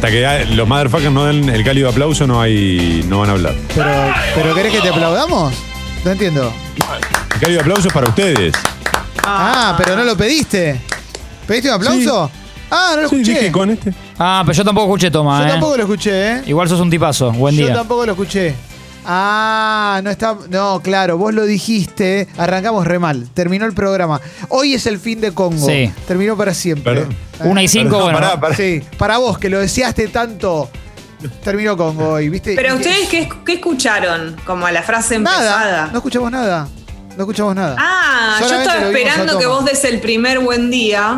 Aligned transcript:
Hasta 0.00 0.12
que 0.12 0.54
los 0.54 0.68
motherfuckers 0.68 1.10
no 1.10 1.24
den 1.24 1.48
el 1.48 1.64
cálido 1.64 1.88
aplauso, 1.88 2.24
no 2.24 2.40
hay. 2.40 3.04
no 3.08 3.18
van 3.18 3.30
a 3.30 3.32
hablar. 3.32 3.54
Pero, 3.74 3.90
¿pero 4.36 4.54
querés 4.54 4.72
que 4.72 4.80
te 4.80 4.90
aplaudamos? 4.90 5.52
No 6.04 6.10
entiendo. 6.12 6.52
El 7.34 7.40
cálido 7.40 7.60
aplauso 7.62 7.88
es 7.88 7.92
para 7.92 8.06
ustedes. 8.08 8.54
Ah, 9.24 9.74
pero 9.76 9.96
no 9.96 10.04
lo 10.04 10.16
pediste. 10.16 10.80
¿Pediste 11.48 11.68
un 11.70 11.74
aplauso? 11.74 12.30
Ah, 12.70 12.92
no 12.94 13.02
lo 13.02 13.08
Sí, 13.08 13.16
escuché. 13.16 13.38
dije 13.40 13.50
con 13.50 13.70
este. 13.70 13.92
Ah, 14.20 14.44
pero 14.46 14.56
yo 14.56 14.64
tampoco 14.64 14.86
escuché, 14.86 15.10
Toma, 15.10 15.40
Yo 15.40 15.46
¿eh? 15.46 15.50
tampoco 15.50 15.76
lo 15.76 15.82
escuché, 15.82 16.32
¿eh? 16.36 16.42
Igual 16.46 16.68
sos 16.68 16.78
un 16.78 16.90
tipazo. 16.90 17.32
Buen 17.32 17.56
Yo 17.56 17.66
día. 17.66 17.74
tampoco 17.74 18.06
lo 18.06 18.12
escuché. 18.12 18.54
Ah, 19.10 20.02
no 20.04 20.10
está. 20.10 20.36
No, 20.50 20.80
claro, 20.82 21.16
vos 21.16 21.32
lo 21.32 21.46
dijiste. 21.46 22.28
Arrancamos 22.36 22.86
re 22.86 22.98
mal. 22.98 23.26
Terminó 23.32 23.64
el 23.64 23.72
programa. 23.72 24.20
Hoy 24.50 24.74
es 24.74 24.86
el 24.86 24.98
fin 24.98 25.18
de 25.22 25.32
Congo. 25.32 25.66
Sí. 25.66 25.90
Terminó 26.06 26.36
para 26.36 26.52
siempre. 26.52 26.92
Perdón. 26.94 27.12
¿Eh? 27.12 27.44
Una 27.44 27.62
y 27.62 27.68
cinco, 27.68 27.90
Perdón, 27.92 28.02
bueno. 28.12 28.18
pará, 28.20 28.40
pará. 28.40 28.54
Sí, 28.54 28.82
para 28.98 29.16
vos 29.16 29.38
que 29.38 29.48
lo 29.48 29.60
deseaste 29.60 30.08
tanto. 30.08 30.68
Terminó 31.42 31.74
Congo 31.74 32.10
hoy, 32.10 32.28
¿viste? 32.28 32.54
Pero 32.54 32.74
ustedes, 32.76 33.08
¿qué, 33.08 33.28
qué 33.46 33.54
escucharon? 33.54 34.36
Como 34.44 34.68
la 34.68 34.82
frase 34.82 35.18
Nada. 35.18 35.36
empezada. 35.38 35.86
No 35.90 35.96
escuchamos 35.98 36.30
nada. 36.30 36.68
No 37.16 37.24
escuchamos 37.24 37.54
nada. 37.56 37.76
Ah, 37.78 38.36
yo 38.40 38.46
estaba 38.46 38.74
a 38.78 38.86
esperando 38.90 39.38
que 39.38 39.46
vos 39.46 39.64
des 39.64 39.82
el 39.84 40.00
primer 40.00 40.38
buen 40.40 40.70
día 40.70 41.16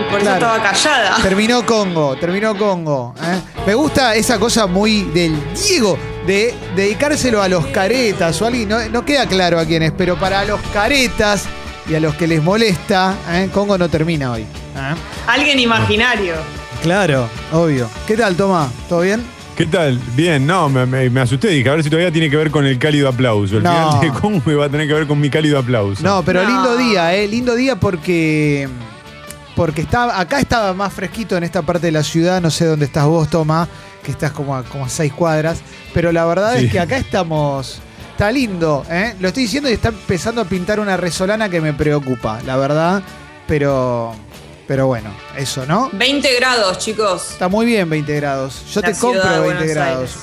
y 0.00 0.10
por 0.10 0.20
Claro. 0.20 0.46
eso 0.46 0.54
estaba 0.56 0.62
callada. 0.62 1.16
Terminó 1.22 1.64
Congo, 1.66 2.16
terminó 2.16 2.56
Congo. 2.56 3.14
¿eh? 3.22 3.40
Me 3.66 3.74
gusta 3.74 4.14
esa 4.14 4.38
cosa 4.38 4.66
muy 4.66 5.02
del 5.02 5.36
Diego, 5.54 5.98
de 6.26 6.54
dedicárselo 6.76 7.42
a 7.42 7.48
los 7.48 7.66
caretas 7.66 8.40
o 8.40 8.44
a 8.44 8.48
alguien, 8.48 8.68
no, 8.68 8.78
no 8.88 9.04
queda 9.04 9.26
claro 9.26 9.58
a 9.58 9.64
quiénes, 9.64 9.92
pero 9.92 10.16
para 10.16 10.44
los 10.44 10.60
caretas 10.72 11.44
y 11.88 11.94
a 11.94 12.00
los 12.00 12.14
que 12.14 12.26
les 12.26 12.42
molesta, 12.42 13.14
¿eh? 13.30 13.48
Congo 13.52 13.76
no 13.78 13.88
termina 13.88 14.32
hoy. 14.32 14.42
¿eh? 14.42 14.94
Alguien 15.26 15.58
imaginario. 15.58 16.34
Claro, 16.82 17.28
obvio. 17.52 17.88
¿Qué 18.06 18.16
tal, 18.16 18.36
Toma? 18.36 18.70
¿Todo 18.88 19.00
bien? 19.00 19.22
¿Qué 19.56 19.66
tal? 19.66 19.98
Bien, 20.16 20.46
no, 20.46 20.70
me, 20.70 20.86
me- 20.86 21.10
me 21.10 21.20
asusté. 21.20 21.48
Dije, 21.48 21.68
a 21.68 21.72
ver 21.74 21.82
si 21.84 21.90
todavía 21.90 22.10
tiene 22.10 22.30
que 22.30 22.36
ver 22.36 22.50
con 22.50 22.64
el 22.64 22.78
cálido 22.78 23.08
aplauso. 23.10 23.58
El 23.58 23.62
No. 23.64 23.70
final 23.70 24.00
de 24.14 24.18
Congo 24.20 24.50
iba 24.50 24.64
a 24.64 24.68
tener 24.70 24.86
que 24.88 24.94
ver 24.94 25.06
con 25.06 25.20
mi 25.20 25.28
cálido 25.28 25.58
aplauso. 25.58 26.02
No, 26.02 26.22
pero 26.22 26.42
No. 26.42 26.48
lindo 26.48 26.76
día, 26.78 27.14
¿eh? 27.14 27.28
Lindo 27.28 27.54
día 27.54 27.76
porque. 27.76 28.66
Porque 29.60 29.82
está, 29.82 30.18
acá 30.18 30.40
estaba 30.40 30.72
más 30.72 30.90
fresquito 30.90 31.36
en 31.36 31.44
esta 31.44 31.60
parte 31.60 31.88
de 31.88 31.92
la 31.92 32.02
ciudad, 32.02 32.40
no 32.40 32.50
sé 32.50 32.64
dónde 32.64 32.86
estás 32.86 33.04
vos, 33.04 33.28
Toma, 33.28 33.68
que 34.02 34.10
estás 34.10 34.32
como 34.32 34.56
a, 34.56 34.62
como 34.64 34.86
a 34.86 34.88
seis 34.88 35.12
cuadras, 35.12 35.58
pero 35.92 36.12
la 36.12 36.24
verdad 36.24 36.56
Sí. 36.56 36.64
es 36.64 36.72
que 36.72 36.80
acá 36.80 36.96
estamos, 36.96 37.78
está 38.12 38.32
lindo, 38.32 38.86
¿eh? 38.90 39.14
Lo 39.20 39.28
estoy 39.28 39.42
diciendo 39.42 39.68
y 39.68 39.74
está 39.74 39.88
empezando 39.90 40.40
a 40.40 40.46
pintar 40.46 40.80
una 40.80 40.96
resolana 40.96 41.50
que 41.50 41.60
me 41.60 41.74
preocupa, 41.74 42.40
la 42.46 42.56
verdad, 42.56 43.02
pero, 43.46 44.14
pero 44.66 44.86
bueno, 44.86 45.10
eso, 45.36 45.66
¿no? 45.66 45.90
20 45.92 46.36
grados, 46.36 46.78
chicos. 46.78 47.32
Está 47.32 47.48
muy 47.48 47.66
bien 47.66 47.90
20 47.90 48.16
grados, 48.16 48.62
yo 48.72 48.80
La 48.80 48.92
te 48.92 48.98
compro 48.98 49.20
de 49.20 49.40
20 49.40 49.44
Buenos 49.44 49.68
grados. 49.74 50.16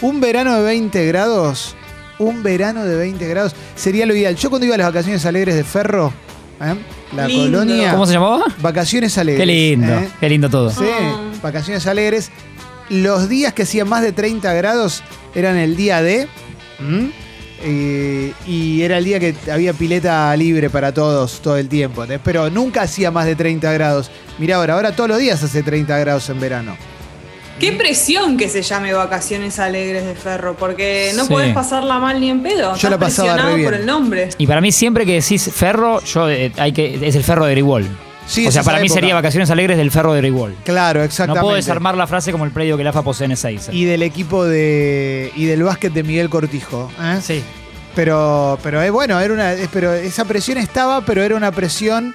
Un 0.00 0.18
verano 0.22 0.54
de 0.54 0.62
20 0.62 1.06
grados, 1.08 1.76
un 2.18 2.42
verano 2.42 2.86
de 2.86 2.96
20 2.96 3.28
grados 3.28 3.54
sería 3.76 4.06
lo 4.06 4.14
ideal. 4.14 4.34
Yo 4.34 4.48
cuando 4.48 4.64
iba 4.64 4.76
a 4.76 4.78
las 4.78 4.86
vacaciones 4.86 5.26
alegres 5.26 5.56
de 5.56 5.64
Ferro, 5.64 6.10
¿eh? 6.60 6.74
la 7.14 7.26
Lindo. 7.28 7.58
colonia... 7.58 7.90
¿Cómo 7.92 8.06
se 8.06 8.12
llamaba? 8.14 8.44
Vacaciones 8.60 9.16
alegres. 9.18 9.40
Qué 9.42 9.46
lindo. 9.46 9.92
¿eh? 9.94 10.08
Qué 10.20 10.28
lindo 10.28 10.48
todo. 10.48 10.70
Sí, 10.70 10.84
Ah. 11.00 11.20
vacaciones 11.42 11.86
alegres. 11.86 12.30
Los 12.90 13.28
días 13.28 13.52
que 13.52 13.62
hacían 13.64 13.88
más 13.88 14.02
de 14.02 14.12
30 14.12 14.52
grados 14.54 15.02
eran 15.34 15.56
el 15.56 15.76
día 15.76 16.00
de. 16.02 16.26
Eh, 17.60 18.32
y 18.46 18.82
era 18.82 18.98
el 18.98 19.04
día 19.04 19.18
que 19.18 19.34
había 19.50 19.72
pileta 19.72 20.34
libre 20.36 20.70
para 20.70 20.92
todos 20.92 21.40
todo 21.40 21.56
el 21.56 21.68
tiempo. 21.68 22.04
Pero 22.22 22.50
nunca 22.50 22.82
hacía 22.82 23.10
más 23.10 23.26
de 23.26 23.34
30 23.34 23.72
grados. 23.72 24.10
Mirá 24.38 24.56
ahora, 24.56 24.74
ahora 24.74 24.92
todos 24.92 25.08
los 25.10 25.18
días 25.18 25.42
hace 25.42 25.62
30 25.62 25.98
grados 25.98 26.28
en 26.30 26.38
verano. 26.40 26.76
Qué 27.58 27.72
presión 27.72 28.36
que 28.36 28.48
se 28.48 28.62
llame 28.62 28.92
Vacaciones 28.92 29.58
Alegres 29.58 30.04
de 30.06 30.14
Ferro, 30.14 30.54
porque 30.58 31.12
no 31.16 31.24
Sí. 31.24 31.30
podés 31.32 31.52
pasarla 31.54 31.98
mal 31.98 32.20
ni 32.20 32.30
en 32.30 32.42
pedo. 32.42 32.76
Yo 32.76 32.88
la 32.90 32.98
pasaba 32.98 33.28
re 33.28 33.32
presionado 33.34 33.54
bien. 33.56 33.64
por 33.70 33.74
el 33.74 33.86
nombre. 33.86 34.28
Y 34.38 34.46
para 34.46 34.60
mí, 34.60 34.70
siempre 34.72 35.04
que 35.04 35.14
decís 35.20 35.50
ferro, 35.52 36.00
yo 36.04 36.30
eh, 36.30 36.52
hay 36.56 36.72
que 36.72 36.98
es 37.06 37.16
el 37.16 37.24
ferro 37.24 37.44
de 37.46 37.52
Grigol. 37.52 37.86
Sí, 38.26 38.44
o 38.44 38.48
es 38.48 38.52
sea, 38.54 38.60
esa 38.60 38.70
para 38.70 38.78
mí 38.80 38.86
época. 38.86 39.00
sería 39.00 39.14
vacaciones 39.14 39.50
alegres 39.50 39.76
del 39.78 39.90
ferro 39.90 40.12
de 40.12 40.20
Grigol. 40.20 40.54
Claro, 40.64 41.00
No 41.00 41.04
exactamente. 41.06 41.40
puedo 41.40 41.56
desarmar 41.56 41.96
la 41.96 42.06
frase 42.06 42.30
como 42.30 42.44
el 42.44 42.50
predio 42.50 42.76
que 42.76 42.84
la 42.84 42.90
AFA 42.90 43.02
posee 43.02 43.24
en 43.24 43.32
Ezeiza. 43.32 43.72
Y 43.72 43.84
del 43.86 44.02
equipo 44.02 44.44
de. 44.44 45.32
y 45.34 45.46
del 45.46 45.62
básquet 45.62 45.92
de 45.92 46.02
Miguel 46.02 46.28
Cortijo. 46.28 46.90
¿eh? 47.00 47.18
Sí. 47.22 47.42
Pero, 47.94 48.58
pero 48.62 48.80
eh, 48.82 48.90
bueno, 48.90 49.18
era 49.18 49.32
una, 49.34 49.54
eh, 49.54 49.68
pero 49.72 49.92
esa 49.94 50.24
presión 50.26 50.58
estaba, 50.58 51.00
pero 51.00 51.22
era 51.24 51.34
una 51.34 51.50
presión 51.50 52.14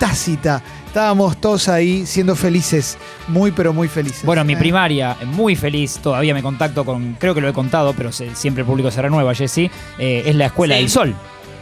tácita. 0.00 0.62
Estábamos 0.86 1.40
todos 1.40 1.68
ahí 1.68 2.04
siendo 2.06 2.34
felices, 2.34 2.96
muy 3.28 3.52
pero 3.52 3.72
muy 3.72 3.86
felices. 3.86 4.24
Bueno, 4.24 4.42
mi 4.44 4.54
¿eh? 4.54 4.56
primaria, 4.56 5.16
muy 5.26 5.54
feliz, 5.54 6.00
todavía 6.02 6.34
me 6.34 6.42
contacto 6.42 6.84
con, 6.84 7.14
creo 7.20 7.34
que 7.34 7.40
lo 7.40 7.48
he 7.48 7.52
contado, 7.52 7.92
pero 7.92 8.10
se- 8.10 8.34
siempre 8.34 8.62
el 8.62 8.66
público 8.66 8.90
se 8.90 9.00
renueva, 9.02 9.32
Jessy, 9.34 9.70
eh, 9.98 10.22
es 10.26 10.34
la 10.34 10.46
Escuela 10.46 10.74
Sí. 10.74 10.80
del 10.80 10.90
Sol, 10.90 11.14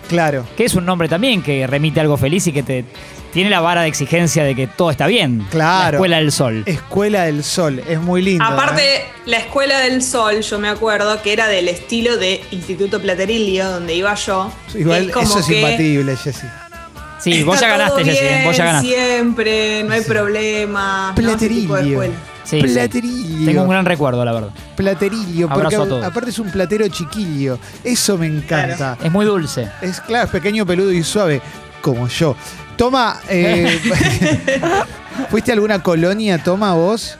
Claro. 0.08 0.46
que 0.56 0.64
es 0.64 0.74
un 0.74 0.86
nombre 0.86 1.08
también 1.08 1.42
que 1.42 1.66
remite 1.66 2.00
a 2.00 2.04
algo 2.04 2.16
feliz 2.16 2.46
y 2.46 2.52
que 2.52 2.62
te 2.62 2.84
tiene 3.32 3.50
la 3.50 3.60
vara 3.60 3.82
de 3.82 3.88
exigencia 3.88 4.42
de 4.44 4.54
que 4.54 4.66
todo 4.68 4.90
está 4.90 5.06
bien. 5.06 5.44
Claro. 5.50 5.90
La 5.90 5.96
Escuela 5.98 6.16
del 6.16 6.32
Sol. 6.32 6.62
Escuela 6.64 7.24
del 7.24 7.44
Sol, 7.44 7.82
es 7.86 8.00
muy 8.00 8.22
lindo. 8.22 8.44
Aparte, 8.44 8.96
¿eh? 8.96 9.04
la 9.26 9.36
Escuela 9.38 9.80
del 9.80 10.00
Sol, 10.00 10.40
yo 10.40 10.58
me 10.58 10.68
acuerdo 10.68 11.20
que 11.20 11.34
era 11.34 11.48
del 11.48 11.68
estilo 11.68 12.16
de 12.16 12.40
Instituto 12.52 13.02
Platerillo, 13.02 13.68
donde 13.70 13.94
iba 13.96 14.14
yo. 14.14 14.50
Igual 14.74 15.06
Es 15.08 15.12
como 15.12 15.26
eso 15.26 15.40
es 15.40 15.46
que 15.46 15.60
imbatible, 15.60 16.16
Jessy. 16.16 16.46
Sí, 17.18 17.42
vos 17.42 17.60
ya 17.60 17.68
ganaste, 17.68 18.04
Jessy, 18.04 18.44
vos 18.44 18.56
ya 18.56 18.64
ganaste. 18.64 18.88
Siempre, 18.88 19.82
no 19.84 19.92
hay 19.94 20.02
problema. 20.02 21.12
Platerillo. 21.16 22.02
Sí. 22.44 22.62
Platerillo. 22.62 23.44
Tengo 23.44 23.62
un 23.62 23.68
gran 23.68 23.84
recuerdo, 23.84 24.24
la 24.24 24.32
verdad. 24.32 24.50
Platerillo, 24.76 25.48
porque 25.48 25.66
Abrazo 25.66 25.82
a 25.82 25.88
todos. 25.88 26.04
aparte 26.04 26.30
es 26.30 26.38
un 26.38 26.50
platero 26.50 26.88
chiquillo. 26.88 27.58
Eso 27.84 28.16
me 28.16 28.26
encanta. 28.26 28.96
Es 29.02 29.12
muy 29.12 29.26
dulce. 29.26 29.68
Es 29.82 30.00
claro, 30.00 30.26
es 30.26 30.30
pequeño, 30.30 30.64
peludo 30.64 30.92
y 30.92 31.02
suave, 31.02 31.42
como 31.82 32.08
yo. 32.08 32.36
Toma, 32.76 33.20
eh, 33.28 33.78
¿fuiste 35.30 35.50
a 35.50 35.54
alguna 35.54 35.82
colonia, 35.82 36.38
Toma, 36.42 36.72
vos? 36.74 37.18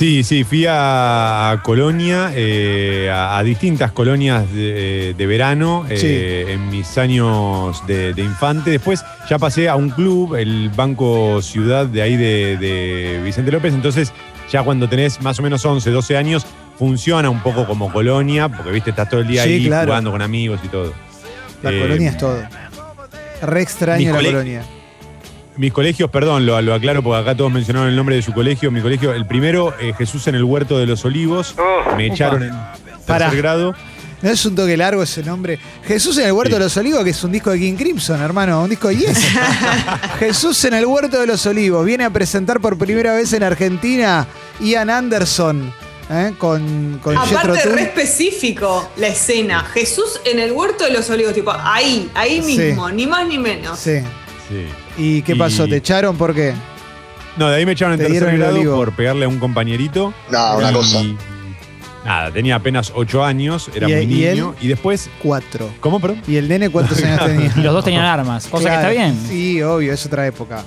Sí, 0.00 0.24
sí, 0.24 0.44
fui 0.44 0.64
a, 0.64 1.50
a 1.50 1.62
Colonia, 1.62 2.30
eh, 2.34 3.10
a, 3.12 3.36
a 3.36 3.42
distintas 3.42 3.92
colonias 3.92 4.50
de, 4.50 5.14
de 5.14 5.26
verano 5.26 5.84
eh, 5.90 6.46
en 6.48 6.70
mis 6.70 6.96
años 6.96 7.86
de, 7.86 8.14
de 8.14 8.22
infante. 8.22 8.70
Después 8.70 9.04
ya 9.28 9.38
pasé 9.38 9.68
a 9.68 9.76
un 9.76 9.90
club, 9.90 10.36
el 10.36 10.70
Banco 10.70 11.42
Ciudad 11.42 11.84
de 11.84 12.00
ahí 12.00 12.16
de, 12.16 12.56
de 12.56 13.20
Vicente 13.22 13.52
López. 13.52 13.74
Entonces, 13.74 14.10
ya 14.50 14.62
cuando 14.62 14.88
tenés 14.88 15.20
más 15.20 15.38
o 15.38 15.42
menos 15.42 15.62
11, 15.66 15.90
12 15.90 16.16
años, 16.16 16.46
funciona 16.78 17.28
un 17.28 17.42
poco 17.42 17.66
como 17.66 17.92
colonia, 17.92 18.48
porque 18.48 18.70
viste, 18.70 18.88
estás 18.88 19.10
todo 19.10 19.20
el 19.20 19.28
día 19.28 19.44
Sí, 19.44 19.50
ahí 19.50 19.66
claro. 19.66 19.88
jugando 19.88 20.12
con 20.12 20.22
amigos 20.22 20.60
y 20.64 20.68
todo. 20.68 20.94
La 21.62 21.72
Eh, 21.72 21.78
colonia 21.78 22.08
es 22.08 22.16
todo. 22.16 22.42
Re 23.42 23.60
extraña 23.60 24.12
la 24.12 24.22
colonia. 24.22 24.62
Mis 25.60 25.74
colegios, 25.74 26.08
perdón, 26.10 26.46
lo, 26.46 26.58
lo 26.62 26.72
aclaro 26.72 27.02
porque 27.02 27.20
acá 27.20 27.36
todos 27.36 27.52
mencionaron 27.52 27.90
el 27.90 27.94
nombre 27.94 28.16
de 28.16 28.22
su 28.22 28.32
colegio. 28.32 28.70
Mi 28.70 28.80
colegio, 28.80 29.12
el 29.12 29.26
primero, 29.26 29.74
eh, 29.78 29.92
Jesús 29.98 30.26
en 30.26 30.34
el 30.34 30.42
Huerto 30.42 30.78
de 30.78 30.86
los 30.86 31.04
Olivos. 31.04 31.54
me 31.98 32.06
echaron 32.06 32.44
en 32.44 32.52
tercer 33.06 33.36
grado. 33.36 33.74
No 34.22 34.30
es 34.30 34.42
un 34.46 34.54
toque 34.54 34.74
largo 34.78 35.02
ese 35.02 35.22
nombre. 35.22 35.58
Jesús 35.86 36.16
en 36.16 36.28
el 36.28 36.32
Huerto 36.32 36.52
Sí. 36.54 36.58
de 36.58 36.64
los 36.64 36.76
Olivos, 36.78 37.04
que 37.04 37.10
es 37.10 37.22
un 37.24 37.32
disco 37.32 37.50
de 37.50 37.58
King 37.58 37.74
Crimson, 37.76 38.22
hermano, 38.22 38.62
un 38.62 38.70
disco 38.70 38.88
de 38.88 38.96
Yes. 38.96 39.18
Jesús 40.18 40.64
en 40.64 40.72
el 40.72 40.86
Huerto 40.86 41.20
de 41.20 41.26
los 41.26 41.44
Olivos 41.44 41.84
viene 41.84 42.04
a 42.04 42.10
presentar 42.10 42.58
por 42.58 42.78
primera 42.78 43.12
vez 43.12 43.30
en 43.34 43.42
Argentina 43.42 44.26
Ian 44.60 44.88
Anderson 44.88 45.70
¿eh? 46.10 46.32
con, 46.38 47.00
con 47.02 47.18
Aparte, 47.18 47.64
re 47.64 47.82
específico 47.82 48.90
la 48.96 49.08
escena. 49.08 49.62
Jesús 49.74 50.22
en 50.24 50.38
el 50.38 50.52
huerto 50.52 50.84
de 50.84 50.90
los 50.92 51.10
olivos, 51.10 51.34
tipo, 51.34 51.52
ahí, 51.54 52.10
ahí 52.14 52.40
Sí. 52.42 52.56
mismo, 52.58 52.88
ni 52.90 53.06
más 53.06 53.26
ni 53.26 53.36
menos. 53.36 53.78
Sí. 53.78 53.98
Sí. 54.48 54.66
¿Y 55.00 55.22
qué 55.22 55.32
Y- 55.32 55.36
pasó? 55.36 55.66
¿Te 55.66 55.76
echaron? 55.76 56.16
¿Por 56.16 56.34
qué? 56.34 56.52
No, 57.36 57.48
de 57.48 57.56
ahí 57.56 57.66
me 57.66 57.72
echaron 57.72 57.94
en 57.94 57.98
Te 57.98 58.04
tercer 58.04 58.20
dieron 58.20 58.34
el 58.34 58.38
grado 58.40 58.54
olivo. 58.56 58.76
por 58.76 58.92
pegarle 58.92 59.24
a 59.24 59.28
un 59.28 59.38
compañerito. 59.38 60.12
No, 60.30 60.56
una 60.58 60.70
Y- 60.70 60.74
cosa. 60.74 61.00
Nada, 62.04 62.30
tenía 62.30 62.56
apenas 62.56 62.92
ocho 62.94 63.24
años, 63.24 63.70
era 63.74 63.88
¿Y- 63.88 64.06
muy 64.06 64.14
y 64.14 64.24
él? 64.24 64.34
niño. 64.36 64.54
Y 64.60 64.68
después. 64.68 65.10
Cuatro. 65.22 65.70
¿Cómo, 65.80 66.00
perdón? 66.00 66.22
¿Y 66.26 66.36
el 66.36 66.48
nene 66.48 66.70
cuántos 66.70 67.02
años 67.02 67.18
tenía? 67.26 67.52
Y 67.56 67.60
los 67.60 67.72
dos 67.74 67.84
tenían 67.84 68.04
armas, 68.04 68.46
cosa 68.46 68.64
Claro. 68.68 68.88
que 68.88 68.94
está 68.94 69.02
bien. 69.04 69.18
Sí, 69.28 69.62
obvio, 69.62 69.92
es 69.92 70.04
otra 70.06 70.26
época. 70.26 70.64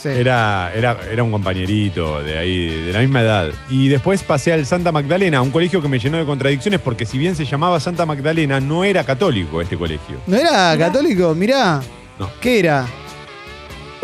Sí. 0.00 0.08
Era, 0.10 0.70
era, 0.74 0.98
era 1.10 1.22
un 1.22 1.30
compañerito 1.30 2.22
de 2.22 2.38
ahí, 2.38 2.66
de 2.86 2.92
la 2.92 3.00
misma 3.00 3.22
edad. 3.22 3.48
Y 3.70 3.88
después 3.88 4.22
pasé 4.22 4.52
al 4.52 4.66
Santa 4.66 4.92
Magdalena, 4.92 5.40
un 5.42 5.50
colegio 5.50 5.80
que 5.80 5.88
me 5.88 5.98
llenó 5.98 6.18
de 6.18 6.24
contradicciones 6.26 6.78
porque 6.80 7.06
si 7.06 7.16
bien 7.18 7.34
se 7.34 7.44
llamaba 7.46 7.80
Santa 7.80 8.04
Magdalena, 8.04 8.60
no 8.60 8.84
era 8.84 9.02
católico 9.04 9.60
este 9.62 9.76
colegio. 9.78 10.16
¿No 10.26 10.36
era 10.36 10.76
católico? 10.78 11.34
Mirá. 11.34 11.80
No. 12.18 12.28
¿Qué 12.40 12.58
era? 12.60 12.86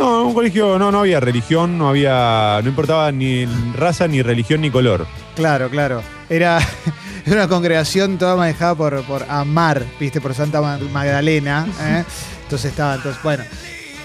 No, 0.01 0.25
un 0.29 0.35
colegio, 0.35 0.79
no, 0.79 0.91
no 0.91 1.01
había 1.01 1.21
religión, 1.21 1.77
no 1.77 1.89
había, 1.91 2.61
no 2.63 2.69
importaba 2.71 3.13
ni 3.13 3.45
raza, 3.75 4.09
ni 4.09 4.23
religión, 4.23 4.63
ni 4.63 4.71
color. 4.71 5.07
Claro, 5.37 5.69
claro. 5.69 6.03
Era, 6.31 6.59
era 7.27 7.37
una 7.37 7.49
congregación 7.49 8.17
toda 8.17 8.35
manejada 8.35 8.75
por, 8.75 9.03
por 9.05 9.27
Amar, 9.29 9.85
viste, 9.99 10.21
por 10.21 10.35
Santa 10.35 10.61
Ma- 10.63 10.79
Magdalena. 10.93 11.67
¿eh? 11.83 12.05
Entonces 12.45 12.71
estaba, 12.71 12.95
entonces, 12.95 13.23
bueno. 13.23 13.45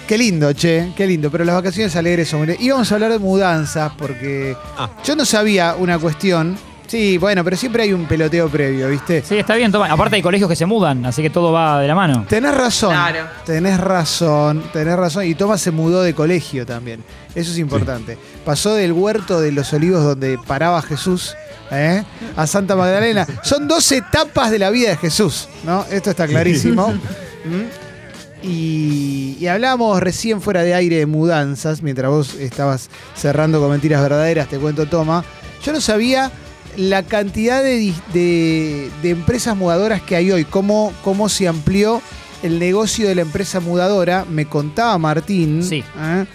Qué 0.06 0.18
lindo, 0.20 0.52
che, 0.54 0.92
qué 0.96 1.08
lindo. 1.08 1.32
Pero 1.32 1.46
las 1.46 1.56
vacaciones 1.56 1.96
alegres 1.96 2.28
son. 2.28 2.48
Íbamos 2.60 2.92
a 2.92 2.96
hablar 2.96 3.12
de 3.12 3.18
mudanzas 3.20 3.92
porque 3.98 4.56
Ah. 4.78 4.90
yo 5.04 5.16
no 5.16 5.26
sabía 5.26 5.76
una 5.80 5.98
cuestión. 5.98 6.58
Sí, 6.88 7.18
bueno, 7.18 7.44
pero 7.44 7.58
siempre 7.58 7.84
hay 7.84 7.94
un 7.94 8.06
peloteo 8.06 8.48
previo, 8.48 8.90
¿viste? 8.90 9.24
Sí, 9.24 9.38
está 9.38 9.56
bien, 9.56 9.72
toma. 9.72 9.92
Aparte 9.92 10.16
hay 10.18 10.22
colegios 10.22 10.50
que 10.50 10.56
se 10.56 10.66
mudan, 10.66 11.06
así 11.06 11.22
que 11.22 11.30
todo 11.30 11.52
va 11.52 11.82
de 11.82 11.88
la 11.88 11.96
mano. 11.96 12.26
Tenés 12.30 12.56
razón. 12.56 12.92
Claro. 12.92 13.28
Tenés 13.46 13.80
razón, 13.80 14.64
tenés 14.72 14.96
razón. 14.96 15.26
Y 15.26 15.36
Tomás 15.36 15.62
se 15.62 15.72
mudó 15.72 16.04
de 16.04 16.14
colegio 16.14 16.66
también. 16.66 17.04
Eso 17.34 17.52
es 17.52 17.58
importante. 17.58 18.18
Pasó 18.46 18.74
del 18.76 18.94
huerto 18.94 19.42
de 19.42 19.52
los 19.52 19.74
olivos 19.74 20.04
donde 20.04 20.38
paraba 20.46 20.82
Jesús 20.82 21.36
¿eh? 21.72 22.04
a 22.36 22.48
Santa 22.48 22.76
Magdalena. 22.76 23.26
Son 23.44 23.68
dos 23.68 23.92
etapas 23.92 24.52
de 24.52 24.60
la 24.60 24.70
vida 24.70 24.90
de 24.90 24.98
Jesús, 24.98 25.50
¿no? 25.64 25.86
Esto 25.92 26.12
está 26.12 26.28
clarísimo. 26.28 26.90
¿Mm? 26.90 28.44
Y, 28.44 29.38
y 29.40 29.48
hablábamos 29.48 30.00
recién 30.00 30.40
fuera 30.40 30.62
de 30.62 30.76
aire 30.76 30.98
de 30.98 31.06
mudanzas, 31.08 31.82
mientras 31.82 32.12
vos 32.12 32.36
estabas 32.36 32.90
cerrando 33.16 33.60
con 33.60 33.72
mentiras 33.72 34.02
verdaderas, 34.02 34.48
te 34.48 34.60
cuento, 34.60 34.86
Toma. 34.86 35.26
Yo 35.64 35.74
no 35.74 35.82
sabía 35.82 36.32
la 36.78 37.04
cantidad 37.04 37.64
de, 37.64 37.94
de- 38.14 38.90
de 39.02 39.10
empresas 39.10 39.56
mudadoras 39.56 40.02
que 40.02 40.16
hay 40.16 40.32
hoy, 40.32 40.46
cómo, 40.46 40.94
cómo 41.04 41.30
se 41.30 41.48
amplió 41.48 42.02
el 42.44 42.60
negocio 42.60 43.08
de 43.08 43.16
la 43.16 43.22
empresa 43.22 43.60
mudadora. 43.60 44.26
Me 44.30 44.46
contaba 44.46 44.98
Martín 44.98 45.64
Sí. 45.64 45.84
¿eh? 46.00 46.26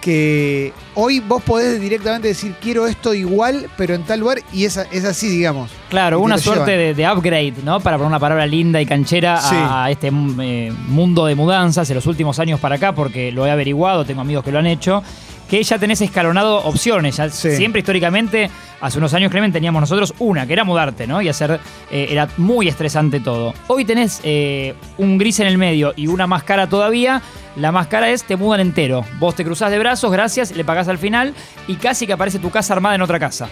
que 0.00 0.72
hoy 0.94 1.18
vos 1.18 1.42
podés 1.42 1.80
directamente 1.80 2.28
decir 2.28 2.54
quiero 2.60 2.86
esto 2.86 3.12
igual, 3.12 3.68
pero 3.76 3.94
en 3.96 4.04
tal 4.04 4.20
lugar, 4.20 4.38
y 4.52 4.64
es, 4.64 4.76
es 4.92 5.04
así, 5.04 5.28
digamos. 5.28 5.68
Claro, 5.90 6.20
una 6.20 6.38
suerte 6.38 6.70
de, 6.76 6.94
de 6.94 7.10
upgrade, 7.10 7.54
¿no? 7.64 7.80
Para 7.80 7.96
poner 7.96 8.08
una 8.10 8.20
palabra 8.20 8.46
linda 8.46 8.80
y 8.80 8.86
canchera 8.86 9.40
Sí. 9.40 9.56
a 9.58 9.90
este 9.90 10.12
eh, 10.12 10.72
mundo 10.86 11.26
de 11.26 11.34
mudanzas 11.34 11.90
en 11.90 11.96
los 11.96 12.06
últimos 12.06 12.38
años 12.38 12.60
para 12.60 12.76
acá, 12.76 12.94
porque 12.94 13.32
lo 13.32 13.46
he 13.46 13.50
averiguado, 13.50 14.04
tengo 14.04 14.20
amigos 14.20 14.44
que 14.44 14.52
lo 14.52 14.60
han 14.60 14.66
hecho, 14.68 15.02
que 15.48 15.62
ya 15.62 15.78
tenés 15.78 16.00
escalonado 16.00 16.58
opciones. 16.64 17.16
Ya 17.16 17.30
Sí. 17.30 17.56
Siempre 17.56 17.80
históricamente, 17.80 18.50
hace 18.80 18.98
unos 18.98 19.12
años, 19.14 19.30
Clemen, 19.30 19.52
teníamos 19.52 19.80
nosotros 19.80 20.14
una, 20.18 20.46
que 20.46 20.52
era 20.52 20.64
mudarte, 20.64 21.06
¿no? 21.06 21.20
Y 21.20 21.28
hacer, 21.28 21.60
eh, 21.90 22.06
era 22.10 22.28
muy 22.36 22.68
estresante 22.68 23.20
todo. 23.20 23.52
Hoy 23.66 23.84
tenés 23.84 24.20
eh, 24.22 24.74
un 24.98 25.18
gris 25.18 25.40
en 25.40 25.46
el 25.46 25.58
medio 25.58 25.92
y 25.96 26.06
una 26.06 26.26
más 26.26 26.44
cara 26.44 26.68
todavía. 26.68 27.22
La 27.56 27.72
más 27.72 27.86
cara 27.88 28.10
es 28.10 28.24
te 28.24 28.36
mudan 28.36 28.60
entero. 28.60 29.04
Vos 29.18 29.34
te 29.34 29.44
cruzás 29.44 29.70
de 29.70 29.78
brazos, 29.78 30.12
gracias, 30.12 30.54
le 30.54 30.64
pagás 30.64 30.88
al 30.88 30.98
final 30.98 31.34
y 31.66 31.76
casi 31.76 32.06
que 32.06 32.12
aparece 32.12 32.38
tu 32.38 32.50
casa 32.50 32.74
armada 32.74 32.94
en 32.94 33.02
otra 33.02 33.18
casa. 33.18 33.48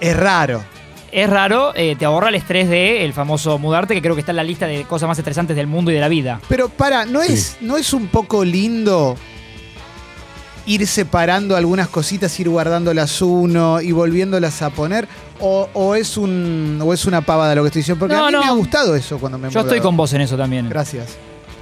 Es 0.00 0.16
raro. 0.16 0.62
Es 1.12 1.30
raro, 1.30 1.72
eh, 1.74 1.94
te 1.96 2.04
ahorra 2.04 2.28
el 2.28 2.34
estrés 2.34 2.68
de 2.68 3.04
el 3.04 3.12
famoso 3.12 3.58
mudarte, 3.58 3.94
que 3.94 4.02
creo 4.02 4.14
que 4.14 4.20
está 4.20 4.32
en 4.32 4.36
la 4.36 4.44
lista 4.44 4.66
de 4.66 4.82
cosas 4.84 5.08
más 5.08 5.16
estresantes 5.16 5.56
del 5.56 5.66
mundo 5.66 5.90
y 5.90 5.94
de 5.94 6.00
la 6.00 6.08
vida. 6.08 6.40
Pero 6.48 6.68
para, 6.68 7.06
¿no 7.06 7.22
es, 7.22 7.56
¿no 7.60 7.76
es 7.76 7.92
un 7.92 8.08
poco 8.08 8.44
lindo 8.44 9.16
ir 10.66 10.86
separando 10.86 11.56
algunas 11.56 11.88
cositas, 11.88 12.38
ir 12.40 12.48
guardándolas 12.48 13.22
uno 13.22 13.80
y 13.80 13.92
volviéndolas 13.92 14.62
a 14.62 14.70
poner? 14.70 15.06
¿O, 15.40 15.68
o 15.74 15.94
es, 15.94 16.16
un, 16.16 16.80
o 16.82 16.92
es 16.92 17.04
una 17.06 17.20
pavada 17.20 17.54
lo 17.54 17.62
que 17.62 17.68
estoy 17.68 17.80
diciendo? 17.80 17.98
Porque 18.00 18.14
No, 18.14 18.24
a 18.24 18.26
mí 18.26 18.32
no. 18.32 18.40
me 18.40 18.46
ha 18.46 18.52
gustado 18.52 18.94
eso 18.96 19.18
cuando 19.18 19.38
me 19.38 19.48
he 19.48 19.50
Yo 19.50 19.60
estoy 19.60 19.80
con 19.80 19.96
vos 19.96 20.12
en 20.12 20.22
eso 20.22 20.36
también. 20.36 20.68
Gracias. 20.68 21.16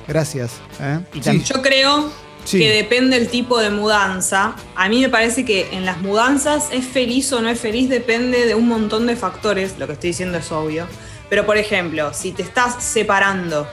Gracias. 0.07 0.53
¿eh? 0.81 1.01
Y 1.15 1.23
Sí, 1.23 1.43
Yo 1.45 1.63
creo 1.63 2.11
Sí. 2.45 2.59
que 2.59 2.71
depende 2.71 3.19
del 3.19 3.29
tipo 3.29 3.59
de 3.59 3.71
mudanza. 3.71 4.55
A 4.77 4.89
mí 4.91 5.01
me 5.01 5.09
parece 5.09 5.47
que 5.47 5.71
en 5.73 5.87
las 5.87 6.03
mudanzas 6.03 6.69
es 6.73 6.85
feliz 6.85 7.33
o 7.33 7.41
no 7.41 7.49
es 7.49 7.59
feliz 7.59 7.89
depende 7.89 8.45
de 8.47 8.55
un 8.55 8.69
montón 8.69 9.07
de 9.07 9.17
factores. 9.17 9.79
Lo 9.79 9.87
que 9.87 9.95
estoy 9.95 10.11
diciendo 10.11 10.37
es 10.39 10.53
obvio. 10.53 10.87
Pero 11.31 11.47
por 11.47 11.57
ejemplo, 11.57 12.13
si 12.13 12.33
te 12.33 12.43
estás 12.43 12.85
separando, 12.85 13.67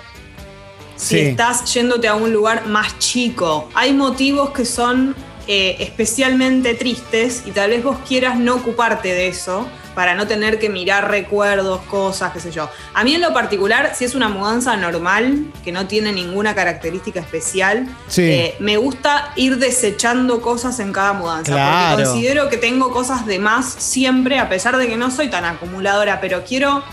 si 1.01 1.17
Sí. 1.17 1.19
estás 1.29 1.65
yéndote 1.73 2.07
a 2.07 2.13
un 2.13 2.31
lugar 2.31 2.67
más 2.67 2.99
chico, 2.99 3.67
hay 3.73 3.91
motivos 3.93 4.51
que 4.51 4.65
son 4.65 5.15
eh, 5.47 5.77
especialmente 5.79 6.75
tristes 6.75 7.41
y 7.47 7.51
tal 7.51 7.71
vez 7.71 7.83
vos 7.83 7.97
quieras 8.07 8.37
no 8.37 8.55
ocuparte 8.55 9.09
de 9.11 9.27
eso 9.27 9.67
para 9.95 10.13
no 10.13 10.27
tener 10.27 10.59
que 10.59 10.69
mirar 10.69 11.09
recuerdos, 11.09 11.81
cosas, 11.89 12.31
qué 12.31 12.39
sé 12.39 12.51
yo. 12.51 12.69
A 12.93 13.03
mí 13.03 13.15
en 13.15 13.21
lo 13.21 13.33
particular, 13.33 13.91
si 13.95 14.05
es 14.05 14.13
una 14.13 14.29
mudanza 14.29 14.77
normal, 14.77 15.47
que 15.65 15.71
no 15.71 15.87
tiene 15.87 16.11
ninguna 16.13 16.53
característica 16.53 17.19
especial, 17.19 17.87
Sí. 18.07 18.21
eh, 18.21 18.55
me 18.59 18.77
gusta 18.77 19.33
ir 19.35 19.57
desechando 19.57 20.41
cosas 20.41 20.79
en 20.79 20.93
cada 20.93 21.13
mudanza. 21.13 21.51
Claro. 21.53 21.95
Porque 21.97 22.09
considero 22.09 22.47
que 22.47 22.57
tengo 22.57 22.91
cosas 22.91 23.25
de 23.25 23.39
más 23.39 23.65
siempre, 23.65 24.37
a 24.37 24.47
pesar 24.47 24.77
de 24.77 24.87
que 24.87 24.95
no 24.95 25.09
soy 25.09 25.27
tan 25.29 25.43
acumuladora, 25.43 26.21
pero 26.21 26.43
quiero 26.45 26.83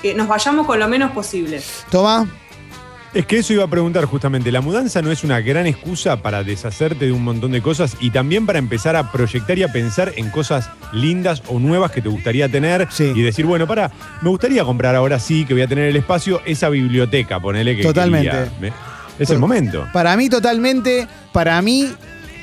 que 0.00 0.14
nos 0.14 0.28
vayamos 0.28 0.64
con 0.66 0.78
lo 0.78 0.86
menos 0.88 1.10
posible. 1.10 1.60
Toma. 1.90 2.26
Es 3.16 3.24
que 3.24 3.38
eso 3.38 3.54
iba 3.54 3.64
a 3.64 3.68
preguntar 3.68 4.04
justamente. 4.04 4.52
La 4.52 4.60
mudanza 4.60 5.00
no 5.00 5.10
es 5.10 5.24
una 5.24 5.40
gran 5.40 5.66
excusa 5.66 6.18
para 6.20 6.44
deshacerte 6.44 7.06
de 7.06 7.12
un 7.12 7.24
montón 7.24 7.50
de 7.52 7.62
cosas 7.62 7.96
y 7.98 8.10
también 8.10 8.44
para 8.44 8.58
empezar 8.58 8.94
a 8.94 9.10
proyectar 9.10 9.56
y 9.56 9.62
a 9.62 9.68
pensar 9.72 10.12
en 10.16 10.28
cosas 10.28 10.68
lindas 10.92 11.42
o 11.48 11.58
nuevas 11.58 11.92
que 11.92 12.02
te 12.02 12.10
gustaría 12.10 12.46
tener 12.50 12.86
Sí. 12.90 13.12
y 13.14 13.22
decir, 13.22 13.46
bueno, 13.46 13.66
para, 13.66 13.90
me 14.20 14.28
gustaría 14.28 14.64
comprar 14.64 14.94
ahora 14.94 15.18
sí, 15.18 15.46
que 15.46 15.54
voy 15.54 15.62
a 15.62 15.66
tener 15.66 15.86
el 15.88 15.96
espacio, 15.96 16.42
esa 16.44 16.68
biblioteca, 16.68 17.40
ponele 17.40 17.74
que. 17.74 17.82
Totalmente. 17.84 18.28
quería. 18.30 18.52
Me- 18.60 18.72
Es 19.18 19.30
el 19.30 19.38
momento. 19.38 19.86
Para 19.94 20.14
mí 20.14 20.28
totalmente, 20.28 21.08
para 21.32 21.62
mí, 21.62 21.88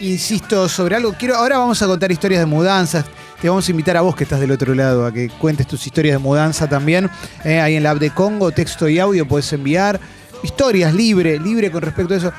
insisto 0.01 0.67
sobre 0.67 0.95
algo, 0.95 1.13
quiero, 1.13 1.35
ahora 1.35 1.59
vamos 1.59 1.79
a 1.83 1.85
contar 1.85 2.11
historias 2.11 2.39
de 2.41 2.47
mudanzas. 2.47 3.05
Te 3.39 3.47
vamos 3.47 3.67
a 3.67 3.71
invitar 3.71 3.95
a 3.97 4.01
vos 4.01 4.15
que 4.15 4.23
estás 4.23 4.39
del 4.39 4.49
otro 4.49 4.73
lado 4.73 5.05
a 5.05 5.13
que 5.13 5.29
cuentes 5.29 5.67
tus 5.67 5.85
historias 5.85 6.15
de 6.15 6.19
mudanza 6.19 6.67
también. 6.67 7.09
Eh, 7.45 7.59
ahí 7.59 7.75
en 7.75 7.83
la 7.83 7.91
app 7.91 7.99
de 7.99 8.09
Congo, 8.09 8.49
texto 8.51 8.89
y 8.89 8.97
audio 8.97 9.27
puedes 9.27 9.53
enviar. 9.53 9.99
Historias 10.43 10.93
libre, 10.93 11.39
libre 11.39 11.71
con 11.71 11.81
respecto 11.81 12.13
a 12.13 12.17
eso. 12.17 12.31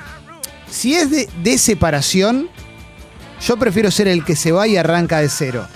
Si 0.71 0.95
es 0.95 1.11
de, 1.11 1.29
de 1.43 1.59
separación, 1.59 2.49
yo 3.47 3.57
prefiero 3.57 3.91
ser 3.91 4.09
el 4.09 4.25
que 4.25 4.37
se 4.37 4.53
va 4.53 4.67
y 4.69 4.77
arranca 4.77 5.19
de 5.21 5.29
cero. 5.29 5.67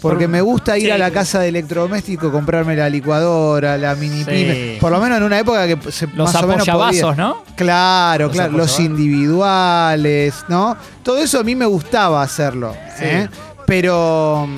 Porque 0.00 0.26
me 0.26 0.40
gusta 0.40 0.76
ir 0.78 0.86
Sí. 0.86 0.90
a 0.90 0.98
la 0.98 1.12
casa 1.12 1.38
de 1.38 1.48
electrodoméstico, 1.48 2.32
comprarme 2.32 2.74
la 2.74 2.88
licuadora, 2.88 3.78
la 3.78 3.94
mini 3.94 4.24
Sí. 4.24 4.24
pyme. 4.24 4.76
Por 4.80 4.90
lo 4.90 4.98
menos 5.00 5.18
en 5.18 5.22
una 5.24 5.38
época 5.38 5.64
que 5.68 5.92
se, 5.92 6.08
Los 6.08 6.32
más 6.34 6.42
o 6.42 6.46
menos 6.48 6.66
podía. 6.66 6.74
apoyabazos, 6.74 7.16
¿no? 7.16 7.44
Claro, 7.54 8.26
Los 8.26 8.32
claro, 8.34 8.52
los 8.56 8.80
individuales, 8.80 10.34
¿no? 10.48 10.76
Todo 11.04 11.18
eso 11.18 11.38
a 11.38 11.44
mí 11.44 11.54
me 11.54 11.66
gustaba 11.66 12.20
hacerlo, 12.22 12.74
Sí. 12.98 13.04
¿eh? 13.04 13.28
Pero, 13.64 14.48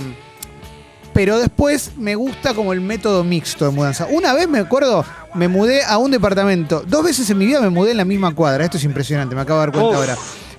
pero 1.15 1.39
después 1.39 1.93
me 1.97 2.15
gusta 2.17 2.53
como 2.53 2.73
el 2.75 2.81
método 2.83 3.25
mixto 3.25 3.65
de 3.65 3.71
mudanza. 3.71 4.07
Una 4.11 4.35
vez 4.35 4.49
me 4.49 4.59
acuerdo, 4.59 5.05
me 5.35 5.49
mudé 5.49 5.83
a 5.85 5.97
un 5.97 6.11
departamento. 6.11 6.83
Dos 6.87 7.05
veces 7.05 7.31
en 7.31 7.39
mi 7.39 7.47
vida 7.47 7.61
me 7.61 7.71
mudé 7.71 7.93
en 7.93 7.97
la 7.97 8.05
misma 8.05 8.35
cuadra. 8.35 8.65
Esto 8.65 8.77
es 8.77 8.85
impresionante, 8.85 9.35
me 9.35 9.41
acabo 9.41 9.61
de 9.61 9.67
dar 9.67 9.73
cuenta 9.73 9.91
Uf. 9.91 9.97
ahora. 9.97 10.17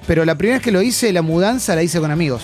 Pero 0.07 0.23
la 0.25 0.35
primera 0.35 0.57
vez 0.57 0.63
que 0.63 0.71
lo 0.71 0.81
hice, 0.81 1.11
la 1.11 1.21
mudanza 1.21 1.75
la 1.75 1.83
hice 1.83 1.99
con 1.99 2.09
amigos. 2.09 2.43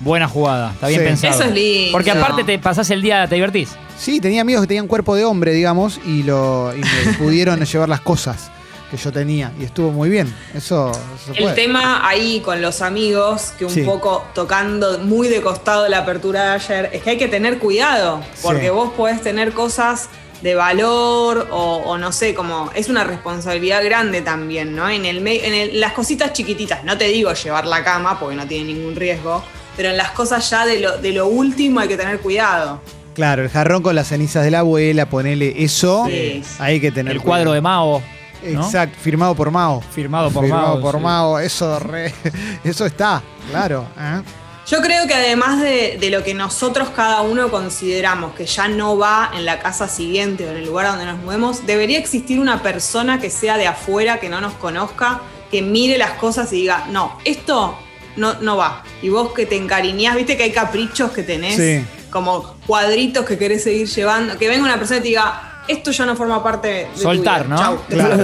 Buena 0.00 0.28
jugada, 0.28 0.72
está 0.72 0.88
bien 0.88 1.00
Sí. 1.00 1.06
pensado. 1.06 1.34
Eso 1.34 1.44
es 1.44 1.52
lindo. 1.52 1.92
Porque 1.92 2.10
aparte 2.10 2.44
te 2.44 2.58
pasás 2.58 2.88
el 2.90 3.02
día, 3.02 3.26
te 3.28 3.34
divertís. 3.34 3.70
Sí, 3.98 4.20
tenía 4.20 4.40
amigos 4.42 4.62
que 4.62 4.68
tenían 4.68 4.86
cuerpo 4.88 5.14
de 5.16 5.24
hombre, 5.24 5.52
digamos, 5.52 6.00
y, 6.06 6.22
lo, 6.22 6.72
y 6.76 6.80
me 6.80 7.12
pudieron 7.18 7.60
llevar 7.64 7.88
las 7.88 8.00
cosas 8.00 8.51
que 8.92 8.96
yo 8.98 9.10
tenía. 9.10 9.50
Y 9.58 9.64
estuvo 9.64 9.90
muy 9.90 10.08
bien. 10.10 10.32
Eso, 10.54 10.90
eso 10.92 11.32
El 11.34 11.42
puede. 11.44 11.54
tema 11.56 12.06
ahí 12.06 12.40
con 12.44 12.60
los 12.62 12.82
amigos, 12.82 13.52
que 13.58 13.64
un 13.64 13.70
Sí. 13.72 13.80
poco 13.82 14.24
tocando 14.34 14.98
muy 15.00 15.26
de 15.28 15.40
costado 15.40 15.88
la 15.88 15.98
apertura 15.98 16.44
de 16.44 16.50
ayer, 16.50 16.90
es 16.92 17.02
que 17.02 17.10
hay 17.10 17.16
que 17.18 17.26
tener 17.28 17.58
cuidado, 17.58 18.20
porque 18.42 18.64
Sí. 18.66 18.68
vos 18.70 18.92
podés 18.94 19.22
tener 19.22 19.52
cosas 19.52 20.10
de 20.42 20.54
valor 20.56 21.48
o, 21.52 21.76
o 21.86 21.96
no 21.98 22.12
sé, 22.12 22.34
como 22.34 22.70
es 22.74 22.88
una 22.88 23.04
responsabilidad 23.04 23.82
grande 23.84 24.20
también, 24.22 24.76
¿no? 24.76 24.90
En, 24.90 25.04
el, 25.06 25.26
en 25.26 25.54
el- 25.54 25.80
las 25.80 25.92
cositas 25.92 26.32
chiquititas, 26.34 26.84
no 26.84 26.98
te 26.98 27.04
digo 27.06 27.32
llevar 27.32 27.66
la 27.66 27.82
cama 27.82 28.18
porque 28.20 28.36
no 28.36 28.46
tiene 28.46 28.74
ningún 28.74 28.94
riesgo, 28.96 29.42
pero 29.76 29.88
en 29.90 29.96
las 29.96 30.10
cosas 30.10 30.50
ya 30.50 30.66
de 30.66 30.80
lo, 30.80 30.98
de 30.98 31.12
lo 31.12 31.28
último 31.28 31.80
hay 31.80 31.88
que 31.88 31.96
tener 31.96 32.18
cuidado. 32.20 32.80
Claro, 33.14 33.42
el 33.42 33.50
jarrón 33.50 33.82
con 33.82 33.94
las 33.94 34.08
cenizas 34.08 34.42
de 34.44 34.50
la 34.50 34.60
abuela, 34.60 35.06
ponele 35.08 35.62
eso. 35.62 36.06
Sí. 36.08 36.42
Hay 36.58 36.80
que 36.80 36.90
tener 36.90 37.12
El 37.12 37.20
cuadro 37.22 37.52
de 37.52 37.60
Mao, 37.60 38.02
¿no? 38.44 38.64
Exacto, 38.64 38.96
firmado 39.00 39.34
por 39.34 39.50
Mao. 39.50 39.80
firmado 39.80 40.30
por 40.30 40.44
firmado 40.44 40.74
Mao. 40.74 40.80
por 40.80 40.94
sí. 40.96 41.00
Mao, 41.02 41.38
eso 41.38 41.78
re- 41.78 42.12
eso 42.64 42.86
está, 42.86 43.22
claro. 43.50 43.86
¿eh? 43.98 44.22
Yo 44.66 44.80
creo 44.80 45.06
que 45.08 45.14
además 45.14 45.60
de, 45.60 45.98
de 46.00 46.10
lo 46.10 46.22
que 46.22 46.34
nosotros 46.34 46.90
cada 46.94 47.22
uno 47.22 47.50
consideramos 47.50 48.32
que 48.34 48.46
ya 48.46 48.68
no 48.68 48.96
va 48.96 49.30
en 49.34 49.44
la 49.44 49.58
casa 49.58 49.88
siguiente 49.88 50.46
o 50.46 50.50
en 50.52 50.58
el 50.58 50.66
lugar 50.66 50.86
donde 50.86 51.04
nos 51.04 51.18
movemos, 51.18 51.66
debería 51.66 51.98
existir 51.98 52.38
una 52.38 52.62
persona 52.62 53.18
que 53.20 53.28
sea 53.28 53.58
de 53.58 53.66
afuera, 53.66 54.20
que 54.20 54.28
no 54.28 54.40
nos 54.40 54.52
conozca, 54.54 55.20
que 55.50 55.62
mire 55.62 55.98
las 55.98 56.12
cosas 56.12 56.52
y 56.52 56.56
diga, 56.62 56.86
no, 56.90 57.18
esto 57.24 57.76
no, 58.16 58.34
no 58.40 58.56
va. 58.56 58.84
Y 59.02 59.08
vos 59.08 59.32
que 59.32 59.46
te 59.46 59.56
encariñás, 59.56 60.14
viste 60.14 60.36
que 60.36 60.44
hay 60.44 60.52
caprichos 60.52 61.10
que 61.10 61.24
tenés, 61.24 61.56
Sí. 61.56 61.84
como 62.10 62.54
cuadritos 62.66 63.26
que 63.26 63.36
querés 63.36 63.64
seguir 63.64 63.88
llevando, 63.88 64.38
que 64.38 64.48
venga 64.48 64.62
una 64.64 64.76
persona 64.78 64.98
y 64.98 65.02
te 65.02 65.08
diga, 65.08 65.51
esto 65.68 65.90
ya 65.90 66.06
no 66.06 66.16
forma 66.16 66.42
parte 66.42 66.68
de 66.68 66.84
tu 66.94 67.00
Soltar, 67.00 67.44
vida. 67.46 67.56
¿no? 67.56 67.62
Chau. 67.62 67.78
Claro, 67.88 68.18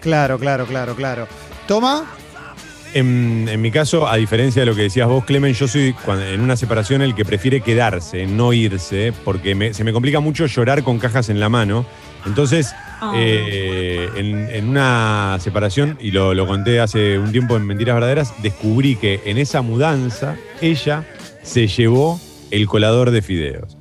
claro, 0.00 0.38
claro, 0.38 0.66
claro, 0.66 0.94
claro. 0.96 1.28
Toma, 1.66 2.04
En, 2.94 3.48
en 3.50 3.58
mi 3.62 3.70
caso, 3.70 4.06
a 4.06 4.16
diferencia 4.16 4.60
de 4.60 4.66
lo 4.66 4.74
que 4.74 4.82
decías 4.82 5.08
vos, 5.08 5.24
Clemen, 5.24 5.54
yo 5.54 5.66
soy 5.66 5.94
cuando- 6.04 6.26
en 6.26 6.42
una 6.42 6.56
separación 6.56 7.00
el 7.00 7.14
que 7.14 7.24
prefiere 7.24 7.62
quedarse, 7.62 8.26
no 8.26 8.52
irse, 8.52 9.14
porque 9.24 9.54
me- 9.54 9.72
se 9.72 9.82
me 9.82 9.94
complica 9.94 10.20
mucho 10.20 10.44
llorar 10.44 10.82
con 10.82 10.98
cajas 10.98 11.30
en 11.30 11.40
la 11.40 11.48
mano. 11.48 11.86
Entonces, 12.26 12.74
Oh. 13.00 13.12
eh, 13.16 14.10
en, 14.16 14.46
en 14.50 14.68
una 14.68 15.38
separación, 15.40 15.96
y 16.02 16.10
lo, 16.10 16.34
lo 16.34 16.46
conté 16.46 16.80
hace 16.80 17.18
un 17.18 17.32
tiempo 17.32 17.56
en 17.56 17.66
Mentiras 17.66 17.94
Verdaderas, 17.94 18.34
descubrí 18.42 18.96
que 18.96 19.22
en 19.24 19.38
esa 19.38 19.62
mudanza 19.62 20.36
ella 20.60 21.04
se 21.42 21.68
llevó 21.68 22.20
el 22.50 22.66
colador 22.66 23.10
de 23.10 23.22
fideos. 23.22 23.78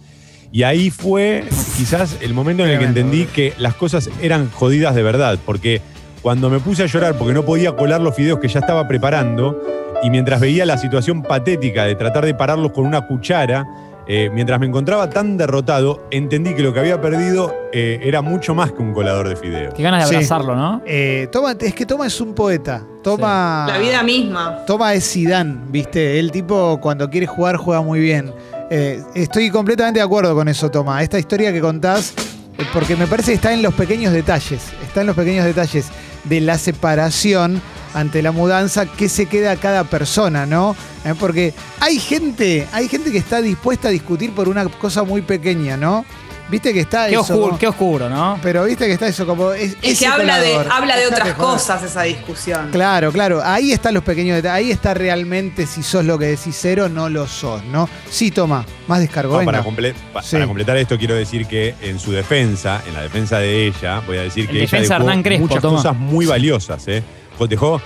Y 0.51 0.63
ahí 0.63 0.89
fue 0.89 1.45
quizás 1.77 2.17
el 2.21 2.33
momento 2.33 2.63
en 2.65 2.71
el 2.71 2.79
que 2.79 2.85
entendí 2.85 3.25
que 3.25 3.53
las 3.57 3.73
cosas 3.75 4.09
eran 4.21 4.49
jodidas 4.51 4.93
de 4.95 5.03
verdad, 5.03 5.39
porque 5.45 5.81
cuando 6.21 6.49
me 6.49 6.59
puse 6.59 6.83
a 6.83 6.85
llorar 6.87 7.15
porque 7.17 7.33
no 7.33 7.43
podía 7.43 7.75
colar 7.75 8.01
los 8.01 8.15
fideos 8.15 8.39
que 8.39 8.47
ya 8.49 8.59
estaba 8.59 8.87
preparando, 8.87 9.61
y 10.03 10.09
mientras 10.09 10.41
veía 10.41 10.65
la 10.65 10.77
situación 10.77 11.21
patética 11.23 11.85
de 11.85 11.95
tratar 11.95 12.25
de 12.25 12.33
pararlos 12.33 12.71
con 12.71 12.85
una 12.85 13.07
cuchara, 13.07 13.65
eh, 14.07 14.29
mientras 14.33 14.59
me 14.59 14.65
encontraba 14.65 15.09
tan 15.09 15.37
derrotado, 15.37 16.07
entendí 16.11 16.53
que 16.53 16.63
lo 16.63 16.73
que 16.73 16.79
había 16.81 16.99
perdido 16.99 17.53
eh, 17.71 17.99
era 18.03 18.21
mucho 18.21 18.53
más 18.53 18.71
que 18.73 18.81
un 18.81 18.93
colador 18.93 19.29
de 19.29 19.35
fideos. 19.37 19.73
Qué 19.73 19.83
ganas 19.83 20.01
de 20.03 20.09
Sí. 20.09 20.15
abrazarlo, 20.15 20.55
¿no? 20.55 20.81
Eh, 20.85 21.27
Toma, 21.31 21.53
es 21.57 21.73
que 21.73 21.85
Toma 21.85 22.07
es 22.07 22.19
un 22.19 22.33
poeta. 22.33 22.83
Toma. 23.03 23.65
La 23.69 23.77
vida 23.77 24.03
misma. 24.03 24.65
Toma 24.65 24.93
es 24.95 25.07
Zidane, 25.09 25.55
¿viste? 25.69 26.19
El 26.19 26.31
tipo 26.31 26.79
cuando 26.81 27.09
quiere 27.09 27.27
jugar 27.27 27.55
juega 27.57 27.81
muy 27.81 27.99
bien. 27.99 28.33
Eh, 28.73 29.03
estoy 29.15 29.49
completamente 29.49 29.99
de 29.99 30.05
acuerdo 30.05 30.33
con 30.33 30.47
eso, 30.47 30.71
Toma. 30.71 31.03
Esta 31.03 31.19
historia 31.19 31.51
que 31.51 31.59
contás, 31.59 32.13
eh, 32.57 32.63
porque 32.71 32.95
me 32.95 33.05
parece 33.05 33.31
que 33.31 33.35
está 33.35 33.51
en 33.51 33.61
los 33.61 33.73
pequeños 33.73 34.13
detalles. 34.13 34.61
Está 34.81 35.01
en 35.01 35.07
los 35.07 35.15
pequeños 35.17 35.43
detalles 35.43 35.87
de 36.23 36.39
la 36.39 36.57
separación 36.57 37.61
ante 37.93 38.21
la 38.21 38.31
mudanza, 38.31 38.85
que 38.85 39.09
se 39.09 39.25
queda 39.25 39.57
cada 39.57 39.83
persona, 39.83 40.45
¿no? 40.45 40.73
Eh, 41.03 41.13
porque 41.19 41.53
hay 41.81 41.99
gente, 41.99 42.65
hay 42.71 42.87
gente 42.87 43.11
que 43.11 43.17
está 43.17 43.41
dispuesta 43.41 43.89
a 43.89 43.91
discutir 43.91 44.33
por 44.33 44.47
una 44.47 44.63
cosa 44.63 45.03
muy 45.03 45.21
pequeña, 45.21 45.75
¿no? 45.75 46.05
Viste 46.51 46.73
que 46.73 46.81
está 46.81 47.05
Qué 47.07 47.13
eso. 47.13 47.21
oscuro, 47.21 47.41
como- 47.45 47.57
qué 47.59 47.67
oscuro, 47.67 48.09
¿no? 48.09 48.37
Pero 48.43 48.65
viste 48.65 48.85
que 48.85 48.93
está 48.93 49.07
eso 49.07 49.25
como. 49.25 49.53
Es, 49.53 49.71
Es 49.81 49.93
ese 49.93 49.99
que 49.99 50.07
habla 50.07 50.37
de, 50.39 50.55
habla 50.69 50.97
de 50.97 51.07
otras 51.07 51.33
cosas 51.35 51.81
esa 51.83 52.03
discusión. 52.03 52.69
Claro, 52.71 53.11
claro. 53.11 53.41
Ahí 53.43 53.71
están 53.71 53.93
los 53.93 54.03
pequeños 54.03 54.35
detalles. 54.35 54.65
Ahí 54.65 54.71
está 54.71 54.93
realmente 54.93 55.65
si 55.65 55.81
sos 55.81 56.03
lo 56.05 56.19
que 56.19 56.25
decís 56.25 56.55
cero, 56.59 56.89
no 56.89 57.07
lo 57.09 57.25
sos, 57.27 57.63
¿no? 57.65 57.87
Sí, 58.09 58.29
toma. 58.31 58.65
Más 58.87 58.99
descargo. 58.99 59.39
No, 59.39 59.45
para, 59.45 59.63
comple- 59.63 59.93
pa- 60.11 60.21
Sí. 60.21 60.33
para 60.33 60.45
completar 60.45 60.75
esto, 60.77 60.97
quiero 60.97 61.15
decir 61.15 61.47
que 61.47 61.73
en 61.81 61.97
su 61.99 62.11
defensa, 62.11 62.81
en 62.85 62.93
la 62.93 63.01
defensa 63.01 63.39
de 63.39 63.67
ella, 63.67 64.01
voy 64.05 64.17
a 64.17 64.23
decir 64.23 64.45
En 64.45 64.51
que 64.51 64.63
ella 64.63 64.77
dejó 64.99 65.21
Crespo, 65.23 65.41
muchas 65.47 65.61
toma. 65.61 65.77
cosas 65.77 65.95
muy 65.95 66.25
valiosas. 66.25 66.85
¿eh? 66.89 67.01
Dejó 67.47 67.81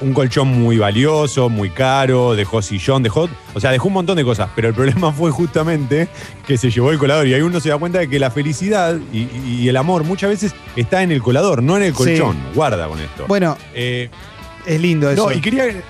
un 0.00 0.12
colchón 0.14 0.48
muy 0.48 0.78
valioso, 0.78 1.48
muy 1.48 1.70
caro, 1.70 2.34
dejó 2.34 2.62
sillón, 2.62 3.02
dejó. 3.02 3.28
O 3.54 3.60
sea, 3.60 3.70
dejó 3.70 3.88
un 3.88 3.94
montón 3.94 4.16
de 4.16 4.24
cosas. 4.24 4.48
Pero 4.56 4.68
el 4.68 4.74
problema 4.74 5.12
fue 5.16 5.30
justamente 5.30 6.08
que 6.46 6.56
se 6.56 6.70
llevó 6.70 6.90
el 6.90 6.98
colador. 6.98 7.26
Y 7.26 7.34
ahí 7.34 7.42
uno 7.42 7.60
se 7.60 7.68
da 7.68 7.78
cuenta 7.78 7.98
de 7.98 8.08
que 8.08 8.18
la 8.18 8.30
felicidad 8.30 8.96
y, 9.12 9.28
y 9.46 9.68
el 9.68 9.76
amor 9.76 10.04
muchas 10.04 10.30
veces 10.30 10.54
está 10.76 11.02
en 11.02 11.10
el 11.12 11.22
colador, 11.22 11.62
no 11.62 11.76
en 11.76 11.82
el 11.84 11.90
Sí. 11.92 11.96
colchón. 11.98 12.36
Guarda 12.54 12.86
con 12.88 12.98
esto. 13.00 13.24
Bueno, 13.28 13.56
Eh, 13.74 14.08
es 14.66 14.80
lindo 14.80 15.10
eso. 15.10 15.28
no, 15.28 15.32
y 15.36 15.40
quería. 15.40 15.66
gra- 15.66 15.82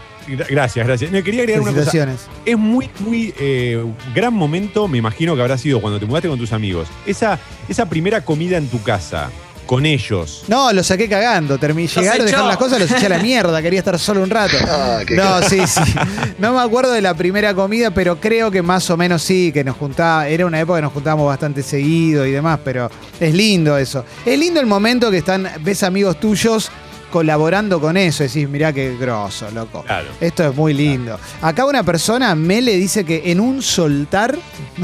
Gracias, 0.48 0.86
gracias. 0.86 1.10
No, 1.10 1.20
quería 1.24 1.40
agregar 1.40 1.62
una 1.62 1.72
cosa. 1.72 2.08
Es 2.44 2.56
muy, 2.56 2.88
muy 3.00 3.34
eh, 3.40 3.84
gran 4.14 4.32
momento, 4.32 4.86
me 4.86 4.98
imagino 4.98 5.34
que 5.34 5.40
habrá 5.42 5.58
sido 5.58 5.80
cuando 5.80 5.98
te 5.98 6.06
mudaste 6.06 6.28
con 6.28 6.38
tus 6.38 6.52
amigos. 6.52 6.86
Esa, 7.04 7.38
esa 7.68 7.88
primera 7.88 8.20
comida 8.24 8.56
en 8.56 8.68
tu 8.68 8.80
casa, 8.80 9.28
con 9.70 9.86
ellos. 9.86 10.42
No, 10.48 10.72
lo 10.72 10.82
saqué 10.82 11.08
cagando. 11.08 11.56
Terminé 11.56 11.86
Los 11.86 11.94
llegar, 11.94 12.20
dejar 12.20 12.40
echó. 12.40 12.48
las 12.48 12.56
cosas, 12.56 12.80
los 12.80 12.90
eché 12.90 13.06
a 13.06 13.10
la 13.10 13.18
mierda. 13.20 13.62
Quería 13.62 13.78
estar 13.78 13.96
solo 14.00 14.20
un 14.20 14.28
rato. 14.28 14.56
no, 15.10 15.42
sí, 15.42 15.60
sí. 15.64 15.94
No 16.38 16.54
me 16.54 16.60
acuerdo 16.60 16.90
de 16.90 17.00
la 17.00 17.14
primera 17.14 17.54
comida, 17.54 17.92
pero 17.92 18.18
creo 18.18 18.50
que 18.50 18.62
más 18.62 18.90
o 18.90 18.96
menos 18.96 19.22
sí, 19.22 19.52
que 19.54 19.62
nos 19.62 19.76
juntaba. 19.76 20.26
Era 20.26 20.44
una 20.44 20.58
época 20.58 20.78
que 20.78 20.82
nos 20.82 20.92
juntábamos 20.92 21.28
bastante 21.28 21.62
seguido 21.62 22.26
y 22.26 22.32
demás, 22.32 22.58
pero 22.64 22.90
es 23.20 23.32
lindo 23.32 23.78
eso. 23.78 24.04
Es 24.26 24.36
lindo 24.36 24.58
el 24.58 24.66
momento 24.66 25.08
que 25.08 25.18
están, 25.18 25.48
ves 25.60 25.84
amigos 25.84 26.18
tuyos 26.18 26.68
colaborando 27.10 27.80
con 27.80 27.96
eso. 27.96 28.22
Decís, 28.22 28.48
mirá 28.48 28.72
qué 28.72 28.96
grosso, 28.96 29.50
loco. 29.50 29.82
Claro. 29.82 30.08
Esto 30.20 30.48
es 30.48 30.54
muy 30.54 30.72
lindo. 30.72 31.18
Acá 31.42 31.66
una 31.66 31.82
persona, 31.82 32.34
Mele, 32.34 32.76
dice 32.76 33.04
que 33.04 33.30
en 33.30 33.40
un 33.40 33.62
soltar 33.62 34.38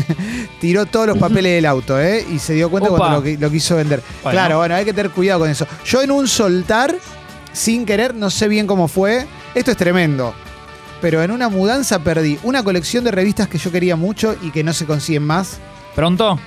tiró 0.60 0.86
todos 0.86 1.06
los 1.06 1.18
papeles 1.18 1.54
del 1.54 1.66
auto, 1.66 2.00
¿eh? 2.00 2.24
Y 2.30 2.38
se 2.38 2.54
dio 2.54 2.70
cuenta 2.70 2.90
Opa. 2.90 2.98
cuando 2.98 3.20
lo, 3.20 3.40
lo 3.40 3.50
quiso 3.50 3.76
vender. 3.76 4.02
Bueno. 4.22 4.36
Claro, 4.36 4.58
bueno, 4.58 4.74
hay 4.74 4.84
que 4.84 4.92
tener 4.92 5.10
cuidado 5.12 5.40
con 5.40 5.50
eso. 5.50 5.66
Yo 5.84 6.02
en 6.02 6.10
un 6.10 6.28
soltar, 6.28 6.94
sin 7.52 7.86
querer, 7.86 8.14
no 8.14 8.30
sé 8.30 8.48
bien 8.48 8.66
cómo 8.66 8.88
fue. 8.88 9.26
Esto 9.54 9.70
es 9.70 9.76
tremendo. 9.76 10.34
Pero 11.00 11.22
en 11.22 11.30
una 11.30 11.48
mudanza 11.48 11.98
perdí 12.00 12.38
una 12.42 12.62
colección 12.62 13.04
de 13.04 13.10
revistas 13.10 13.48
que 13.48 13.58
yo 13.58 13.70
quería 13.70 13.96
mucho 13.96 14.34
y 14.42 14.50
que 14.50 14.64
no 14.64 14.72
se 14.72 14.86
consiguen 14.86 15.24
más. 15.24 15.58
¿Pronto? 15.94 16.38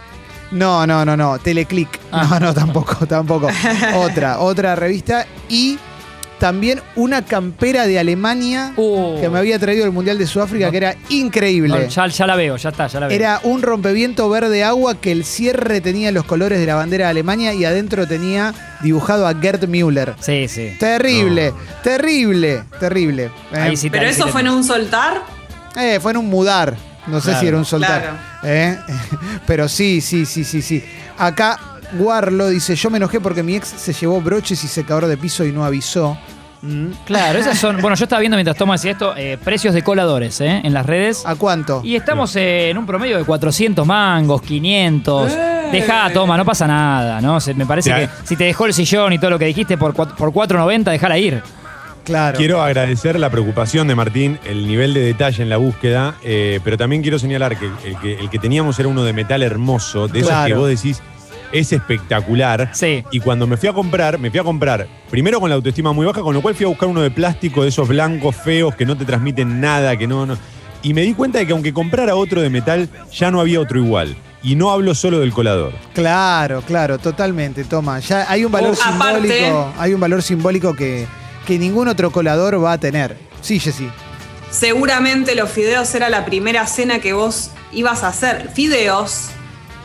No, 0.51 0.85
no, 0.87 1.05
no, 1.05 1.15
no. 1.15 1.37
Teleclick. 1.39 1.99
Ah. 2.11 2.27
No, 2.31 2.39
no, 2.39 2.53
tampoco, 2.53 3.05
tampoco. 3.05 3.47
otra, 3.95 4.39
otra 4.39 4.75
revista. 4.75 5.25
Y 5.47 5.77
también 6.39 6.79
una 6.95 7.25
campera 7.25 7.85
de 7.85 7.99
Alemania 7.99 8.71
Uh. 8.77 9.19
que 9.19 9.27
me 9.29 9.37
había 9.39 9.59
traído 9.59 9.83
el 9.85 9.91
Mundial 9.91 10.17
de 10.17 10.25
Sudáfrica, 10.25 10.67
No. 10.67 10.71
que 10.71 10.77
era 10.77 10.95
increíble. 11.09 11.77
No, 11.77 11.85
ya, 11.85 12.07
ya 12.07 12.25
la 12.25 12.35
veo, 12.37 12.55
ya 12.55 12.69
está, 12.69 12.87
ya 12.87 12.99
la 13.01 13.07
veo. 13.07 13.15
Era 13.15 13.41
un 13.43 13.61
rompeviento 13.61 14.29
verde 14.29 14.63
agua 14.63 14.95
que 15.01 15.11
el 15.11 15.25
cierre 15.25 15.81
tenía 15.81 16.11
los 16.13 16.23
colores 16.23 16.59
de 16.59 16.65
la 16.65 16.75
bandera 16.75 17.05
de 17.05 17.11
Alemania 17.11 17.53
y 17.53 17.65
adentro 17.65 18.07
tenía 18.07 18.53
dibujado 18.81 19.27
a 19.27 19.35
Gerd 19.35 19.67
Müller. 19.67 20.15
Sí, 20.21 20.47
sí. 20.47 20.71
Terrible, 20.79 21.53
terrible, 21.83 22.63
terrible. 22.79 23.25
Eh, 23.51 23.57
Ahí 23.59 23.75
sí 23.77 23.89
Pero 23.89 24.05
ahí 24.07 24.13
sí 24.13 24.19
eso 24.19 24.25
te- 24.27 24.31
fue 24.31 24.41
en 24.41 24.49
un 24.49 24.63
soltar. 24.63 25.21
eh, 25.75 25.99
fue 26.01 26.11
en 26.11 26.17
un 26.19 26.29
mudar. 26.29 26.75
No 27.07 27.19
sé 27.19 27.25
Claro. 27.29 27.39
si 27.39 27.47
era 27.47 27.57
un 27.57 27.65
soltar. 27.65 28.01
Claro. 28.01 28.17
Eh, 28.43 28.77
Pero 29.47 29.67
sí, 29.67 30.01
sí, 30.01 30.25
sí, 30.25 30.43
sí, 30.43 30.61
sí. 30.61 30.83
Acá 31.17 31.59
Guarlo 31.93 32.49
dice, 32.49 32.75
yo 32.75 32.89
me 32.91 32.97
enojé 32.97 33.19
porque 33.19 33.41
mi 33.41 33.55
ex 33.55 33.67
se 33.67 33.93
llevó 33.93 34.21
broches 34.21 34.63
y 34.63 34.67
secador 34.67 35.07
de 35.07 35.17
piso 35.17 35.43
y 35.43 35.51
no 35.51 35.65
avisó. 35.65 36.17
Mm. 36.61 36.87
Claro, 37.05 37.39
esas 37.39 37.57
son. 37.57 37.81
Bueno, 37.81 37.95
yo 37.95 38.03
estaba 38.03 38.19
viendo 38.19 38.35
mientras 38.35 38.55
Tomás 38.57 38.81
decía 38.81 38.91
esto, 38.91 39.13
eh, 39.17 39.37
precios 39.43 39.73
de 39.73 39.81
coladores, 39.81 40.39
¿eh? 40.41 40.61
En 40.63 40.73
las 40.73 40.85
redes. 40.85 41.23
¿A 41.25 41.35
cuánto? 41.35 41.81
Y 41.83 41.95
estamos 41.95 42.35
eh, 42.35 42.69
en 42.69 42.77
un 42.77 42.85
promedio 42.85 43.17
de 43.17 43.23
400 43.23 43.87
mangos, 43.87 44.41
500. 44.41 45.31
¡Eh! 45.31 45.69
Dejá, 45.71 46.11
toma, 46.13 46.35
no 46.35 46.43
pasa 46.45 46.67
nada, 46.67 47.21
¿no? 47.21 47.39
Se- 47.39 47.53
me 47.53 47.65
parece 47.65 47.89
Ya. 47.89 47.99
que 48.01 48.09
si 48.23 48.35
te 48.35 48.43
dejó 48.43 48.65
el 48.65 48.73
sillón 48.73 49.13
y 49.13 49.19
todo 49.19 49.29
lo 49.31 49.39
que 49.39 49.45
dijiste 49.45 49.77
por, 49.77 49.93
por 49.93 50.09
4.90, 50.33 50.83
dejala 50.91 51.17
ir. 51.17 51.41
Claro. 52.09 52.37
Quiero 52.37 52.61
agradecer 52.61 53.19
la 53.19 53.29
preocupación 53.29 53.87
de 53.87 53.93
Martín, 53.95 54.39
el 54.45 54.67
nivel 54.67 54.93
de 54.95 55.01
detalle 55.01 55.43
en 55.43 55.49
la 55.49 55.57
búsqueda, 55.57 56.15
eh, 56.23 56.59
pero 56.63 56.75
también 56.77 57.01
quiero 57.03 57.19
señalar 57.19 57.57
que 57.57 57.65
el, 57.85 57.97
que 57.99 58.19
el 58.19 58.29
que 58.31 58.39
teníamos 58.39 58.79
era 58.79 58.89
uno 58.89 59.03
de 59.03 59.13
metal 59.13 59.43
hermoso, 59.43 60.07
de 60.07 60.19
esos 60.19 60.31
Claro. 60.31 60.47
que 60.47 60.59
vos 60.59 60.67
decís 60.69 61.01
es 61.51 61.71
espectacular. 61.71 62.69
Sí. 62.73 63.03
Y 63.11 63.19
cuando 63.19 63.45
me 63.47 63.57
fui 63.57 63.69
a 63.69 63.73
comprar, 63.73 64.17
me 64.19 64.29
fui 64.31 64.39
a 64.39 64.43
comprar 64.43 64.87
primero 65.09 65.39
con 65.39 65.49
la 65.49 65.55
autoestima 65.55 65.93
muy 65.93 66.05
baja, 66.05 66.21
con 66.21 66.33
lo 66.33 66.41
cual 66.41 66.55
fui 66.55 66.65
a 66.65 66.69
buscar 66.69 66.89
uno 66.89 67.01
de 67.01 67.11
plástico, 67.11 67.63
de 67.63 67.69
esos 67.69 67.87
blancos 67.87 68.35
feos 68.35 68.75
que 68.75 68.85
no 68.85 68.97
te 68.97 69.05
transmiten 69.05 69.59
nada, 69.61 69.95
que 69.97 70.07
no, 70.07 70.25
no. 70.25 70.37
Y 70.81 70.93
me 70.93 71.01
di 71.01 71.13
cuenta 71.13 71.39
de 71.39 71.45
que 71.47 71.53
aunque 71.53 71.73
comprara 71.73 72.15
otro 72.15 72.41
de 72.41 72.49
metal, 72.49 72.87
ya 73.11 73.29
no 73.31 73.39
había 73.41 73.59
otro 73.59 73.79
igual. 73.79 74.15
Y 74.41 74.55
no 74.55 74.71
hablo 74.71 74.95
solo 74.95 75.19
del 75.19 75.33
colador. 75.33 75.73
Claro, 75.93 76.61
claro, 76.65 76.97
totalmente. 76.97 77.65
Toma, 77.65 77.99
ya 77.99 78.25
hay 78.31 78.45
un 78.45 78.51
valor 78.51 78.73
Oh, 78.79 78.83
aparte- 78.83 79.27
simbólico, 79.27 79.73
hay 79.77 79.93
un 79.93 79.99
valor 79.99 80.21
simbólico 80.21 80.73
que, 80.75 81.05
que 81.45 81.57
ningún 81.59 81.87
otro 81.87 82.11
colador 82.11 82.63
va 82.63 82.73
a 82.73 82.77
tener. 82.79 83.17
Sí, 83.41 83.59
Jessy. 83.59 83.89
Seguramente 84.51 85.35
los 85.35 85.49
fideos 85.49 85.93
era 85.95 86.09
la 86.09 86.25
primera 86.25 86.65
cena 86.67 86.99
que 86.99 87.13
vos 87.13 87.51
ibas 87.71 88.03
a 88.03 88.07
hacer. 88.09 88.49
Fideos 88.53 89.27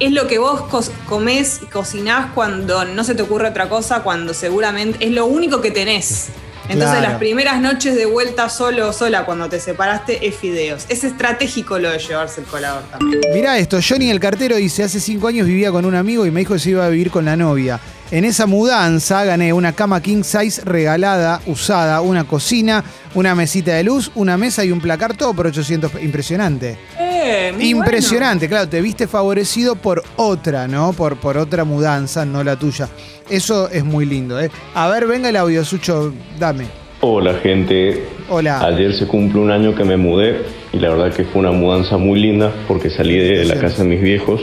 es 0.01 0.11
lo 0.11 0.27
que 0.27 0.39
vos 0.39 0.63
comés 1.07 1.61
y 1.63 1.67
cocinás 1.67 2.33
cuando 2.35 2.85
no 2.85 3.05
se 3.05 3.15
te 3.15 3.23
ocurre 3.23 3.49
otra 3.49 3.69
cosa, 3.69 4.03
cuando 4.03 4.35
seguramente 4.35 5.05
es 5.05 5.13
lo 5.13 5.27
único 5.27 5.61
que 5.61 5.71
tenés. 5.71 6.29
Entonces 6.67 6.97
Claro. 6.97 7.11
las 7.11 7.19
primeras 7.19 7.61
noches 7.61 7.95
de 7.95 8.07
vuelta 8.07 8.49
solo 8.49 8.89
o 8.89 8.93
sola 8.95 9.27
cuando 9.27 9.51
te 9.51 9.61
separaste 9.61 10.27
es 10.27 10.35
fideos. 10.35 10.87
Es 10.89 11.05
estratégico 11.05 11.79
lo 11.79 11.91
de 11.91 11.99
llevarse 11.99 12.41
el 12.41 12.47
colador 12.47 12.83
también. 12.91 13.21
Mirá 13.35 13.59
esto, 13.59 13.79
Johnny 13.87 14.11
el 14.11 14.19
cartero 14.19 14.57
dice, 14.57 14.83
hace 14.83 14.99
cinco 14.99 15.29
años 15.29 15.47
vivía 15.47 15.71
con 15.71 15.85
un 15.85 15.95
amigo 15.95 16.25
y 16.25 16.31
me 16.31 16.41
dijo 16.41 16.55
que 16.55 16.61
se 16.61 16.71
iba 16.71 16.87
a 16.87 16.89
vivir 16.89 17.11
con 17.11 17.27
la 17.27 17.37
novia. 17.37 17.79
En 18.11 18.25
esa 18.25 18.47
mudanza 18.47 19.25
gané 19.25 19.53
una 19.53 19.73
cama 19.73 20.01
king 20.03 20.23
size 20.23 20.63
regalada, 20.65 21.41
usada, 21.47 22.01
una 22.03 22.25
cocina, 22.25 22.85
una 23.15 23.35
mesita 23.35 23.75
de 23.75 23.83
luz, 23.85 24.11
una 24.15 24.37
mesa 24.37 24.65
y 24.65 24.71
un 24.71 24.81
placar, 24.81 25.17
todo 25.17 25.33
por 25.35 25.47
800. 25.47 26.03
Impresionante. 26.03 26.77
Eh, 27.01 27.53
muy 27.55 27.71
Impresionante, 27.71 28.49
claro, 28.49 28.69
te 28.69 28.81
viste 28.83 29.09
favorecido 29.09 29.75
por 29.75 30.03
otra, 30.17 30.69
¿no? 30.69 30.93
Por, 30.93 31.17
por 31.17 31.39
otra 31.39 31.65
mudanza, 31.65 32.27
no 32.27 32.45
la 32.45 32.57
tuya. 32.57 32.89
Eso 33.31 33.71
es 33.71 33.85
muy 33.85 34.05
lindo, 34.05 34.39
¿eh? 34.39 34.51
A 34.75 34.89
ver, 34.89 35.07
venga 35.07 35.31
el 35.31 35.37
audio, 35.37 35.65
Sucho, 35.65 36.13
dame. 36.39 36.67
Hola 37.01 37.35
gente, 37.43 38.07
Hola. 38.29 38.65
ayer 38.67 38.95
se 38.95 39.07
cumple 39.07 39.41
un 39.41 39.51
año 39.51 39.75
que 39.75 39.85
me 39.85 39.97
mudé 39.97 40.43
y 40.73 40.79
la 40.79 40.91
verdad 40.91 41.13
que 41.15 41.25
fue 41.25 41.41
una 41.41 41.53
mudanza 41.53 41.97
muy 41.97 42.21
linda 42.21 42.53
porque 42.69 42.89
salí 42.91 43.19
de 43.19 43.45
la 43.45 43.59
casa 43.59 43.83
de 43.83 43.89
mis 43.91 44.01
viejos 44.01 44.41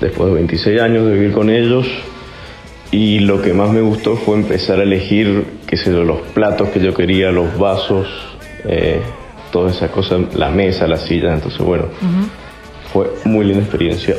después 0.00 0.28
de 0.28 0.34
26 0.34 0.80
años 0.80 1.06
de 1.06 1.14
vivir 1.14 1.32
con 1.32 1.50
ellos 1.50 1.86
y 2.90 3.20
lo 3.20 3.42
que 3.42 3.52
más 3.52 3.70
me 3.70 3.80
gustó 3.80 4.16
fue 4.16 4.36
empezar 4.36 4.78
a 4.80 4.82
elegir, 4.82 5.44
qué 5.66 5.76
sé 5.76 5.90
yo, 5.90 6.04
los 6.04 6.20
platos 6.34 6.68
que 6.70 6.80
yo 6.80 6.94
quería, 6.94 7.30
los 7.30 7.58
vasos, 7.58 8.08
eh, 8.64 9.00
todas 9.50 9.76
esas 9.76 9.90
cosas, 9.90 10.34
la 10.34 10.50
mesa, 10.50 10.86
la 10.86 10.96
silla, 10.96 11.34
entonces 11.34 11.60
bueno, 11.60 11.86
fue 12.92 13.10
muy 13.24 13.44
linda 13.44 13.62
experiencia. 13.62 14.14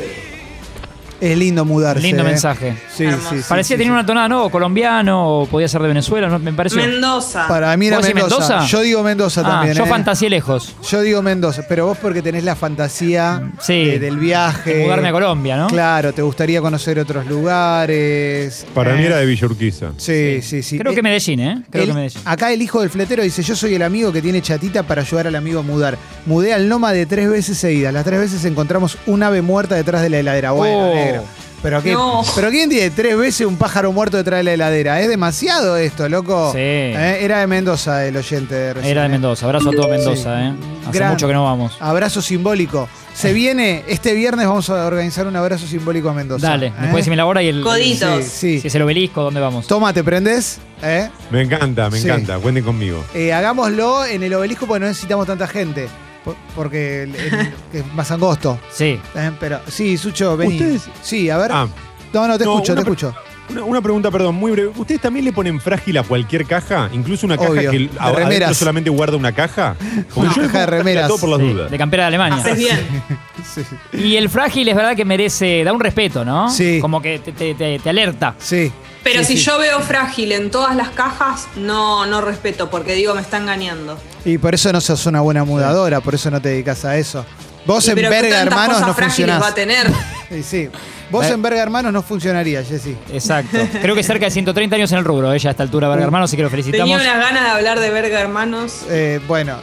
Es 1.20 1.36
lindo 1.36 1.64
mudarse. 1.64 2.02
Lindo 2.02 2.22
eh. 2.22 2.26
mensaje. 2.26 2.76
Sí, 2.94 3.04
Hermoso. 3.04 3.30
sí, 3.30 3.38
sí. 3.38 3.44
Parecía 3.48 3.76
sí, 3.76 3.78
tener 3.78 3.86
sí. 3.88 3.92
una 3.92 4.06
tonada, 4.06 4.28
¿no? 4.28 4.44
O 4.44 4.50
colombiano, 4.50 5.28
o 5.40 5.46
podía 5.46 5.66
ser 5.68 5.82
de 5.82 5.88
Venezuela, 5.88 6.28
¿no? 6.28 6.38
Me 6.38 6.52
pareció. 6.52 6.80
Mendoza. 6.80 7.48
Para 7.48 7.76
mí 7.76 7.88
era 7.88 7.96
¿Vos 7.96 8.06
decís 8.06 8.14
Mendoza. 8.22 8.48
Mendoza? 8.48 8.66
Yo 8.70 8.80
digo 8.82 9.02
Mendoza 9.02 9.40
ah, 9.40 9.44
también. 9.44 9.74
yo 9.74 9.84
eh. 9.84 9.88
fantaseé 9.88 10.30
lejos. 10.30 10.74
Yo 10.88 11.00
digo 11.00 11.20
Mendoza, 11.22 11.62
pero 11.68 11.86
vos 11.86 11.98
porque 12.00 12.22
tenés 12.22 12.44
la 12.44 12.54
fantasía 12.54 13.50
Sí. 13.60 13.84
de- 13.84 13.98
del 13.98 14.16
viaje. 14.18 14.74
De 14.74 14.84
mudarme 14.84 15.08
a 15.08 15.12
Colombia, 15.12 15.56
¿no? 15.56 15.66
Claro, 15.66 16.12
te 16.12 16.22
gustaría 16.22 16.60
conocer 16.60 16.98
otros 17.00 17.26
lugares. 17.26 18.66
Para 18.74 18.94
mí 18.94 19.02
Eh, 19.02 19.06
era 19.06 19.16
de 19.18 19.26
Villa 19.26 19.46
Urquiza. 19.46 19.92
Sí, 19.96 20.40
sí, 20.42 20.62
sí. 20.62 20.78
Creo 20.78 20.92
Eh, 20.92 20.94
que 20.94 21.02
Medellín, 21.02 21.40
¿eh? 21.40 21.62
Creo 21.70 21.82
el- 21.84 21.88
que 21.90 21.94
Medellín. 21.94 22.22
Acá 22.24 22.52
el 22.52 22.62
hijo 22.62 22.80
del 22.80 22.90
fletero 22.90 23.22
dice, 23.22 23.42
yo 23.42 23.56
soy 23.56 23.74
el 23.74 23.82
amigo 23.82 24.12
que 24.12 24.22
tiene 24.22 24.40
chatita 24.42 24.82
para 24.84 25.02
ayudar 25.02 25.26
al 25.26 25.34
amigo 25.36 25.60
a 25.60 25.62
mudar. 25.62 25.98
Mudé 26.26 26.52
al 26.54 26.68
Nómade 26.68 27.06
tres 27.06 27.28
veces 27.28 27.58
seguidas. 27.58 27.92
Las 27.92 28.04
tres 28.04 28.20
veces 28.20 28.44
encontramos 28.44 28.98
un 29.06 29.22
ave 29.22 29.42
muerta 29.42 29.74
detrás 29.74 30.02
de 30.02 30.10
la 30.10 30.18
heladera. 30.18 30.52
Bueno, 30.52 30.78
Oh. 30.90 31.07
Negro. 31.12 31.24
¿Pero, 31.60 31.82
qué, 31.82 31.92
No. 31.92 32.22
¿Pero 32.36 32.50
quién 32.50 32.70
tiene 32.70 32.88
tres 32.90 33.16
veces 33.16 33.44
un 33.44 33.56
pájaro 33.56 33.90
muerto 33.90 34.16
detrás 34.16 34.38
de 34.38 34.44
la 34.44 34.52
heladera? 34.54 35.00
Es 35.00 35.08
demasiado 35.08 35.76
esto, 35.76 36.08
loco. 36.08 36.52
Sí. 36.52 36.58
Eh, 36.60 37.18
Era 37.22 37.40
de 37.40 37.48
Mendoza 37.48 38.06
el 38.06 38.16
oyente 38.16 38.54
de 38.54 38.74
recién, 38.74 38.92
Era 38.92 39.00
de 39.02 39.06
eh. 39.08 39.10
Mendoza. 39.10 39.44
Abrazo 39.46 39.70
a 39.70 39.72
todo 39.72 39.88
Mendoza, 39.88 40.36
Sí. 40.38 40.44
¿eh? 40.46 40.52
Hace 40.88 40.98
Gran- 40.98 41.10
mucho 41.10 41.26
que 41.26 41.32
no 41.32 41.42
vamos. 41.44 41.76
Abrazo 41.80 42.22
simbólico. 42.22 42.88
Se 43.12 43.32
viene, 43.32 43.82
este 43.88 44.14
viernes 44.14 44.46
vamos 44.46 44.70
a 44.70 44.86
organizar 44.86 45.26
un 45.26 45.34
abrazo 45.34 45.66
simbólico 45.66 46.08
a 46.08 46.14
Mendoza. 46.14 46.46
Dale, 46.50 46.68
¿eh? 46.68 46.72
después 46.82 46.98
decime 47.02 47.16
la 47.16 47.26
hora 47.26 47.42
y 47.42 47.48
el. 47.48 47.62
Coditos. 47.62 48.22
Sí, 48.24 48.30
sí. 48.30 48.60
Si 48.60 48.68
es 48.68 48.74
el 48.76 48.82
obelisco, 48.82 49.22
¿dónde 49.24 49.40
vamos? 49.40 49.66
Toma, 49.66 49.92
¿te 49.92 50.04
prendes? 50.04 50.58
¿Eh? 50.80 51.08
Me 51.32 51.42
encanta, 51.42 51.90
me 51.90 51.98
Sí. 51.98 52.06
encanta. 52.06 52.38
Cuenten 52.38 52.62
conmigo. 52.62 53.04
Eh, 53.14 53.32
hagámoslo 53.32 54.06
en 54.06 54.22
el 54.22 54.32
obelisco 54.32 54.68
porque 54.68 54.78
no 54.78 54.86
necesitamos 54.86 55.26
tanta 55.26 55.48
gente. 55.48 55.88
Por- 56.34 56.36
Porque 56.54 57.02
el- 57.04 57.14
el- 57.14 57.52
es 57.72 57.94
más 57.94 58.10
angosto. 58.10 58.58
Sí. 58.70 59.00
Pero 59.40 59.60
sí, 59.68 59.96
Sucho, 59.96 60.36
vení. 60.36 60.54
¿Ustedes? 60.54 60.88
Sí, 61.02 61.30
a 61.30 61.38
ver. 61.38 61.50
Ah, 61.52 61.68
no, 62.12 62.28
no, 62.28 62.38
te 62.38 62.44
no, 62.44 62.54
escucho, 62.54 62.74
te 62.74 62.80
escucho. 62.80 63.14
Una, 63.50 63.64
una 63.64 63.80
pregunta, 63.80 64.10
perdón, 64.10 64.34
muy 64.34 64.52
breve. 64.52 64.70
¿Ustedes 64.76 65.00
también 65.00 65.24
le 65.24 65.32
ponen 65.32 65.60
frágil 65.60 65.96
a 65.98 66.02
cualquier 66.02 66.44
caja? 66.46 66.88
¿Incluso 66.92 67.26
una 67.26 67.36
caja 67.36 67.50
Obvio, 67.50 67.70
que 67.70 67.78
de 67.78 67.90
a- 67.98 68.04
adentro 68.04 68.24
remeras. 68.24 68.56
solamente 68.56 68.90
guarda 68.90 69.16
una 69.16 69.32
caja? 69.32 69.74
Porque 70.14 70.28
No, 70.28 70.36
yo 70.36 70.42
caja 70.42 70.60
de 70.60 70.66
remeras. 70.66 71.08
todo 71.08 71.18
por 71.18 71.28
las 71.30 71.38
sí, 71.40 71.48
dudas. 71.52 71.70
De 71.70 71.78
campera 71.78 72.04
de 72.04 72.06
Alemania. 72.08 72.38
Haces 72.38 72.58
bien. 72.58 72.78
Sí, 73.54 73.62
Y 73.92 74.16
el 74.16 74.28
frágil 74.28 74.68
es 74.68 74.76
verdad 74.76 74.94
que 74.96 75.04
merece, 75.04 75.64
da 75.64 75.72
un 75.72 75.80
respeto, 75.80 76.24
¿no? 76.24 76.50
Sí. 76.50 76.78
Como 76.80 77.00
que 77.02 77.18
te, 77.20 77.32
te- 77.32 77.54
te- 77.54 77.78
te 77.78 77.90
alerta. 77.90 78.34
sí. 78.38 78.72
Pero 79.04 79.20
Sí, 79.20 79.34
si 79.34 79.38
sí. 79.38 79.44
yo 79.44 79.58
veo 79.58 79.80
frágil 79.80 80.32
en 80.32 80.50
todas 80.50 80.74
las 80.76 80.90
cajas, 80.90 81.46
no, 81.56 82.04
no 82.04 82.20
respeto, 82.20 82.68
porque 82.68 82.94
digo, 82.94 83.14
me 83.14 83.20
está 83.22 83.38
engañando. 83.38 83.96
Y 84.24 84.36
por 84.38 84.54
eso 84.54 84.70
no 84.72 84.80
sos 84.82 85.06
una 85.06 85.20
buena 85.20 85.44
mudadora, 85.44 86.00
por 86.00 86.14
eso 86.16 86.30
no 86.32 86.42
te 86.42 86.50
dedicas 86.50 86.84
a 86.84 86.96
eso. 86.98 87.24
Vos 87.64 87.86
Y 87.86 87.90
en 87.90 87.94
pero 87.94 88.10
¿qué 88.10 88.20
Verga 88.22 88.42
Hermanos 88.42 88.68
cosas 88.74 88.88
no 88.88 88.94
frágiles 88.94 89.36
funcionás. 89.36 89.42
va 89.42 89.48
a 89.48 89.54
tener? 89.54 89.86
Sí, 90.28 90.42
sí. 90.42 90.68
Vos 91.10 91.24
Eh. 91.26 91.32
en 91.32 91.42
Verga 91.42 91.62
Hermanos 91.62 91.92
no 91.92 92.02
funcionaría, 92.02 92.62
Jessy. 92.62 92.96
Exacto. 93.12 93.58
Creo 93.80 93.94
que 93.94 94.02
cerca 94.02 94.26
de 94.26 94.30
130 94.30 94.76
años 94.76 94.92
en 94.92 94.98
el 94.98 95.04
rubro, 95.04 95.32
ella 95.32 95.48
a 95.48 95.52
esta 95.52 95.62
altura, 95.62 95.88
Verga 95.88 96.04
Hermano, 96.04 96.24
así 96.24 96.36
que 96.36 96.42
lo 96.42 96.50
felicitamos. 96.50 96.98
Tenía 96.98 97.12
unas 97.12 97.24
ganas 97.26 97.44
de 97.44 97.50
hablar 97.50 97.80
de 97.80 97.90
verga, 97.90 98.20
hermanos. 98.20 98.82
Eh, 98.90 99.20
bueno. 99.26 99.58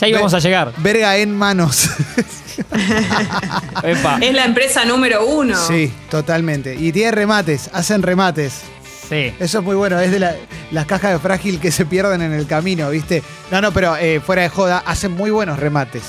Ya 0.00 0.08
íbamos 0.08 0.34
a 0.34 0.38
llegar. 0.38 0.72
Verga 0.78 1.16
en 1.16 1.34
manos. 1.36 1.88
Epa. 3.82 4.18
Es 4.20 4.34
la 4.34 4.44
empresa 4.44 4.84
número 4.84 5.24
uno. 5.26 5.56
Sí, 5.56 5.92
totalmente. 6.10 6.74
Y 6.74 6.92
tiene 6.92 7.10
remates, 7.12 7.70
hacen 7.72 8.02
remates. 8.02 8.60
Sí. 9.08 9.32
Eso 9.38 9.58
es 9.58 9.64
muy 9.64 9.76
bueno, 9.76 10.00
es 10.00 10.10
de 10.10 10.18
la- 10.18 10.34
las 10.72 10.86
cajas 10.86 11.12
de 11.12 11.18
frágil 11.20 11.60
que 11.60 11.70
se 11.70 11.86
pierden 11.86 12.22
en 12.22 12.32
el 12.32 12.46
camino, 12.46 12.90
¿viste? 12.90 13.22
No, 13.50 13.60
no, 13.60 13.72
pero 13.72 13.96
eh, 13.96 14.20
fuera 14.20 14.42
de 14.42 14.48
joda, 14.48 14.82
hacen 14.84 15.12
muy 15.12 15.30
buenos 15.30 15.58
remates. 15.60 16.02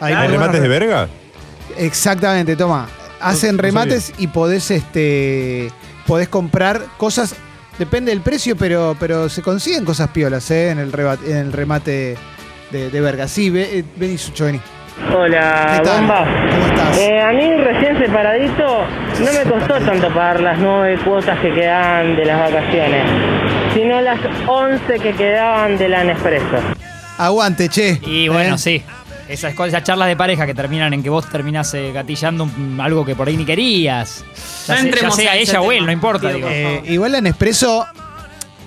Hay 0.00 0.12
¿Hay 0.12 0.28
muy 0.28 0.36
buenos 0.36 0.40
remates 0.54 0.62
de 0.62 0.68
verga? 0.68 1.08
Exactamente, 1.76 2.54
toma. 2.54 2.88
Hacen 3.30 3.56
no 3.56 3.62
remates 3.62 4.12
y 4.18 4.26
podés, 4.28 4.70
este, 4.70 5.70
podés 6.06 6.28
comprar 6.28 6.82
cosas, 6.96 7.34
depende 7.78 8.10
del 8.12 8.20
precio, 8.20 8.56
pero, 8.56 8.96
pero 9.00 9.28
se 9.28 9.42
consiguen 9.42 9.84
cosas 9.84 10.08
piolas, 10.10 10.50
¿eh? 10.50 10.70
En 10.70 10.78
el, 10.78 10.92
reba- 10.92 11.18
en 11.26 11.36
el 11.36 11.52
remate 11.52 12.16
de, 12.70 12.90
de 12.90 13.00
verga. 13.00 13.26
Sí, 13.28 13.50
ve, 13.50 13.78
eh, 13.78 13.84
vení, 13.96 14.18
Sucho, 14.18 14.44
vení. 14.44 14.60
Hola, 15.12 15.82
bomba. 15.84 16.24
¿Cómo 16.50 16.66
estás? 16.66 16.98
Eh, 16.98 17.20
a 17.20 17.32
mí 17.32 17.50
recién 17.64 17.98
separadito 17.98 18.86
no 19.20 19.32
me 19.32 19.50
costó 19.50 19.84
tanto 19.84 20.08
pagar 20.08 20.40
las 20.40 20.58
nueve 20.58 20.98
cuotas 21.04 21.38
que 21.40 21.52
quedaban 21.52 22.14
de 22.14 22.24
las 22.24 22.38
vacaciones, 22.52 23.10
sino 23.74 24.00
las 24.00 24.20
once 24.46 24.98
que 25.00 25.12
quedaban 25.14 25.76
de 25.78 25.88
la 25.88 26.04
Nespresso. 26.04 26.58
Aguante, 27.18 27.68
che. 27.68 28.00
Y 28.06 28.28
bueno, 28.28 28.54
¿Eh? 28.54 28.58
sí. 28.58 28.82
Esas, 29.34 29.54
cosas- 29.54 29.68
esas 29.74 29.84
charlas 29.84 30.08
de 30.08 30.16
pareja 30.16 30.46
que 30.46 30.54
terminan 30.54 30.92
en 30.94 31.02
que 31.02 31.10
vos 31.10 31.28
terminás 31.28 31.72
eh, 31.74 31.92
gatillando 31.92 32.44
un- 32.44 32.78
algo 32.80 33.04
que 33.04 33.14
por 33.14 33.28
ahí 33.28 33.36
ni 33.36 33.44
querías. 33.44 34.24
Ya, 34.24 34.24
No 34.26 34.34
se- 34.34 34.72
ya 34.74 34.78
entremos 34.80 35.16
sea 35.16 35.36
ese 35.36 35.50
ella 35.52 35.60
o 35.60 35.70
él, 35.72 35.84
no 35.86 35.92
importa. 35.92 36.30
Digo. 36.32 36.48
Eh, 36.50 36.82
igual 36.86 37.12
la 37.12 37.20
Nespresso, 37.20 37.86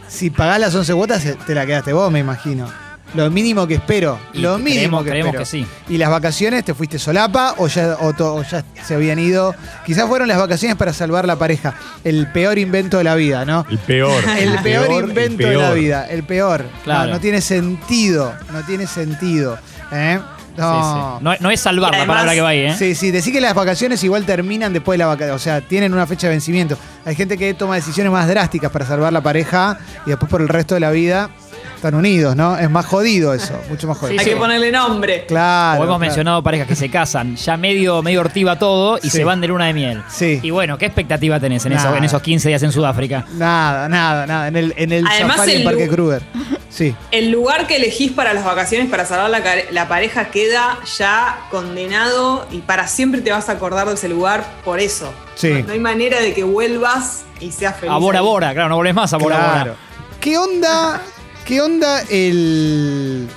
si 0.07 0.29
pagás 0.29 0.59
las 0.59 0.75
11 0.75 0.93
cuotas, 0.93 1.25
eh, 1.25 1.37
te 1.45 1.53
la 1.55 1.65
quedaste 1.65 1.93
vos, 1.93 2.11
me 2.11 2.19
imagino. 2.19 2.67
Lo 3.13 3.31
mínimo 3.31 3.65
que 3.65 3.75
espero. 3.75 4.19
Y 4.33 4.39
lo 4.39 4.57
mínimo 4.57 5.01
creemos- 5.01 5.03
que 5.05 5.09
creemos 5.11 5.33
espero. 5.41 5.65
que 5.65 5.85
sí. 5.85 5.93
¿Y 5.93 5.97
las 5.97 6.09
vacaciones 6.09 6.65
te 6.65 6.73
fuiste 6.73 6.99
solapa 6.99 7.55
o 7.57 7.67
ya, 7.67 7.95
o 8.01 8.11
to- 8.13 8.35
o 8.35 8.43
ya 8.43 8.65
se 8.83 8.95
habían 8.95 9.17
ido? 9.17 9.55
Quizás 9.85 10.07
fueron 10.09 10.27
las 10.27 10.37
vacaciones 10.37 10.75
para 10.75 10.91
salvar 10.91 11.25
la 11.25 11.37
pareja. 11.37 11.73
El 12.03 12.27
peor 12.33 12.57
invento 12.59 12.97
de 12.97 13.05
la 13.05 13.15
vida, 13.15 13.45
¿no? 13.45 13.65
El 13.69 13.77
peor. 13.77 14.21
El 14.37 14.59
peor, 14.59 15.05
invento 15.07 15.37
de 15.43 15.49
peor. 15.53 15.61
la 15.63 15.71
vida. 15.71 16.05
El 16.09 16.23
peor. 16.23 16.65
Claro. 16.83 17.07
No, 17.07 17.13
no 17.13 17.19
tiene 17.21 17.39
sentido. 17.39 18.33
No 18.51 18.61
tiene 18.65 18.85
sentido. 18.87 19.57
¿eh? 19.93 20.19
Sí, 20.57 20.61
No. 20.63 21.17
sí. 21.19 21.23
No, 21.23 21.33
no 21.39 21.51
es 21.51 21.59
salvar 21.61 21.95
la 21.95 22.05
palabra 22.05 22.33
que 22.33 22.41
va 22.41 22.49
ahí, 22.49 22.59
¿eh? 22.61 22.75
Sí, 22.77 22.95
sí, 22.95 23.11
decir 23.11 23.31
que 23.31 23.39
las 23.41 23.53
vacaciones 23.53 24.03
igual 24.03 24.25
terminan 24.25 24.73
después 24.73 24.95
de 24.95 24.99
la 24.99 25.07
vacación, 25.07 25.35
o 25.35 25.39
sea, 25.39 25.61
tienen 25.61 25.93
una 25.93 26.05
fecha 26.07 26.27
de 26.27 26.31
vencimiento. 26.31 26.77
Hay 27.05 27.15
gente 27.15 27.37
que 27.37 27.53
toma 27.53 27.75
decisiones 27.75 28.11
más 28.11 28.27
drásticas 28.27 28.71
para 28.71 28.85
salvar 28.85 29.13
la 29.13 29.21
pareja 29.21 29.77
y 30.05 30.09
después 30.09 30.29
por 30.29 30.41
el 30.41 30.49
resto 30.49 30.73
de 30.73 30.81
la 30.81 30.91
vida 30.91 31.29
están 31.77 31.95
unidos, 31.95 32.35
¿no? 32.35 32.57
Es 32.57 32.69
más 32.69 32.85
jodido 32.85 33.33
eso, 33.33 33.53
mucho 33.69 33.87
más 33.87 33.97
jodido. 33.97 34.19
Hay 34.19 34.25
que 34.25 34.35
ponerle 34.35 34.71
nombre. 34.71 35.25
Claro. 35.27 35.79
O 35.79 35.83
hemos 35.83 35.87
claro. 35.87 35.99
mencionado 35.99 36.43
parejas 36.43 36.67
que 36.67 36.75
se 36.75 36.89
casan, 36.89 37.35
ya 37.35 37.55
medio, 37.55 38.01
medio 38.03 38.19
ortiva 38.21 38.59
todo 38.59 38.97
y 38.97 39.09
Sí. 39.09 39.17
se 39.17 39.23
van 39.23 39.39
de 39.41 39.47
luna 39.47 39.65
de 39.67 39.73
miel. 39.73 40.03
Sí. 40.09 40.39
Y 40.43 40.49
bueno, 40.49 40.77
¿qué 40.77 40.85
expectativa 40.85 41.39
tenés 41.39 41.65
en, 41.65 41.73
eso- 41.73 41.85
Nada. 41.85 41.97
en 41.97 42.03
esos 42.03 42.21
15 42.21 42.49
días 42.49 42.61
en 42.63 42.71
Sudáfrica? 42.71 43.25
Nada, 43.33 43.87
nada, 43.87 44.25
nada. 44.27 44.47
En 44.47 44.55
el, 44.55 44.73
en 44.75 44.91
el 44.91 45.07
Además, 45.07 45.37
safari 45.37 45.53
en 45.57 45.63
Parque 45.63 45.87
Kruger. 45.87 46.21
Sí. 46.69 46.95
El 47.11 47.31
lugar 47.31 47.65
que 47.65 47.77
elegís 47.77 48.11
para 48.11 48.33
las 48.33 48.43
vacaciones 48.43 48.89
para 48.89 49.05
salvar 49.05 49.29
la, 49.71 49.87
pareja 49.87 50.25
queda 50.25 50.77
ya 50.97 51.39
condenado 51.49 52.45
y 52.51 52.59
para 52.59 52.87
siempre 52.87 53.21
te 53.21 53.31
vas 53.31 53.49
a 53.49 53.53
acordar 53.53 53.87
de 53.87 53.93
ese 53.95 54.09
lugar 54.09 54.45
por 54.63 54.79
eso. 54.79 55.11
Sí. 55.35 55.49
No, 55.53 55.67
no 55.67 55.73
hay 55.73 55.79
manera 55.79 56.19
de 56.19 56.33
que 56.33 56.43
vuelvas 56.43 57.23
y 57.39 57.51
seas 57.51 57.75
feliz. 57.77 57.93
A 57.93 57.97
Bora 57.97 58.19
ahí. 58.19 58.25
Bora, 58.25 58.53
claro, 58.53 58.69
no 58.69 58.75
volvés 58.75 58.93
más 58.93 59.13
a 59.13 59.17
Bora 59.17 59.37
Claro. 59.37 59.71
Bora. 59.71 59.75
¿Qué 60.19 60.37
onda? 60.37 61.01
¿Qué 61.47 61.61
onda 61.61 62.01
el. 62.09 63.27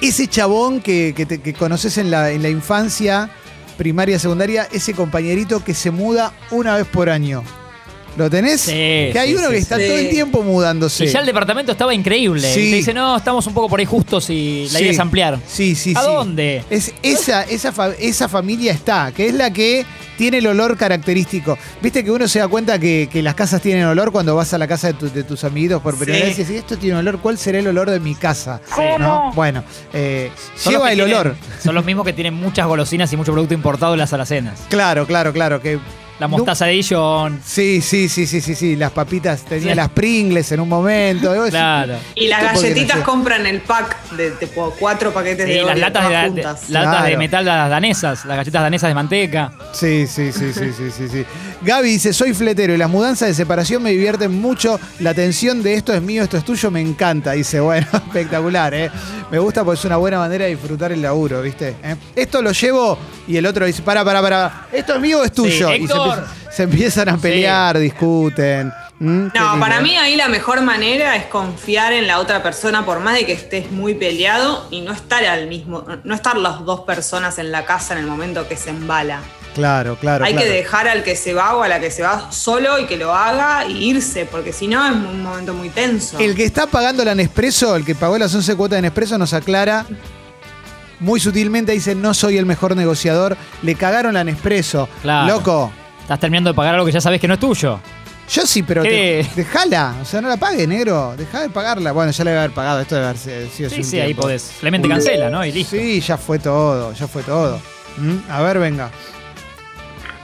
Ese 0.00 0.26
chabón 0.26 0.80
que, 0.80 1.14
te- 1.28 1.40
que 1.40 1.54
conoces 1.54 1.96
en 1.96 2.10
la, 2.10 2.32
en 2.32 2.42
la 2.42 2.48
infancia, 2.48 3.30
primaria, 3.78 4.18
secundaria, 4.18 4.66
ese 4.72 4.92
compañerito 4.94 5.62
que 5.64 5.74
se 5.74 5.92
muda 5.92 6.32
una 6.50 6.76
vez 6.76 6.86
por 6.88 7.08
año? 7.08 7.44
¿Lo 8.16 8.28
tenés? 8.28 8.60
Sí, 8.60 8.72
que 8.72 9.14
hay 9.18 9.30
sí, 9.30 9.34
uno 9.36 9.46
sí, 9.48 9.52
que 9.54 9.58
está 9.58 9.76
Sí. 9.78 9.86
todo 9.86 9.96
el 9.98 10.10
tiempo 10.10 10.42
mudándose. 10.42 11.04
Y 11.04 11.08
ya 11.08 11.20
el 11.20 11.26
departamento 11.26 11.72
estaba 11.72 11.94
increíble. 11.94 12.52
Sí. 12.52 12.60
Y 12.60 12.70
te 12.70 12.76
dice, 12.76 12.94
no, 12.94 13.16
estamos 13.16 13.46
un 13.46 13.54
poco 13.54 13.68
por 13.70 13.80
ahí 13.80 13.86
justos 13.86 14.28
y 14.30 14.64
la 14.70 14.78
Sí. 14.78 14.84
idea 14.84 14.92
es 14.92 14.98
ampliar. 14.98 15.38
Sí, 15.48 15.74
sí, 15.74 15.94
¿A 15.96 16.00
sí. 16.00 16.06
dónde? 16.06 16.64
Es 16.68 16.92
esa, 17.02 17.42
esa, 17.44 17.72
fa- 17.72 17.94
esa 17.98 18.28
familia 18.28 18.72
está, 18.72 19.12
que 19.12 19.28
es 19.28 19.34
la 19.34 19.50
que 19.52 19.86
tiene 20.18 20.38
el 20.38 20.46
olor 20.46 20.76
característico. 20.76 21.56
Viste 21.80 22.04
que 22.04 22.10
uno 22.10 22.28
se 22.28 22.38
da 22.38 22.48
cuenta 22.48 22.78
que, 22.78 23.08
que 23.10 23.22
las 23.22 23.34
casas 23.34 23.62
tienen 23.62 23.84
olor 23.86 24.12
cuando 24.12 24.36
vas 24.36 24.52
a 24.52 24.58
la 24.58 24.68
casa 24.68 24.88
de, 24.88 24.92
tu- 24.94 25.10
de 25.10 25.24
tus 25.24 25.42
amiguitos 25.44 25.80
por 25.80 25.96
primera 25.96 26.18
Sí. 26.18 26.24
vez 26.26 26.38
y 26.38 26.42
decís, 26.44 26.56
esto 26.60 26.76
tiene 26.76 26.98
olor, 26.98 27.18
¿cuál 27.18 27.38
será 27.38 27.58
el 27.58 27.66
olor 27.66 27.90
de 27.90 27.98
mi 27.98 28.14
casa? 28.14 28.60
¿No? 28.98 29.32
Bueno, 29.34 29.64
eh, 29.94 30.30
lleva 30.66 30.92
el 30.92 30.98
tienen- 30.98 31.14
olor. 31.14 31.36
Son 31.64 31.74
los 31.74 31.84
mismos 31.84 32.04
que 32.04 32.12
tienen 32.12 32.34
muchas 32.34 32.66
golosinas 32.66 33.10
y 33.12 33.16
mucho 33.16 33.32
producto 33.32 33.54
importado 33.54 33.94
en 33.94 34.00
las 34.00 34.12
alacenas. 34.12 34.60
Claro, 34.68 35.06
claro, 35.06 35.32
claro. 35.32 35.60
Que 35.62 35.78
La 36.22 36.28
mostaza 36.28 36.66
de 36.66 36.74
Dijon. 36.74 37.40
Sí, 37.44 37.80
sí, 37.80 38.08
sí, 38.08 38.28
sí, 38.28 38.40
sí, 38.40 38.54
sí. 38.54 38.76
Las 38.76 38.92
papitas, 38.92 39.42
tenía 39.44 39.70
Sí. 39.70 39.74
las 39.74 39.88
Pringles 39.88 40.52
en 40.52 40.60
un 40.60 40.68
momento. 40.68 41.34
Claro. 41.50 41.94
Y 42.14 42.28
las 42.28 42.42
¿Esto 42.42 42.52
por 42.54 42.62
qué 42.62 42.68
galletitas 42.68 42.98
compran 43.00 43.44
el 43.44 43.60
pack 43.62 44.10
de 44.12 44.30
tipo 44.30 44.72
cuatro 44.78 45.12
paquetes 45.12 45.46
Sí, 45.46 45.52
de 45.54 45.62
las 45.64 45.76
latas, 45.80 46.08
de, 46.08 46.42
de- 46.42 46.48
latas 46.68 47.04
de 47.06 47.16
metal 47.16 47.44
las 47.44 47.68
danesas, 47.68 48.24
las 48.24 48.36
galletas 48.36 48.62
danesas 48.62 48.88
de 48.88 48.94
manteca. 48.94 49.52
Sí, 49.72 50.06
sí, 50.06 50.30
sí, 50.30 50.52
sí, 50.52 50.72
sí, 50.72 50.90
sí, 50.96 51.08
sí. 51.08 51.24
Gaby 51.62 51.88
dice, 51.88 52.12
soy 52.12 52.34
fletero 52.34 52.72
y 52.72 52.76
las 52.76 52.88
mudanzas 52.88 53.26
de 53.26 53.34
separación 53.34 53.82
me 53.82 53.90
divierten 53.90 54.32
mucho. 54.40 54.78
La 55.00 55.14
tensión 55.14 55.60
de 55.64 55.74
esto 55.74 55.92
es 55.92 56.02
mío, 56.02 56.22
esto 56.22 56.36
es 56.36 56.44
tuyo, 56.44 56.70
me 56.70 56.80
encanta. 56.80 57.32
Dice, 57.42 57.58
bueno, 57.58 57.86
espectacular, 57.92 58.72
¿eh? 58.74 58.90
Me 59.32 59.40
gusta 59.40 59.64
porque 59.64 59.80
es 59.80 59.84
una 59.86 59.96
buena 59.96 60.18
manera 60.18 60.44
de 60.44 60.52
disfrutar 60.52 60.92
el 60.92 61.02
laburo, 61.02 61.42
¿viste? 61.42 61.74
¿Eh? 61.82 61.96
Esto 62.14 62.40
lo 62.42 62.52
llevo 62.52 62.96
y 63.26 63.36
el 63.36 63.46
otro 63.46 63.66
dice, 63.66 63.82
para, 63.82 64.04
para, 64.04 64.22
para, 64.22 64.66
¿esto 64.72 64.94
es 64.94 65.00
mío 65.00 65.20
o 65.20 65.24
es 65.24 65.32
tuyo? 65.32 65.72
y 65.72 65.78
se, 65.78 65.84
Héctor. 65.84 66.11
Se 66.50 66.62
empiezan 66.64 67.08
a 67.08 67.16
pelear, 67.16 67.78
discuten. 67.78 68.72
¿Mm? 68.98 69.28
No, 69.34 69.58
para 69.58 69.80
mí 69.80 69.96
ahí 69.96 70.14
la 70.14 70.28
mejor 70.28 70.60
manera 70.62 71.16
es 71.16 71.24
confiar 71.24 71.92
en 71.92 72.06
la 72.06 72.20
otra 72.20 72.42
persona, 72.42 72.84
por 72.84 73.00
más 73.00 73.14
de 73.14 73.26
que 73.26 73.32
estés 73.32 73.70
muy 73.72 73.94
peleado 73.94 74.68
y 74.70 74.80
no 74.80 74.92
estar 74.92 75.24
al 75.24 75.48
mismo, 75.48 75.84
no 76.04 76.14
estar 76.14 76.36
las 76.36 76.64
dos 76.64 76.82
personas 76.82 77.38
en 77.38 77.50
la 77.50 77.64
casa 77.64 77.94
en 77.94 78.00
el 78.00 78.06
momento 78.06 78.46
que 78.46 78.56
se 78.56 78.70
embala. 78.70 79.20
Claro, 79.54 79.96
claro. 79.96 80.24
Hay 80.24 80.32
claro. 80.32 80.46
que 80.46 80.52
dejar 80.52 80.88
al 80.88 81.02
que 81.02 81.16
se 81.16 81.34
va 81.34 81.56
o 81.56 81.62
a 81.62 81.68
la 81.68 81.80
que 81.80 81.90
se 81.90 82.02
va 82.02 82.30
solo 82.30 82.78
y 82.78 82.86
que 82.86 82.96
lo 82.96 83.12
haga 83.12 83.66
y 83.66 83.90
irse, 83.90 84.24
porque 84.24 84.52
si 84.52 84.68
no 84.68 84.86
es 84.86 84.92
un 84.92 85.22
momento 85.22 85.52
muy 85.52 85.68
tenso. 85.68 86.18
El 86.18 86.34
que 86.34 86.44
está 86.44 86.68
pagando 86.68 87.04
la 87.04 87.14
Nespresso, 87.14 87.74
el 87.74 87.84
que 87.84 87.94
pagó 87.94 88.16
las 88.18 88.34
11 88.34 88.54
cuotas 88.56 88.76
de 88.76 88.82
Nespresso, 88.82 89.18
nos 89.18 89.32
aclara 89.34 89.84
muy 91.00 91.18
sutilmente, 91.18 91.72
dice, 91.72 91.96
no 91.96 92.14
soy 92.14 92.38
el 92.38 92.46
mejor 92.46 92.76
negociador, 92.76 93.36
le 93.62 93.74
cagaron 93.74 94.14
la 94.14 94.22
Nespresso. 94.22 94.88
Claro. 95.02 95.34
Loco, 95.34 95.72
Estás 96.02 96.20
terminando 96.20 96.50
de 96.50 96.54
pagar 96.54 96.74
algo 96.74 96.86
que 96.86 96.92
ya 96.92 97.00
sabes 97.00 97.20
que 97.20 97.28
no 97.28 97.34
es 97.34 97.40
tuyo. 97.40 97.78
yo 98.28 98.46
sí, 98.46 98.62
pero 98.62 98.82
te- 98.82 99.26
dejala, 99.36 99.94
o 100.02 100.04
sea, 100.04 100.20
no 100.20 100.28
la 100.28 100.36
pague, 100.36 100.66
negro, 100.66 101.14
dejá 101.16 101.42
de 101.42 101.48
pagarla. 101.50 101.92
Bueno, 101.92 102.10
ya 102.12 102.24
le 102.24 102.30
debe 102.30 102.42
haber 102.44 102.54
pagado, 102.54 102.80
esto 102.80 102.94
debe 102.96 103.06
haber 103.08 103.18
sido 103.18 103.70
Sí, 103.70 103.82
sí, 103.84 104.00
ahí 104.00 104.14
podés. 104.14 104.56
Clemente 104.60 104.88
cancela, 104.88 105.30
¿no? 105.30 105.44
Y 105.44 105.52
listo. 105.52 105.76
Sí, 105.76 106.00
ya 106.00 106.16
fue 106.16 106.38
todo, 106.38 106.92
ya 106.92 107.06
fue 107.06 107.22
todo. 107.22 107.60
¿Mm? 107.98 108.30
A 108.30 108.42
ver, 108.42 108.58
venga. 108.58 108.90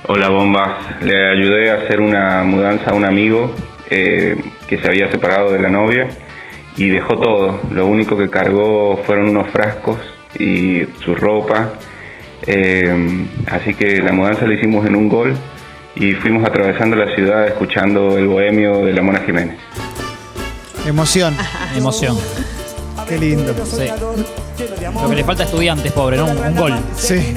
Hola 0.06 0.28
bombas, 0.30 1.02
le 1.02 1.30
ayudé 1.32 1.70
a 1.70 1.74
hacer 1.74 2.00
una 2.00 2.42
mudanza 2.44 2.90
a 2.90 2.94
un 2.94 3.04
amigo 3.04 3.52
eh, 3.90 4.36
que 4.66 4.78
se 4.78 4.86
había 4.88 5.10
separado 5.10 5.52
de 5.52 5.58
la 5.58 5.68
novia 5.68 6.08
y 6.76 6.88
dejó 6.88 7.18
todo. 7.18 7.60
Lo 7.70 7.86
único 7.86 8.16
que 8.16 8.30
cargó 8.30 8.96
fueron 9.04 9.28
unos 9.28 9.50
frascos 9.50 9.98
y 10.38 10.82
su 11.04 11.14
ropa. 11.14 11.72
Eh, 12.46 13.26
así 13.50 13.74
que 13.74 14.00
la 14.00 14.12
mudanza 14.12 14.46
la 14.46 14.54
hicimos 14.54 14.86
en 14.86 14.94
un 14.96 15.08
gol 15.08 15.36
y 15.98 16.12
fuimos 16.14 16.44
atravesando 16.46 16.96
la 16.96 17.14
ciudad 17.14 17.46
escuchando 17.46 18.16
el 18.16 18.28
bohemio 18.28 18.84
de 18.84 18.92
la 18.92 19.02
Mona 19.02 19.20
Jiménez. 19.20 19.58
Emoción, 20.86 21.36
Emoción. 21.76 22.18
qué 23.08 23.18
lindo. 23.18 23.54
Sí. 23.66 23.88
Lo 24.94 25.08
que 25.08 25.16
le 25.16 25.24
falta 25.24 25.42
a 25.42 25.46
estudiantes, 25.46 25.92
pobre, 25.92 26.16
¿no? 26.16 26.26
Un, 26.26 26.38
un 26.38 26.56
gol. 26.56 26.78
Sí. 26.96 27.34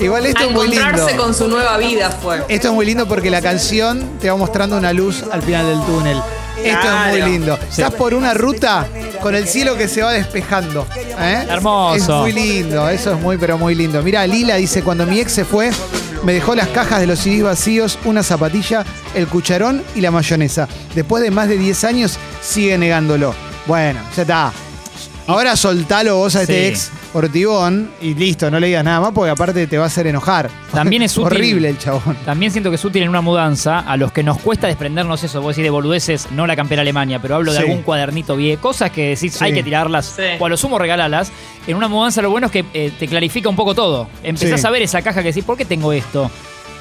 Igual 0.00 0.26
esto 0.26 0.40
a 0.40 0.46
es 0.46 0.50
muy 0.52 0.68
lindo. 0.68 0.82
encontrarse 0.84 1.16
con 1.16 1.34
su 1.34 1.48
nueva 1.48 1.78
vida 1.78 2.10
fue. 2.10 2.42
Esto 2.48 2.68
es 2.68 2.74
muy 2.74 2.86
lindo 2.86 3.06
porque 3.06 3.30
la 3.30 3.40
canción 3.40 4.18
te 4.20 4.30
va 4.30 4.36
mostrando 4.36 4.76
una 4.76 4.92
luz 4.92 5.24
al 5.30 5.42
final 5.42 5.66
del 5.66 5.80
túnel. 5.86 6.18
Esto 6.62 6.86
es 6.86 7.12
muy 7.12 7.30
lindo. 7.30 7.58
Estás 7.68 7.92
por 7.94 8.14
una 8.14 8.34
ruta 8.34 8.86
con 9.20 9.34
el 9.34 9.46
cielo 9.48 9.76
que 9.76 9.88
se 9.88 10.02
va 10.02 10.12
despejando. 10.12 10.86
¿eh? 11.18 11.46
Hermoso. 11.48 11.96
Es 11.96 12.08
muy 12.08 12.32
lindo, 12.32 12.88
eso 12.88 13.14
es 13.14 13.20
muy, 13.20 13.38
pero 13.38 13.58
muy 13.58 13.74
lindo. 13.74 14.02
Mira, 14.02 14.26
Lila 14.26 14.56
dice, 14.56 14.82
cuando 14.82 15.06
mi 15.06 15.18
ex 15.20 15.32
se 15.32 15.44
fue, 15.44 15.70
me 16.24 16.32
dejó 16.32 16.54
las 16.54 16.68
cajas 16.68 17.00
de 17.00 17.06
los 17.06 17.18
CDs 17.18 17.42
vacíos, 17.42 17.98
una 18.04 18.22
zapatilla, 18.22 18.84
el 19.14 19.26
cucharón 19.26 19.82
y 19.94 20.00
la 20.00 20.10
mayonesa. 20.10 20.68
Después 20.94 21.22
de 21.22 21.30
más 21.30 21.48
de 21.48 21.58
10 21.58 21.84
años, 21.84 22.18
sigue 22.40 22.76
negándolo. 22.78 23.34
Bueno, 23.66 24.00
ya 24.16 24.22
está. 24.22 24.52
Ahora 25.26 25.56
soltalo 25.56 26.16
vos 26.16 26.34
a 26.36 26.42
este 26.42 26.52
Sí. 26.54 26.68
ex 26.68 26.90
Ortibón 27.14 27.90
y 28.00 28.14
listo, 28.14 28.50
no 28.50 28.58
le 28.58 28.68
digas 28.68 28.84
nada 28.84 29.00
más 29.00 29.12
porque 29.12 29.30
aparte 29.30 29.66
te 29.66 29.76
va 29.78 29.84
a 29.84 29.86
hacer 29.88 30.06
enojar. 30.06 30.48
También 30.72 31.02
es 31.02 31.12
útil. 31.18 31.26
Horrible 31.38 31.68
el 31.68 31.78
chabón. 31.78 32.16
También 32.24 32.50
siento 32.52 32.70
que 32.70 32.76
es 32.76 32.84
útil 32.84 33.02
en 33.02 33.08
una 33.10 33.20
mudanza 33.20 33.80
a 33.80 33.96
los 33.96 34.12
que 34.12 34.22
nos 34.22 34.38
cuesta 34.38 34.66
desprendernos 34.66 35.22
eso. 35.22 35.40
Vos 35.42 35.54
decís 35.54 35.64
de 35.64 35.70
boludeces, 35.70 36.28
no 36.32 36.46
la 36.46 36.56
campera 36.56 36.82
Alemania, 36.82 37.18
pero 37.20 37.36
hablo 37.36 37.52
de 37.52 37.58
Sí. 37.58 37.64
algún 37.64 37.82
cuadernito 37.82 38.34
viejo. 38.36 38.62
Cosas 38.62 38.90
que 38.90 39.10
decís, 39.10 39.34
Sí. 39.34 39.44
hay 39.44 39.52
que 39.52 39.62
tirarlas 39.62 40.06
Sí. 40.16 40.22
o 40.38 40.46
a 40.46 40.48
lo 40.48 40.56
sumo 40.56 40.78
regalalas. 40.78 41.30
En 41.66 41.76
una 41.76 41.88
mudanza 41.88 42.22
lo 42.22 42.30
bueno 42.30 42.46
es 42.46 42.52
que 42.52 42.64
eh, 42.74 42.92
te 42.98 43.06
clarifica 43.06 43.48
un 43.48 43.56
poco 43.56 43.74
todo. 43.74 44.08
Empezás 44.22 44.60
Sí. 44.62 44.66
a 44.66 44.70
ver 44.70 44.82
esa 44.82 45.02
caja 45.02 45.20
que 45.22 45.28
decís, 45.28 45.44
¿por 45.44 45.56
qué 45.56 45.64
tengo 45.64 45.92
esto? 45.92 46.30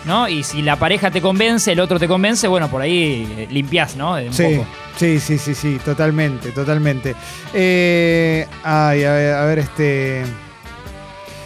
¿No? 0.06 0.28
Y 0.28 0.44
si 0.44 0.64
la 0.64 0.78
pareja 0.78 1.12
te 1.12 1.22
convence, 1.22 1.72
el 1.72 1.80
otro 1.80 2.00
te 2.00 2.08
convence, 2.08 2.48
bueno, 2.48 2.70
por 2.70 2.82
ahí 2.82 3.32
eh, 3.38 3.48
limpiás, 3.52 3.96
¿no? 3.96 4.14
Un 4.14 4.34
Sí, 4.34 4.44
poco. 4.56 4.66
sí, 4.98 5.20
sí, 5.20 5.38
sí, 5.38 5.54
sí, 5.54 5.78
totalmente, 5.86 6.52
totalmente. 6.52 7.16
Eh, 7.54 8.48
ay, 8.64 9.04
a 9.04 9.12
ver, 9.14 9.34
a 9.36 9.46
ver, 9.46 9.60
este. 9.60 10.24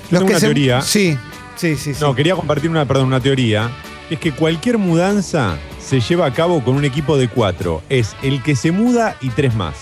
Tengo 0.10 0.26
una 0.26 0.40
teoría. 0.40 0.82
Sí, 0.82 1.18
sí, 1.58 1.76
sí, 1.76 1.94
sí. 1.94 2.00
No, 2.02 2.16
quería 2.16 2.36
compartir 2.36 2.70
una, 2.70 2.86
perdón, 2.86 3.08
una 3.08 3.20
teoría. 3.20 3.70
Es 4.10 4.20
que 4.20 4.32
cualquier 4.32 4.78
mudanza 4.78 5.58
se 5.84 6.00
lleva 6.00 6.26
a 6.28 6.32
cabo 6.34 6.64
con 6.64 6.76
un 6.76 6.86
equipo 6.86 7.18
de 7.18 7.28
cuatro. 7.28 7.82
Es 7.90 8.16
el 8.24 8.42
que 8.42 8.56
se 8.56 8.72
muda 8.72 9.18
y 9.20 9.30
tres 9.32 9.54
más. 9.56 9.76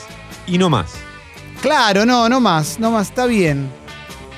Y 0.48 0.58
no 0.58 0.70
más. 0.72 0.94
Claro, 1.62 2.06
no, 2.06 2.28
no 2.28 2.40
más, 2.40 2.80
no 2.80 2.90
más, 2.90 3.10
está 3.10 3.26
bien. 3.26 3.70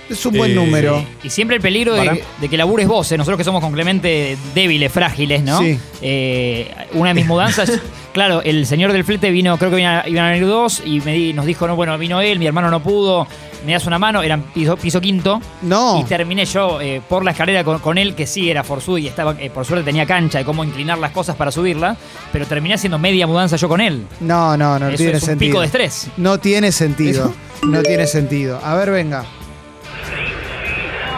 Es 0.10 0.26
un 0.26 0.34
buen 0.38 0.52
Eh, 0.52 0.56
número. 0.56 1.04
Y 1.24 1.30
siempre 1.30 1.56
el 1.56 1.62
peligro 1.62 1.96
Para- 1.96 2.14
de, 2.14 2.24
de 2.42 2.50
que 2.50 2.58
labures 2.58 2.88
vos, 2.88 3.12
¿eh? 3.12 3.18
nosotros 3.18 3.38
que 3.38 3.44
somos 3.44 3.62
con 3.62 3.72
Clemente 3.74 4.38
débiles, 4.54 4.92
frágiles, 4.92 5.42
¿no? 5.44 5.60
Sí. 5.60 5.80
Eh, 6.02 6.72
una 6.94 7.10
de 7.10 7.14
mis 7.16 7.26
mudanzas, 7.26 7.72
claro, 8.14 8.42
el 8.44 8.66
señor 8.68 8.94
del 8.94 9.04
flete 9.04 9.32
vino, 9.32 9.58
creo 9.58 9.72
que 9.72 9.80
iban 9.80 9.98
a, 10.06 10.08
iban 10.08 10.26
a 10.26 10.30
venir 10.32 10.46
dos 10.48 10.82
y 10.86 11.02
me 11.02 11.14
di- 11.14 11.34
nos 11.34 11.46
dijo, 11.46 11.68
no, 11.68 11.76
bueno, 11.76 11.98
vino 11.98 12.22
él, 12.22 12.38
mi 12.38 12.46
hermano 12.46 12.70
no 12.70 12.84
pudo, 12.84 13.28
me 13.66 13.72
das 13.74 13.88
una 13.88 13.98
mano, 13.98 14.22
eran 14.22 14.44
piso, 14.54 14.78
piso 14.78 15.02
quinto. 15.02 15.42
No. 15.64 16.00
Y 16.00 16.04
terminé 16.04 16.46
yo 16.46 16.80
eh, 16.82 17.02
por 17.10 17.26
la 17.26 17.32
escalera 17.32 17.64
con, 17.64 17.80
con 17.80 17.98
él, 17.98 18.14
que 18.14 18.28
sí 18.28 18.48
era 18.50 18.64
forzudo 18.64 19.00
y 19.00 19.08
estaba, 19.08 19.36
eh, 19.40 19.50
por 19.50 19.66
suerte 19.66 19.84
tenía 19.86 20.06
cancha 20.06 20.38
de 20.38 20.46
cómo 20.46 20.64
inclinar 20.64 21.00
las 21.00 21.12
cosas 21.12 21.36
para 21.36 21.52
subirla, 21.52 21.98
pero 22.32 22.46
terminé 22.46 22.76
haciendo 22.76 23.00
media 23.00 23.26
mudanza 23.26 23.56
yo 23.56 23.68
con 23.68 23.82
él. 23.82 24.06
No, 24.20 24.56
no, 24.56 24.78
no 24.78 24.88
Eso 24.90 24.98
tiene 24.98 25.14
es 25.14 25.24
un 25.24 25.30
sentido. 25.30 25.50
pico 25.50 25.60
de 25.62 25.66
estrés. 25.66 26.08
No 26.18 26.38
tiene 26.40 26.72
sentido. 26.72 27.34
No 27.64 27.82
tiene 27.82 28.06
sentido. 28.06 28.60
A 28.64 28.76
ver, 28.76 28.92
venga. 28.92 29.26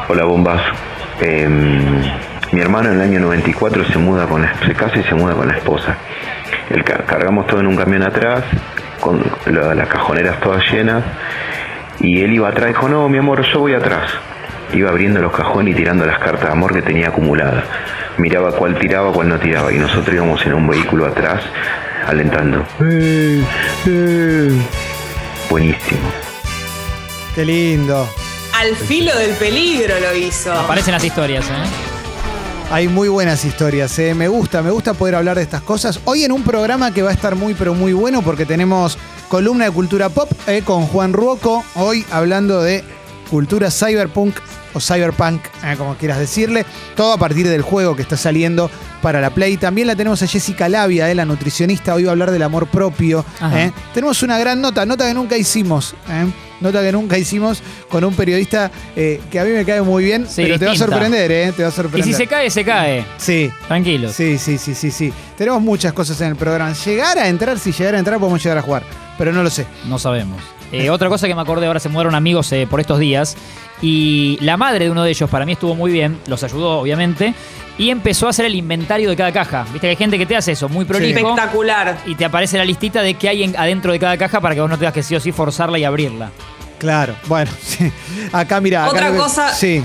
Hola 0.07 0.23
bombas. 0.25 0.61
Eh, 1.21 1.47
mi 2.51 2.61
hermano 2.61 2.89
en 2.89 2.95
el 2.95 3.01
año 3.01 3.19
94 3.19 3.85
se 3.85 3.97
muda 3.97 4.25
con 4.27 4.41
la- 4.41 4.53
se 4.65 4.73
casa 4.73 4.97
y 4.99 5.03
se 5.03 5.15
muda 5.15 5.33
con 5.33 5.47
la 5.47 5.55
esposa. 5.57 5.97
El 6.69 6.83
cargamos 6.83 7.47
todo 7.47 7.59
en 7.59 7.67
un 7.67 7.75
camión 7.75 8.03
atrás, 8.03 8.43
con 8.99 9.21
la- 9.45 9.73
las 9.75 9.87
cajoneras 9.89 10.39
todas 10.39 10.63
llenas, 10.71 11.03
y 11.99 12.21
él 12.23 12.33
iba 12.33 12.49
atrás, 12.49 12.67
dijo, 12.67 12.87
no, 12.87 13.07
mi 13.09 13.17
amor, 13.17 13.41
yo 13.43 13.59
voy 13.59 13.73
atrás. 13.73 14.09
Iba 14.73 14.89
abriendo 14.89 15.21
los 15.21 15.31
cajones 15.31 15.73
y 15.73 15.77
tirando 15.77 16.05
las 16.05 16.19
cartas 16.19 16.43
de 16.47 16.51
amor 16.51 16.73
que 16.73 16.81
tenía 16.81 17.07
acumuladas. 17.07 17.63
Miraba 18.17 18.51
cuál 18.51 18.75
tiraba, 18.75 19.11
cuál 19.13 19.29
no 19.29 19.39
tiraba, 19.39 19.71
y 19.71 19.77
nosotros 19.77 20.13
íbamos 20.13 20.45
en 20.45 20.53
un 20.53 20.67
vehículo 20.67 21.05
atrás, 21.05 21.41
alentando. 22.05 22.65
"Eh, 22.81 23.43
eh". 23.87 24.51
Buenísimo. 25.49 26.01
Qué 27.33 27.45
lindo. 27.45 28.07
Al 28.57 28.75
filo 28.75 29.15
del 29.15 29.35
peligro 29.35 29.99
lo 29.99 30.15
hizo. 30.15 30.51
Aparecen 30.51 30.91
las 30.91 31.03
historias, 31.03 31.45
¿eh? 31.45 31.53
Hay 32.71 32.87
muy 32.87 33.07
buenas 33.07 33.45
historias, 33.45 33.99
¿eh? 33.99 34.15
me 34.15 34.27
gusta, 34.27 34.63
me 34.63 34.71
gusta 34.71 34.95
poder 34.95 35.13
hablar 35.13 35.37
de 35.37 35.43
estas 35.43 35.61
cosas. 35.61 35.99
Hoy 36.05 36.23
en 36.23 36.31
un 36.31 36.41
programa 36.41 36.91
que 36.91 37.03
va 37.03 37.11
a 37.11 37.13
estar 37.13 37.35
muy, 37.35 37.53
pero 37.53 37.75
muy 37.75 37.93
bueno 37.93 38.23
porque 38.23 38.47
tenemos 38.47 38.97
columna 39.29 39.65
de 39.65 39.71
cultura 39.71 40.09
pop 40.09 40.31
¿eh? 40.47 40.63
con 40.65 40.87
Juan 40.87 41.13
Ruoco, 41.13 41.63
hoy 41.75 42.03
hablando 42.09 42.63
de 42.63 42.83
cultura 43.27 43.69
cyberpunk 43.71 44.35
o 44.73 44.79
cyberpunk, 44.79 45.41
¿eh? 45.63 45.75
como 45.77 45.95
quieras 45.95 46.19
decirle, 46.19 46.65
todo 46.95 47.13
a 47.13 47.17
partir 47.17 47.47
del 47.47 47.61
juego 47.61 47.95
que 47.95 48.01
está 48.01 48.17
saliendo 48.17 48.69
para 49.01 49.21
la 49.21 49.29
Play. 49.31 49.57
También 49.57 49.87
la 49.87 49.95
tenemos 49.95 50.21
a 50.23 50.27
Jessica 50.27 50.69
Labia, 50.69 51.09
¿eh? 51.09 51.15
la 51.15 51.25
nutricionista, 51.25 51.93
hoy 51.95 52.03
va 52.03 52.09
a 52.09 52.13
hablar 52.13 52.31
del 52.31 52.43
amor 52.43 52.67
propio. 52.67 53.25
¿eh? 53.53 53.71
Tenemos 53.93 54.21
una 54.23 54.37
gran 54.37 54.61
nota, 54.61 54.85
nota 54.85 55.05
que 55.07 55.13
nunca 55.13 55.37
hicimos. 55.37 55.93
¿eh? 56.09 56.25
Nota 56.59 56.81
que 56.81 56.91
nunca 56.91 57.17
hicimos 57.19 57.61
con 57.87 58.03
un 58.03 58.15
periodista 58.15 58.71
que 58.95 59.39
a 59.39 59.43
mí 59.43 59.51
me 59.51 59.63
cae 59.63 59.81
muy 59.83 60.03
bien, 60.03 60.25
Sí, 60.27 60.41
pero 60.41 60.57
te 60.57 60.65
va 60.65 60.71
a 60.71 60.75
sorprender, 60.75 61.31
¿eh? 61.31 61.53
Te 61.55 61.61
va 61.61 61.69
a 61.69 61.71
Y 61.71 61.75
sorprender. 61.75 62.03
si 62.03 62.13
se 62.15 62.25
cae, 62.25 62.49
se 62.49 62.65
cae. 62.65 63.05
Sí, 63.17 63.51
Tranquilos. 63.67 64.13
Sí, 64.13 64.39
sí, 64.39 64.57
sí, 64.57 64.73
sí, 64.73 64.89
sí. 64.89 65.13
Tenemos 65.37 65.61
muchas 65.61 65.93
cosas 65.93 66.19
en 66.21 66.29
el 66.29 66.35
programa. 66.35 66.73
Llegar 66.73 67.19
a 67.19 67.27
entrar, 67.27 67.59
si 67.59 67.71
llegar 67.71 67.93
a 67.93 67.99
entrar, 67.99 68.17
podemos 68.19 68.43
llegar 68.43 68.57
a 68.57 68.63
jugar. 68.63 68.81
Pero 69.19 69.31
no 69.31 69.43
lo 69.43 69.51
sé. 69.51 69.67
No 69.87 69.99
sabemos. 69.99 70.41
Eh, 70.71 70.89
otra 70.89 71.07
cosa 71.09 71.27
que 71.27 71.35
me 71.35 71.41
acordé, 71.41 71.67
ahora 71.67 71.79
se 71.79 71.89
mudaron 71.89 72.13
amigos 72.15 72.51
eh, 72.51 72.67
por 72.69 72.79
estos 72.79 72.99
días 72.99 73.35
y 73.81 74.37
la 74.41 74.57
madre 74.57 74.85
de 74.85 74.91
uno 74.91 75.03
de 75.03 75.11
ellos 75.11 75.29
para 75.29 75.45
mí 75.45 75.53
estuvo 75.53 75.75
muy 75.75 75.91
bien, 75.91 76.19
los 76.27 76.43
ayudó 76.43 76.79
obviamente, 76.79 77.33
y 77.77 77.89
empezó 77.89 78.27
a 78.27 78.31
hacer 78.31 78.45
el 78.45 78.55
inventario 78.55 79.09
de 79.09 79.15
cada 79.15 79.31
caja. 79.31 79.63
Viste 79.65 79.81
que 79.81 79.87
hay 79.89 79.95
gente 79.95 80.17
que 80.17 80.25
te 80.25 80.35
hace 80.35 80.51
eso, 80.53 80.67
muy 80.67 80.83
prolijo, 80.85 81.19
Espectacular. 81.19 81.99
y 82.05 82.15
te 82.15 82.25
aparece 82.25 82.57
la 82.57 82.65
listita 82.65 83.01
de 83.01 83.13
qué 83.13 83.29
hay 83.29 83.43
en- 83.43 83.55
adentro 83.55 83.91
de 83.91 83.99
cada 83.99 84.17
caja 84.17 84.41
para 84.41 84.55
que 84.55 84.61
vos 84.61 84.69
no 84.69 84.77
tengas 84.77 84.93
que 84.93 85.03
sí 85.03 85.15
o 85.15 85.19
sí 85.19 85.31
forzarla 85.31 85.77
y 85.79 85.83
abrirla. 85.83 86.31
Claro, 86.79 87.15
bueno, 87.27 87.51
sí. 87.61 87.91
Acá, 88.33 88.59
mira. 88.59 88.83
acá 88.85 88.91
Otra 88.91 89.11
cosa- 89.15 89.53
Sí, 89.53 89.83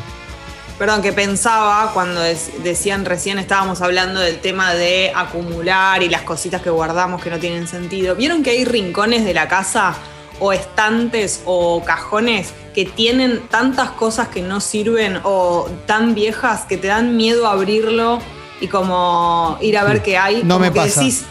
Perdón, 0.79 1.01
que 1.03 1.13
pensaba 1.13 1.93
cuando 1.93 2.21
decían 2.65 3.05
recién 3.05 3.39
estábamos 3.39 3.83
hablando 3.83 4.19
del 4.19 4.41
tema 4.41 4.75
de 4.75 5.13
acumular 5.15 6.03
y 6.03 6.09
las 6.09 6.23
cositas 6.23 6.61
que 6.61 6.71
guardamos 6.71 7.23
que 7.23 7.31
no 7.31 7.39
tienen 7.39 7.69
sentido. 7.69 8.17
¿Vieron 8.17 8.43
que 8.43 8.51
hay 8.51 8.65
rincones 8.65 9.25
de 9.25 9.33
la 9.33 9.47
casa 9.47 9.95
o 10.41 10.53
estantes 10.53 11.43
o 11.45 11.83
cajones 11.85 12.53
que 12.75 12.85
tienen 12.85 13.41
tantas 13.51 13.91
cosas 13.91 14.29
que 14.29 14.41
no 14.43 14.61
sirven 14.61 15.21
o 15.25 15.69
tan 15.87 16.15
viejas 16.15 16.63
que 16.63 16.77
te 16.77 16.89
dan 16.89 17.17
miedo 17.17 17.47
abrirlo 17.47 18.19
y 18.61 18.69
como 18.69 19.59
ir 19.61 19.77
a 19.77 19.85
ver 19.85 20.03
qué 20.03 20.17
hay? 20.17 20.43
No 20.43 20.55
Como 20.55 20.61
me 20.61 20.73
que 20.73 20.81
pasa. 20.81 21.01
decís, 21.01 21.25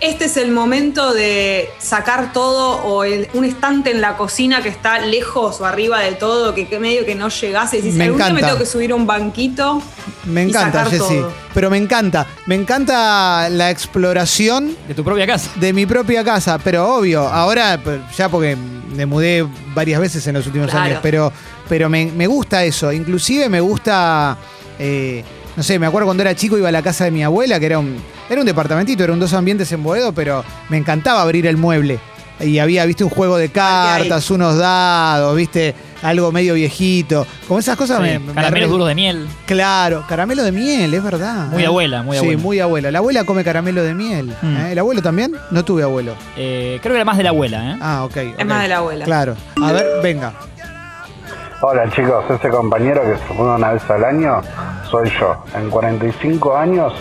este 0.00 0.26
es 0.26 0.36
el 0.36 0.50
momento 0.50 1.12
de 1.14 1.68
sacar 1.78 2.32
todo 2.32 2.76
o 2.84 3.04
el- 3.04 3.28
un 3.34 3.44
estante 3.44 3.90
en 3.90 4.00
la 4.00 4.16
cocina 4.16 4.62
que 4.62 4.68
está 4.68 4.98
lejos 5.00 5.60
o 5.60 5.66
arriba 5.66 6.00
de 6.00 6.12
todo, 6.12 6.54
que, 6.54 6.66
que 6.68 6.78
medio 6.78 7.04
que 7.06 7.14
no 7.14 7.28
llegás 7.28 7.72
y 7.74 7.78
decís, 7.78 7.94
Me 7.94 8.04
día 8.04 8.12
me 8.12 8.16
encanta. 8.24 8.46
tengo 8.46 8.58
que 8.58 8.66
subir 8.66 8.92
a 8.92 8.94
un 8.94 9.06
banquito. 9.06 9.80
me 10.26 10.42
encanta, 10.42 10.84
Jessy. 10.86 11.20
Pero 11.54 11.70
me 11.70 11.76
encanta. 11.78 12.26
Me 12.46 12.54
encanta 12.54 13.48
la 13.50 13.70
exploración 13.70 14.76
De 14.88 14.94
tu 14.94 15.04
propia 15.04 15.26
casa. 15.26 15.50
de 15.56 15.72
mi 15.72 15.86
propia 15.86 16.24
casa. 16.24 16.58
Pero 16.58 16.96
obvio, 16.96 17.20
ahora 17.26 17.80
pues, 17.82 18.00
ya 18.16 18.28
porque 18.28 18.56
me 18.56 19.06
mudé 19.06 19.46
varias 19.74 20.00
veces 20.00 20.26
en 20.26 20.34
los 20.34 20.46
últimos 20.46 20.70
Claro. 20.70 20.84
años. 20.86 20.98
Pero, 21.02 21.32
pero 21.68 21.88
me, 21.88 22.06
me 22.06 22.26
gusta 22.26 22.64
eso. 22.64 22.92
Inclusive 22.92 23.48
me 23.48 23.60
gusta. 23.60 24.36
eh, 24.78 25.22
no 25.56 25.62
sé, 25.62 25.78
me 25.78 25.86
acuerdo 25.86 26.06
cuando 26.06 26.22
era 26.22 26.34
chico 26.34 26.56
iba 26.58 26.68
a 26.68 26.72
la 26.72 26.82
casa 26.82 27.04
de 27.04 27.10
mi 27.10 27.22
abuela, 27.22 27.58
que 27.60 27.66
era 27.66 27.78
un, 27.78 27.96
era 28.28 28.40
un 28.40 28.46
departamentito, 28.46 29.04
eran 29.04 29.18
dos 29.20 29.32
ambientes 29.34 29.70
en 29.72 29.82
Boedo, 29.82 30.12
pero 30.12 30.44
me 30.68 30.76
encantaba 30.76 31.22
abrir 31.22 31.46
el 31.46 31.56
mueble. 31.56 31.98
Y 32.40 32.58
había, 32.58 32.84
viste, 32.84 33.04
un 33.04 33.10
juego 33.10 33.36
de 33.36 33.48
cartas, 33.50 34.28
unos 34.32 34.58
dados, 34.58 35.36
viste, 35.36 35.72
algo 36.02 36.32
medio 36.32 36.54
viejito. 36.54 37.24
Como 37.46 37.60
esas 37.60 37.76
cosas 37.76 38.00
me, 38.00 38.18
me- 38.18 38.32
Caramelos 38.34 38.68
me- 38.68 38.72
duros 38.72 38.88
de 38.88 38.94
miel. 38.96 39.26
Claro, 39.46 40.04
caramelo 40.08 40.42
de 40.42 40.50
miel, 40.50 40.92
es 40.92 41.02
verdad. 41.02 41.46
Muy 41.46 41.62
¿eh? 41.62 41.66
abuela, 41.66 42.02
muy 42.02 42.16
Sí, 42.16 42.24
abuela. 42.24 42.42
muy 42.42 42.58
abuela. 42.60 42.90
La 42.90 42.98
abuela 42.98 43.22
come 43.22 43.44
caramelo 43.44 43.84
de 43.84 43.94
miel. 43.94 44.34
Mm. 44.42 44.56
¿eh? 44.56 44.72
¿El 44.72 44.78
abuelo 44.80 45.00
también? 45.00 45.32
No 45.52 45.64
tuve 45.64 45.84
abuelo. 45.84 46.16
Eh, 46.36 46.80
creo 46.82 46.94
que 46.94 46.96
era 46.96 47.04
más 47.04 47.16
de 47.18 47.22
la 47.22 47.30
abuela, 47.30 47.70
¿eh? 47.70 47.76
Ah, 47.80 48.02
ok. 48.04 48.10
ok. 48.16 48.34
Es 48.40 48.46
más 48.46 48.62
de 48.62 48.68
la 48.68 48.76
abuela. 48.78 49.04
Claro. 49.04 49.36
A 49.62 49.70
ver, 49.72 49.86
venga. 50.02 50.32
Hola 51.60 51.88
chicos, 51.90 52.24
ese 52.30 52.48
compañero 52.50 53.02
que 53.02 53.16
se 53.26 53.34
muda 53.34 53.56
una 53.56 53.72
vez 53.72 53.88
al 53.90 54.04
año 54.04 54.40
soy 54.90 55.10
yo. 55.18 55.42
En 55.56 55.70
45 55.70 56.56
años 56.56 56.92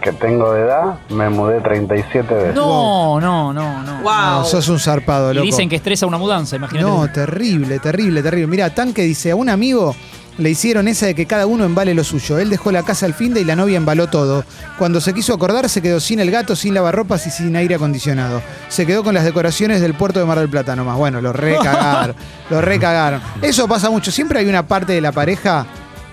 que 0.00 0.12
tengo 0.12 0.52
de 0.52 0.62
edad, 0.62 0.98
me 1.10 1.28
mudé 1.28 1.60
37 1.60 2.32
veces. 2.34 2.54
No, 2.54 3.20
no, 3.20 3.52
no, 3.52 3.82
no. 3.82 4.00
Wow. 4.02 4.12
No, 4.40 4.44
sos 4.44 4.68
un 4.68 4.78
zarpado, 4.78 5.32
Y 5.32 5.34
loco. 5.34 5.44
dicen 5.44 5.68
que 5.68 5.76
estresa 5.76 6.06
una 6.06 6.16
mudanza, 6.18 6.56
imagínate. 6.56 6.88
No, 6.88 7.10
terrible, 7.10 7.78
terrible, 7.80 8.22
terrible. 8.22 8.46
Mira, 8.46 8.70
Tanque 8.74 9.02
dice, 9.02 9.32
a 9.32 9.36
un 9.36 9.48
amigo 9.48 9.94
le 10.38 10.50
hicieron 10.50 10.88
esa 10.88 11.06
de 11.06 11.14
que 11.14 11.26
cada 11.26 11.46
uno 11.46 11.64
embale 11.64 11.94
lo 11.94 12.04
suyo. 12.04 12.38
Él 12.38 12.48
dejó 12.48 12.70
la 12.72 12.82
casa 12.84 13.06
al 13.06 13.14
fin 13.14 13.34
de 13.34 13.40
y 13.40 13.44
la 13.44 13.56
novia 13.56 13.76
embaló 13.76 14.06
todo. 14.06 14.44
Cuando 14.78 15.00
se 15.00 15.12
quiso 15.12 15.34
acordar, 15.34 15.68
se 15.68 15.82
quedó 15.82 15.98
sin 16.00 16.20
el 16.20 16.30
gato, 16.30 16.54
sin 16.56 16.74
lavarropas 16.74 17.26
y 17.26 17.30
sin 17.30 17.54
aire 17.56 17.74
acondicionado. 17.74 18.40
Se 18.68 18.86
quedó 18.86 19.02
con 19.04 19.14
las 19.14 19.24
decoraciones 19.24 19.80
del 19.80 19.94
puerto 19.94 20.20
de 20.20 20.26
Mar 20.26 20.38
del 20.38 20.48
Plata 20.48 20.76
nomás. 20.76 20.96
Bueno, 20.96 21.20
lo 21.20 21.32
recagaron, 21.32 22.14
lo 22.50 22.60
recagaron. 22.60 23.20
Eso 23.42 23.66
pasa 23.68 23.90
mucho. 23.90 24.10
Siempre 24.12 24.38
hay 24.38 24.46
una 24.46 24.66
parte 24.66 24.92
de 24.92 25.00
la 25.00 25.10
pareja, 25.12 25.66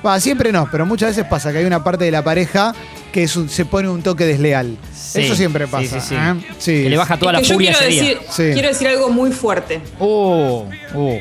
va, 0.06 0.20
siempre 0.20 0.52
no, 0.52 0.68
pero 0.72 0.86
muchas 0.86 1.10
veces 1.16 1.26
pasa 1.30 1.52
que 1.52 1.60
hay 1.60 1.66
una 1.66 1.84
parte 1.84 2.06
de 2.06 2.12
la 2.12 2.24
pareja 2.24 2.74
que 3.12 3.24
es 3.24 3.36
un- 3.38 3.48
se 3.48 3.64
pone 3.64 3.88
un 3.88 4.02
toque 4.02 4.26
desleal. 4.26 4.78
Sí, 4.94 5.22
Eso 5.22 5.36
siempre 5.36 5.68
pasa. 5.68 6.02
sí, 6.02 6.08
sí. 6.10 6.16
¿eh? 6.16 6.34
Sí. 6.58 6.84
Que 6.84 6.90
le 6.90 6.98
baja 6.98 7.18
toda 7.18 7.32
Es 7.34 7.38
que 7.38 7.42
la 7.44 7.48
yo 7.48 7.54
furia 7.54 7.72
quiero 7.72 7.86
ese 7.88 7.90
día. 8.02 8.02
decir, 8.16 8.28
Sí. 8.30 8.54
quiero 8.54 8.68
decir 8.68 8.88
algo 8.90 9.10
muy 9.10 9.32
fuerte. 9.32 9.82
Uh, 10.00 10.64
uh. 10.96 11.20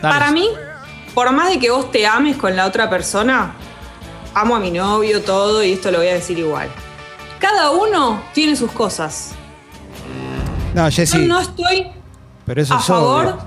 Para 0.00 0.30
mí, 0.30 0.46
por 1.16 1.32
más 1.32 1.48
de 1.48 1.58
que 1.58 1.70
vos 1.70 1.90
te 1.90 2.06
ames 2.06 2.36
con 2.36 2.54
la 2.54 2.66
otra 2.66 2.90
persona, 2.90 3.54
amo 4.34 4.54
a 4.54 4.60
mi 4.60 4.70
novio, 4.70 5.22
todo, 5.22 5.64
y 5.64 5.72
esto 5.72 5.90
lo 5.90 5.96
voy 5.96 6.08
a 6.08 6.12
decir 6.12 6.38
igual. 6.38 6.68
Cada 7.38 7.70
uno 7.70 8.22
tiene 8.34 8.54
sus 8.54 8.70
cosas. 8.70 9.32
No, 10.74 10.86
Yo 10.90 10.94
Jessy, 10.96 11.24
no 11.24 11.40
estoy 11.40 11.86
pero 12.44 12.60
eso 12.60 12.74
a 12.74 12.80
es 12.80 12.84
favor. 12.84 13.24
obvio. 13.28 13.38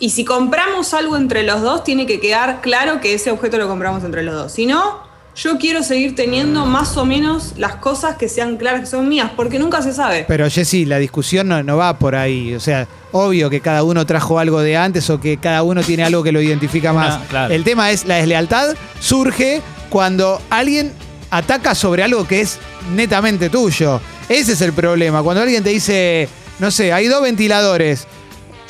Y 0.00 0.10
si 0.10 0.24
compramos 0.24 0.92
algo 0.92 1.16
entre 1.16 1.44
los 1.44 1.62
dos, 1.62 1.84
tiene 1.84 2.04
que 2.04 2.18
quedar 2.18 2.60
claro 2.62 3.00
que 3.00 3.14
ese 3.14 3.30
objeto 3.30 3.56
lo 3.56 3.68
compramos 3.68 4.02
entre 4.02 4.24
los 4.24 4.34
dos. 4.34 4.50
Si 4.50 4.66
no, 4.66 5.04
yo 5.36 5.58
quiero 5.58 5.82
seguir 5.82 6.14
teniendo 6.14 6.64
más 6.64 6.96
o 6.96 7.04
menos 7.04 7.54
las 7.56 7.76
cosas 7.76 8.16
que 8.16 8.28
sean 8.28 8.56
claras 8.56 8.80
que 8.80 8.86
son 8.86 9.08
mías, 9.08 9.30
porque 9.36 9.58
nunca 9.58 9.82
se 9.82 9.92
sabe. 9.92 10.24
Pero 10.28 10.48
Jessy, 10.48 10.84
la 10.84 10.98
discusión 10.98 11.48
no, 11.48 11.62
no 11.62 11.76
va 11.76 11.98
por 11.98 12.14
ahí. 12.14 12.54
O 12.54 12.60
sea, 12.60 12.86
obvio 13.12 13.50
que 13.50 13.60
cada 13.60 13.82
uno 13.82 14.06
trajo 14.06 14.38
algo 14.38 14.60
de 14.60 14.76
antes 14.76 15.10
o 15.10 15.20
que 15.20 15.38
cada 15.38 15.62
uno 15.62 15.82
tiene 15.82 16.04
algo 16.04 16.22
que 16.22 16.32
lo 16.32 16.40
identifica 16.40 16.92
más. 16.92 17.18
Claro. 17.28 17.52
El 17.52 17.64
tema 17.64 17.90
es 17.90 18.04
la 18.04 18.16
deslealtad 18.16 18.76
surge 19.00 19.60
cuando 19.90 20.40
alguien 20.50 20.92
ataca 21.30 21.74
sobre 21.74 22.04
algo 22.04 22.26
que 22.26 22.40
es 22.40 22.58
netamente 22.94 23.50
tuyo. 23.50 24.00
Ese 24.28 24.52
es 24.52 24.60
el 24.60 24.72
problema. 24.72 25.22
Cuando 25.22 25.42
alguien 25.42 25.64
te 25.64 25.70
dice, 25.70 26.28
no 26.60 26.70
sé, 26.70 26.92
hay 26.92 27.08
dos 27.08 27.22
ventiladores. 27.22 28.06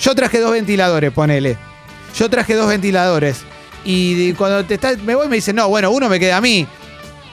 Yo 0.01 0.15
traje 0.15 0.41
dos 0.41 0.53
ventiladores, 0.53 1.13
ponele. 1.13 1.57
Yo 2.19 2.31
traje 2.31 2.55
dos 2.55 2.69
ventiladores. 2.69 3.39
Y 3.85 4.33
cuando 4.35 4.65
te 4.65 4.75
está, 4.75 4.93
me 5.05 5.15
voy 5.15 5.29
me 5.29 5.37
dice, 5.37 5.53
no, 5.53 5.69
bueno, 5.69 5.91
uno 5.91 6.09
me 6.09 6.19
queda 6.19 6.39
a 6.39 6.41
mí. 6.41 6.67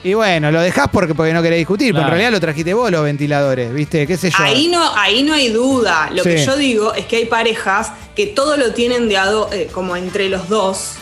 Y 0.04 0.14
bueno, 0.14 0.50
lo 0.50 0.60
dejás 0.60 0.88
porque, 0.92 1.14
porque 1.14 1.32
no 1.32 1.40
querés 1.42 1.58
discutir, 1.58 1.92
pero 1.92 2.04
en 2.04 2.10
realidad 2.10 2.32
lo 2.32 2.40
trajiste 2.40 2.74
vos 2.74 2.90
los 2.90 3.04
ventiladores, 3.04 3.72
¿viste? 3.72 4.04
¿Qué 4.06 4.16
sé 4.16 4.30
yo? 4.30 4.36
Ahí 4.40 4.66
no, 4.66 4.82
ahí 4.96 5.22
no 5.22 5.32
hay 5.32 5.48
duda. 5.50 6.10
Lo 6.12 6.24
que 6.24 6.44
yo 6.44 6.56
digo 6.56 6.92
es 6.94 7.06
que 7.06 7.16
hay 7.16 7.26
parejas 7.26 7.92
que 8.16 8.26
todo 8.26 8.56
lo 8.56 8.72
tienen 8.74 9.08
de 9.08 9.16
ado- 9.16 9.48
eh, 9.52 9.68
como 9.72 9.94
entre 9.96 10.28
los 10.28 10.48
dos. 10.48 10.94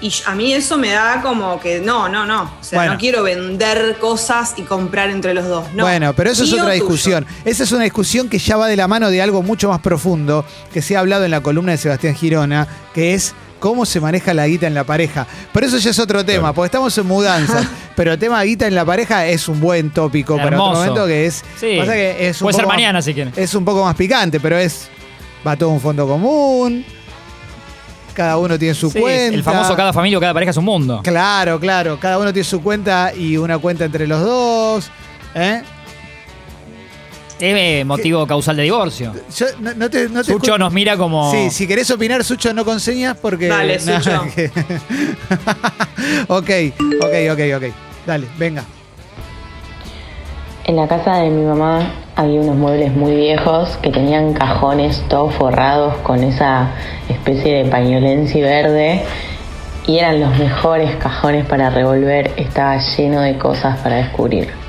Y 0.00 0.12
a 0.26 0.34
mí 0.34 0.52
eso 0.52 0.76
me 0.76 0.90
da 0.90 1.22
como 1.22 1.60
que 1.60 1.78
no, 1.78 2.08
no, 2.08 2.26
no. 2.26 2.42
O 2.60 2.64
sea, 2.64 2.80
Bueno. 2.80 2.94
no 2.94 2.98
quiero 2.98 3.22
vender 3.22 3.96
cosas 4.00 4.54
y 4.56 4.62
comprar 4.62 5.08
entre 5.10 5.32
los 5.32 5.46
dos. 5.46 5.72
No. 5.72 5.84
Bueno, 5.84 6.12
pero 6.14 6.30
eso 6.30 6.42
es 6.42 6.52
otra 6.52 6.64
tuyo. 6.64 6.74
discusión. 6.74 7.26
Esa 7.44 7.62
es 7.62 7.70
una 7.70 7.84
discusión 7.84 8.28
que 8.28 8.38
ya 8.40 8.56
va 8.56 8.66
de 8.66 8.76
la 8.76 8.88
mano 8.88 9.08
de 9.10 9.22
algo 9.22 9.42
mucho 9.42 9.68
más 9.68 9.80
profundo 9.80 10.44
que 10.72 10.82
se 10.82 10.96
ha 10.96 11.00
hablado 11.00 11.24
en 11.24 11.30
la 11.30 11.40
columna 11.40 11.70
de 11.72 11.78
Sebastián 11.78 12.16
Girona, 12.16 12.66
que 12.92 13.14
es 13.14 13.32
cómo 13.60 13.86
se 13.86 14.00
maneja 14.00 14.34
la 14.34 14.46
guita 14.46 14.66
en 14.66 14.74
la 14.74 14.84
pareja. 14.84 15.26
Pero 15.52 15.66
eso 15.66 15.78
ya 15.78 15.90
es 15.90 15.98
otro 15.98 16.24
tema, 16.24 16.52
porque 16.52 16.66
estamos 16.66 16.96
en 16.98 17.06
mudanzas. 17.06 17.66
pero 17.96 18.12
el 18.12 18.18
tema 18.18 18.42
guita 18.42 18.66
en 18.66 18.74
la 18.74 18.84
pareja 18.84 19.26
es 19.26 19.48
un 19.48 19.60
buen 19.60 19.90
tópico 19.90 20.36
para 20.36 20.48
otro 20.48 20.56
Hermoso. 20.58 20.80
momento 20.80 21.06
que 21.06 21.26
es. 21.26 21.44
Sí. 21.58 21.76
pasa 21.78 21.92
que 21.94 22.28
es 22.28 22.40
un 22.40 22.44
Puede 22.46 22.54
ser 22.54 22.62
poco 22.64 22.68
más- 22.68 22.76
mañana 22.76 23.02
si 23.02 23.14
quieren. 23.14 23.32
Es 23.36 23.54
un 23.54 23.64
poco 23.64 23.84
más 23.84 23.94
picante, 23.96 24.40
pero 24.40 24.56
es. 24.58 24.88
Va 25.46 25.56
todo 25.56 25.70
un 25.70 25.80
fondo 25.80 26.06
común. 26.06 26.84
Cada 28.14 28.38
uno 28.38 28.56
tiene 28.58 28.74
su 28.74 28.90
Sí, 28.90 29.00
cuenta. 29.00 29.34
el 29.34 29.42
famoso 29.42 29.74
cada 29.74 29.92
familia 29.92 30.18
o 30.18 30.20
cada 30.20 30.32
pareja 30.32 30.50
es 30.52 30.56
un 30.56 30.64
mundo. 30.64 31.00
Claro, 31.02 31.58
claro. 31.58 31.98
Cada 31.98 32.18
uno 32.18 32.32
tiene 32.32 32.44
su 32.44 32.62
cuenta 32.62 33.12
y 33.14 33.36
una 33.36 33.58
cuenta 33.58 33.84
entre 33.84 34.06
los 34.06 34.20
dos. 34.22 34.90
¿Eh? 35.34 35.62
Es 37.50 37.56
eh, 37.56 37.84
motivo 37.84 38.26
causal 38.26 38.56
de 38.56 38.62
divorcio. 38.62 39.12
Yo 39.36 39.46
no, 39.60 39.74
no 39.74 39.90
te, 39.90 40.08
no 40.08 40.24
te 40.24 40.32
Sucho 40.32 40.56
nos 40.56 40.72
mira 40.72 40.96
como. 40.96 41.30
Sí, 41.30 41.50
si 41.50 41.66
querés 41.66 41.90
opinar, 41.90 42.24
Sucho, 42.24 42.54
no 42.54 42.64
con 42.64 42.80
señas 42.80 43.16
porque. 43.20 43.48
Dale, 43.48 43.78
Sucho. 43.78 44.22
que- 44.34 44.50
ok, 46.28 46.50
ok, 47.02 47.32
ok, 47.32 47.40
ok. 47.56 47.74
Dale, 48.06 48.26
venga. 48.38 48.64
En 50.64 50.76
la 50.76 50.88
casa 50.88 51.16
de 51.16 51.28
mi 51.28 51.44
mamá 51.44 51.92
había 52.16 52.40
unos 52.40 52.56
muebles 52.56 52.92
muy 52.94 53.14
viejos 53.14 53.76
que 53.82 53.90
tenían 53.90 54.32
cajones 54.32 55.02
todos 55.08 55.34
forrados 55.34 55.94
con 55.98 56.22
esa 56.24 56.70
especie 57.10 57.62
de 57.64 57.70
pañolensi 57.70 58.40
verde 58.40 59.02
y 59.86 59.98
eran 59.98 60.20
los 60.20 60.38
mejores 60.38 60.96
cajones 60.96 61.44
para 61.44 61.68
revolver, 61.68 62.32
estaba 62.38 62.78
lleno 62.78 63.20
de 63.20 63.36
cosas 63.36 63.78
para 63.80 63.96
descubrir. 63.96 64.63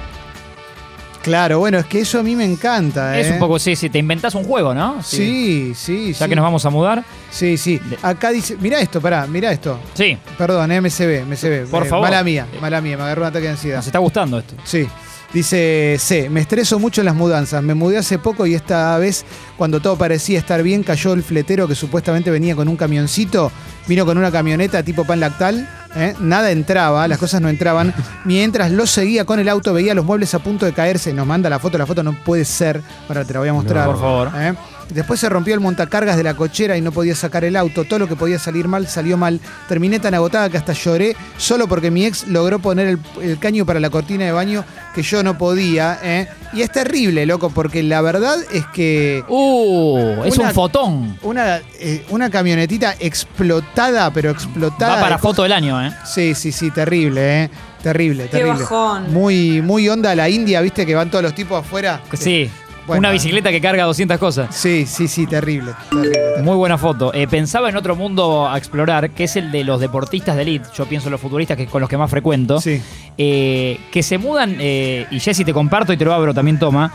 Claro, 1.25 1.57
bueno, 1.57 1.79
es 1.79 1.85
que 1.87 2.01
eso 2.01 2.19
a 2.19 2.23
mí 2.23 2.35
me 2.35 2.45
encanta. 2.45 3.17
Es 3.17 3.27
¿eh? 3.29 3.31
un 3.31 3.39
poco, 3.39 3.57
sí, 3.57 3.75
sí, 3.75 3.89
te 3.89 3.97
inventas 3.97 4.35
un 4.35 4.43
juego, 4.43 4.75
¿no? 4.75 5.01
Sí, 5.01 5.73
sí, 5.75 6.13
Ya 6.13 6.19
sí. 6.25 6.29
que 6.29 6.35
nos 6.35 6.43
vamos 6.43 6.63
a 6.67 6.69
mudar. 6.69 7.03
Sí, 7.31 7.57
sí. 7.57 7.81
Acá 8.03 8.29
dice. 8.29 8.55
Mira 8.61 8.79
esto, 8.79 9.01
pará, 9.01 9.25
mira 9.25 9.51
esto. 9.51 9.79
Sí, 9.95 10.15
Perdón, 10.37 10.71
eh, 10.71 10.81
MCB, 10.81 11.25
MCB. 11.25 11.65
Por 11.71 11.83
Eh, 11.87 11.89
favor. 11.89 12.07
Mala 12.07 12.23
mía, 12.23 12.45
mala 12.61 12.79
mía, 12.79 12.95
me 12.95 13.03
agarró 13.03 13.23
un 13.23 13.27
ataque 13.29 13.45
de 13.45 13.51
ansiedad. 13.53 13.77
nos 13.77 13.87
está 13.87 13.97
gustando 13.97 14.37
esto. 14.37 14.53
Sí. 14.65 14.87
Dice 15.33 15.97
C, 15.99 16.29
me 16.29 16.39
estreso 16.39 16.79
mucho 16.79 17.01
en 17.01 17.05
las 17.05 17.15
mudanzas. 17.15 17.61
Me 17.61 17.73
mudé 17.73 17.97
hace 17.97 18.19
poco 18.19 18.45
y 18.45 18.55
esta 18.55 18.97
vez, 18.97 19.25
cuando 19.57 19.81
todo 19.81 19.97
parecía 19.97 20.39
estar 20.39 20.63
bien, 20.63 20.83
cayó 20.83 21.13
el 21.13 21.23
fletero 21.23 21.67
que 21.67 21.75
supuestamente 21.75 22.31
venía 22.31 22.55
con 22.55 22.67
un 22.67 22.77
camioncito. 22.77 23.51
Vino 23.87 24.05
con 24.05 24.17
una 24.17 24.31
camioneta 24.31 24.81
tipo 24.83 25.03
pan 25.03 25.19
lactal. 25.19 25.67
¿eh? 25.95 26.15
Nada 26.19 26.51
entraba, 26.51 27.07
las 27.07 27.17
cosas 27.17 27.41
no 27.41 27.49
entraban. 27.49 27.93
Mientras 28.23 28.71
lo 28.71 28.87
seguía 28.87 29.25
con 29.25 29.39
el 29.39 29.49
auto, 29.49 29.73
veía 29.73 29.93
los 29.93 30.05
muebles 30.05 30.33
a 30.33 30.39
punto 30.39 30.65
de 30.65 30.73
caerse. 30.73 31.13
Nos 31.13 31.27
manda 31.27 31.49
la 31.49 31.59
foto, 31.59 31.77
la 31.77 31.85
foto 31.85 32.01
no 32.01 32.13
puede 32.23 32.45
ser. 32.45 32.81
Ahora 33.07 33.25
te 33.25 33.33
la 33.33 33.39
voy 33.39 33.49
a 33.49 33.53
mostrar. 33.53 33.85
por 33.87 33.99
favor. 33.99 34.31
¿eh? 34.35 34.53
Después 34.89 35.19
se 35.19 35.29
rompió 35.29 35.53
el 35.53 35.59
montacargas 35.59 36.15
de 36.15 36.23
la 36.23 36.35
cochera 36.35 36.77
y 36.77 36.81
no 36.81 36.91
podía 36.91 37.15
sacar 37.15 37.43
el 37.43 37.55
auto. 37.55 37.85
Todo 37.85 37.99
lo 37.99 38.07
que 38.07 38.15
podía 38.15 38.37
salir 38.39 38.67
mal 38.67 38.87
salió 38.87 39.17
mal. 39.17 39.39
Terminé 39.67 39.99
tan 39.99 40.13
agotada 40.13 40.49
que 40.49 40.57
hasta 40.57 40.73
lloré 40.73 41.15
solo 41.37 41.67
porque 41.67 41.89
mi 41.91 42.05
ex 42.05 42.27
logró 42.27 42.59
poner 42.59 42.87
el, 42.87 42.99
el 43.21 43.39
caño 43.39 43.65
para 43.65 43.79
la 43.79 43.89
cortina 43.89 44.25
de 44.25 44.31
baño 44.31 44.63
que 44.93 45.01
yo 45.01 45.23
no 45.23 45.37
podía. 45.37 45.99
¿eh? 46.03 46.27
Y 46.53 46.61
es 46.61 46.71
terrible, 46.71 47.25
loco, 47.25 47.49
porque 47.49 47.81
la 47.83 48.01
verdad 48.01 48.37
es 48.53 48.65
que 48.67 49.23
Uh, 49.27 50.23
es 50.23 50.37
un 50.37 50.51
fotón. 50.51 51.17
una, 51.23 51.57
eh, 51.79 52.05
una 52.09 52.29
camionetita 52.29 52.95
explotada, 52.99 54.11
pero 54.11 54.29
explotada. 54.29 54.95
Va 54.95 55.01
para 55.01 55.15
de 55.15 55.21
foto 55.21 55.43
del 55.43 55.51
año, 55.51 55.83
¿eh? 55.85 55.91
Sí, 56.05 56.35
sí, 56.35 56.51
sí, 56.51 56.71
terrible, 56.71 57.43
¿eh? 57.43 57.49
Terrible, 57.81 58.23
Qué 58.23 58.29
terrible. 58.37 58.61
bajón. 58.61 59.13
Muy, 59.13 59.61
muy 59.61 59.87
onda 59.89 60.15
la 60.15 60.27
India, 60.29 60.61
viste, 60.61 60.85
que 60.85 60.95
van 60.95 61.11
todos 61.11 61.23
los 61.23 61.35
tipos 61.35 61.59
afuera. 61.63 62.01
Sí. 62.13 62.49
Bueno. 62.87 62.99
Una 62.99 63.11
bicicleta 63.11 63.49
que 63.51 63.59
carga 63.61 63.83
200 63.85 64.17
cosas. 64.19 64.55
Sí, 64.55 64.85
sí, 64.85 65.07
sí, 65.07 65.25
terrible. 65.25 65.71
terrible, 65.89 66.11
terrible. 66.11 66.43
Muy 66.43 66.55
buena 66.55 66.77
foto. 66.77 67.11
Eh, 67.13 67.27
pensaba 67.27 67.69
en 67.69 67.75
otro 67.77 67.95
mundo 67.95 68.47
a 68.47 68.57
explorar, 68.57 69.09
que 69.11 69.23
es 69.23 69.35
el 69.35 69.51
de 69.51 69.63
los 69.63 69.79
deportistas 69.79 70.35
de 70.35 70.43
elite. 70.43 70.67
Yo 70.75 70.85
pienso 70.85 71.07
en 71.07 71.13
los 71.13 71.21
futuristas 71.21 71.57
que 71.57 71.65
con 71.65 71.81
los 71.81 71.89
que 71.89 71.97
más 71.97 72.09
frecuento. 72.11 72.61
Sí. 72.61 72.81
eh, 73.17 73.79
que 73.91 74.03
se 74.03 74.17
mudan, 74.17 74.57
eh, 74.59 75.07
y 75.09 75.19
Jessy 75.19 75.43
te 75.45 75.53
comparto 75.53 75.93
y 75.93 75.97
te 75.97 76.05
lo 76.05 76.13
abro 76.13 76.33
también, 76.33 76.59
toma. 76.59 76.91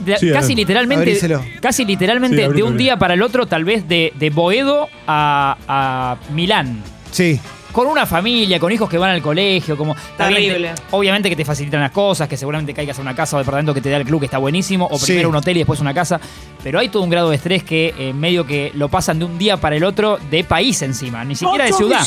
de- 0.00 0.16
Sí, 0.18 0.30
casi 0.32 0.54
literalmente, 0.54 1.18
casi 1.60 1.84
literalmente 1.84 2.36
Sí, 2.36 2.42
abrí, 2.42 2.58
de 2.58 2.62
un 2.64 2.76
día 2.76 2.96
para 2.98 3.14
el 3.14 3.22
otro, 3.22 3.46
tal 3.46 3.64
vez 3.64 3.88
de, 3.88 4.12
de 4.18 4.30
Boedo 4.30 4.88
a, 5.06 5.56
a 5.66 6.16
Milán. 6.34 6.82
Sí. 7.10 7.40
Con 7.78 7.86
una 7.86 8.06
familia, 8.06 8.58
con 8.58 8.72
hijos 8.72 8.90
que 8.90 8.98
van 8.98 9.10
al 9.10 9.22
colegio, 9.22 9.76
como. 9.76 9.94
Terrible. 10.16 10.70
te- 10.74 10.82
obviamente 10.90 11.28
que 11.30 11.36
te 11.36 11.44
facilitan 11.44 11.80
las 11.80 11.92
cosas, 11.92 12.26
que 12.28 12.36
seguramente 12.36 12.74
caigas 12.74 12.98
a 12.98 13.02
una 13.02 13.14
casa 13.14 13.36
o 13.36 13.38
departamento 13.38 13.72
que 13.72 13.80
te 13.80 13.88
da 13.88 13.98
el 13.98 14.04
club, 14.04 14.18
que 14.18 14.26
está 14.26 14.38
buenísimo, 14.38 14.88
o 14.90 14.98
Sí. 14.98 15.06
primero 15.06 15.28
un 15.28 15.36
hotel 15.36 15.56
y 15.56 15.60
después 15.60 15.78
una 15.78 15.94
casa. 15.94 16.20
Pero 16.62 16.80
hay 16.80 16.88
todo 16.88 17.04
un 17.04 17.10
grado 17.10 17.30
de 17.30 17.36
estrés 17.36 17.62
que 17.62 17.94
eh, 17.96 18.12
medio 18.12 18.44
que 18.44 18.72
lo 18.74 18.88
pasan 18.88 19.20
de 19.20 19.26
un 19.26 19.38
día 19.38 19.58
para 19.58 19.76
el 19.76 19.84
otro 19.84 20.18
de 20.28 20.42
país 20.42 20.82
encima, 20.82 21.24
ni 21.24 21.36
siquiera 21.36 21.66
de 21.66 21.72
ciudad. 21.72 22.04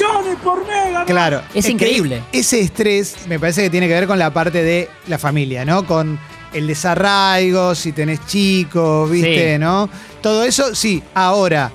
Claro. 1.06 1.42
Es 1.54 1.66
que 1.66 1.72
increíble. 1.72 2.22
Ese 2.32 2.60
estrés 2.60 3.16
me 3.28 3.40
parece 3.40 3.64
que 3.64 3.70
tiene 3.70 3.88
que 3.88 3.94
ver 3.94 4.08
con 4.08 4.20
la 4.20 4.32
parte 4.34 4.64
de 4.64 4.90
la 5.08 5.18
familia, 5.18 5.64
¿no? 5.66 5.86
Con 5.86 6.20
el 6.54 6.68
desarraigo, 6.68 7.76
si 7.76 7.92
tenés 7.94 8.26
chicos, 8.28 9.10
¿viste? 9.10 9.54
Sí. 9.54 9.60
¿No? 9.60 9.90
Todo 10.22 10.44
eso, 10.44 10.76
sí. 10.76 11.02
Ahora, 11.14 11.72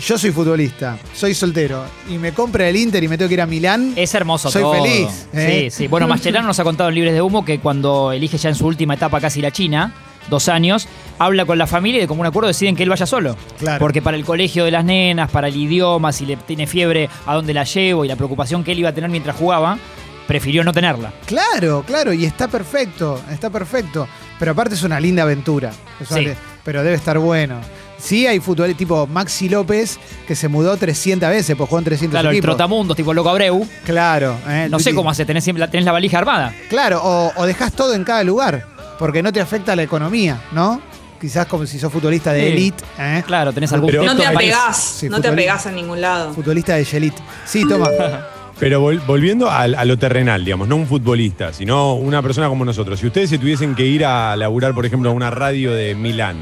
yo 0.00 0.18
soy 0.18 0.30
futbolista, 0.30 0.98
soy 1.14 1.34
soltero 1.34 1.84
y 2.08 2.18
me 2.18 2.32
compra 2.32 2.68
el 2.68 2.76
Inter 2.76 3.02
y 3.04 3.08
me 3.08 3.16
tengo 3.18 3.28
que 3.28 3.34
ir 3.34 3.40
a 3.40 3.46
Milán. 3.46 3.92
Es 3.96 4.14
hermoso 4.14 4.50
Soy 4.50 4.62
todo. 4.62 4.82
feliz, 4.82 5.28
¿eh? 5.32 5.68
Sí, 5.70 5.76
sí. 5.76 5.86
Bueno, 5.88 6.08
Mascherano 6.08 6.46
nos 6.46 6.58
ha 6.58 6.64
contado 6.64 6.88
en 6.88 6.94
Libres 6.94 7.12
de 7.14 7.22
Humo 7.22 7.44
que 7.44 7.60
cuando 7.60 8.12
elige 8.12 8.38
ya 8.38 8.48
en 8.48 8.54
su 8.54 8.66
última 8.66 8.94
etapa 8.94 9.20
casi 9.20 9.40
la 9.40 9.50
China, 9.50 9.92
dos 10.28 10.48
años, 10.48 10.88
habla 11.18 11.44
con 11.44 11.58
la 11.58 11.66
familia 11.66 11.98
y 11.98 12.00
de 12.02 12.08
común 12.08 12.26
acuerdo 12.26 12.48
deciden 12.48 12.76
que 12.76 12.82
él 12.82 12.88
vaya 12.88 13.06
solo. 13.06 13.36
Claro. 13.58 13.78
Porque 13.78 14.00
para 14.02 14.16
el 14.16 14.24
colegio 14.24 14.64
de 14.64 14.70
las 14.70 14.84
nenas, 14.84 15.30
para 15.30 15.48
el 15.48 15.56
idioma, 15.56 16.12
si 16.12 16.26
le 16.26 16.36
tiene 16.36 16.66
fiebre, 16.66 17.08
a 17.26 17.34
dónde 17.34 17.52
la 17.54 17.64
llevo 17.64 18.04
y 18.04 18.08
la 18.08 18.16
preocupación 18.16 18.64
que 18.64 18.72
él 18.72 18.78
iba 18.80 18.88
a 18.88 18.94
tener 18.94 19.10
mientras 19.10 19.36
jugaba, 19.36 19.78
prefirió 20.26 20.62
no 20.64 20.72
tenerla. 20.72 21.12
Claro, 21.26 21.82
claro, 21.86 22.12
y 22.12 22.24
está 22.24 22.48
perfecto, 22.48 23.20
está 23.30 23.50
perfecto. 23.50 24.06
Pero 24.38 24.52
aparte 24.52 24.74
es 24.74 24.82
una 24.82 25.00
linda 25.00 25.24
aventura. 25.24 25.72
Sí. 26.08 26.28
Pero 26.64 26.82
debe 26.82 26.96
estar 26.96 27.18
bueno. 27.18 27.56
Sí, 28.00 28.26
hay 28.26 28.40
futbolistas 28.40 28.78
tipo 28.78 29.06
Maxi 29.06 29.48
López 29.48 29.98
que 30.26 30.34
se 30.34 30.48
mudó 30.48 30.76
300 30.76 31.28
veces, 31.28 31.56
pues 31.56 31.68
jugó 31.68 31.78
en 31.78 31.84
300 31.84 32.12
Claro, 32.14 32.30
el 32.30 32.36
equipos. 32.36 32.48
trotamundos 32.56 32.96
tipo 32.96 33.12
Loco 33.14 33.28
Abreu. 33.30 33.66
Claro. 33.84 34.36
eh, 34.48 34.68
No 34.70 34.78
sé 34.78 34.94
cómo 34.94 35.10
hace, 35.10 35.24
tenés, 35.24 35.44
siempre 35.44 35.60
la, 35.60 35.70
tenés 35.70 35.84
la 35.84 35.92
valija 35.92 36.18
armada. 36.18 36.54
Claro, 36.68 37.00
o, 37.02 37.32
o 37.36 37.46
dejás 37.46 37.72
todo 37.72 37.94
en 37.94 38.04
cada 38.04 38.22
lugar, 38.24 38.66
porque 38.98 39.22
no 39.22 39.32
te 39.32 39.40
afecta 39.40 39.76
la 39.76 39.82
economía, 39.82 40.40
¿no? 40.52 40.80
Quizás 41.20 41.46
como 41.46 41.66
si 41.66 41.78
sos 41.78 41.92
futbolista 41.92 42.32
de 42.32 42.40
Sí. 42.40 42.46
elite, 42.52 42.84
¿eh? 42.98 43.22
Claro, 43.26 43.52
tenés 43.52 43.70
algún 43.74 43.90
Pero- 43.90 44.04
No 44.04 44.16
te 44.16 44.24
apegás, 44.26 44.76
Sí, 45.00 45.08
no 45.08 45.20
te 45.20 45.28
apegás 45.28 45.66
a 45.66 45.70
ningún 45.72 46.00
lado. 46.00 46.32
futbolista 46.32 46.74
de 46.76 46.86
elite. 46.90 47.20
Sí, 47.44 47.68
toma. 47.68 47.88
Pero 48.58 48.82
vol- 48.82 49.00
volviendo 49.06 49.50
al- 49.50 49.74
a, 49.74 49.84
lo 49.86 49.98
terrenal, 49.98 50.44
digamos, 50.44 50.68
no 50.68 50.76
un 50.76 50.86
futbolista, 50.86 51.50
sino 51.52 51.94
una 51.94 52.20
persona 52.22 52.48
como 52.48 52.64
nosotros. 52.64 53.00
Si 53.00 53.06
ustedes 53.06 53.30
se 53.30 53.38
tuviesen 53.38 53.74
que 53.74 53.84
ir 53.86 54.04
a 54.04 54.36
laburar, 54.36 54.74
por 54.74 54.84
ejemplo, 54.84 55.08
a 55.10 55.12
una 55.14 55.30
radio 55.30 55.72
de 55.72 55.94
Milán, 55.94 56.36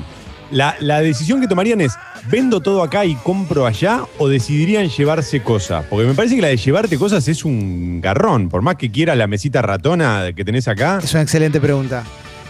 la, 0.51 0.77
la 0.81 1.01
decisión 1.01 1.41
que 1.41 1.47
tomarían 1.49 1.81
es, 1.81 1.93
¿vendo 2.31 2.61
todo 2.61 2.83
acá 2.83 3.05
y 3.05 3.15
compro 3.17 3.67
allá? 3.67 4.03
¿O 4.19 4.29
decidirían 4.29 4.89
llevarse 4.89 5.43
cosas? 5.43 5.85
Porque 5.91 6.07
me 6.07 6.15
parece 6.15 6.37
que 6.37 6.43
la 6.43 6.49
de 6.49 6.57
llevarte 6.57 6.99
cosas 6.99 7.27
es 7.29 7.45
un 7.45 8.01
garrón. 8.01 8.49
Por 8.49 8.63
más 8.63 8.77
que 8.77 8.91
quieras 8.91 9.17
la 9.17 9.27
mesita 9.27 9.63
ratona 9.63 10.31
que 10.35 10.45
tenés 10.45 10.69
acá, 10.69 11.01
es 11.03 11.13
una 11.13 11.23
excelente 11.23 11.61
pregunta. 11.61 12.05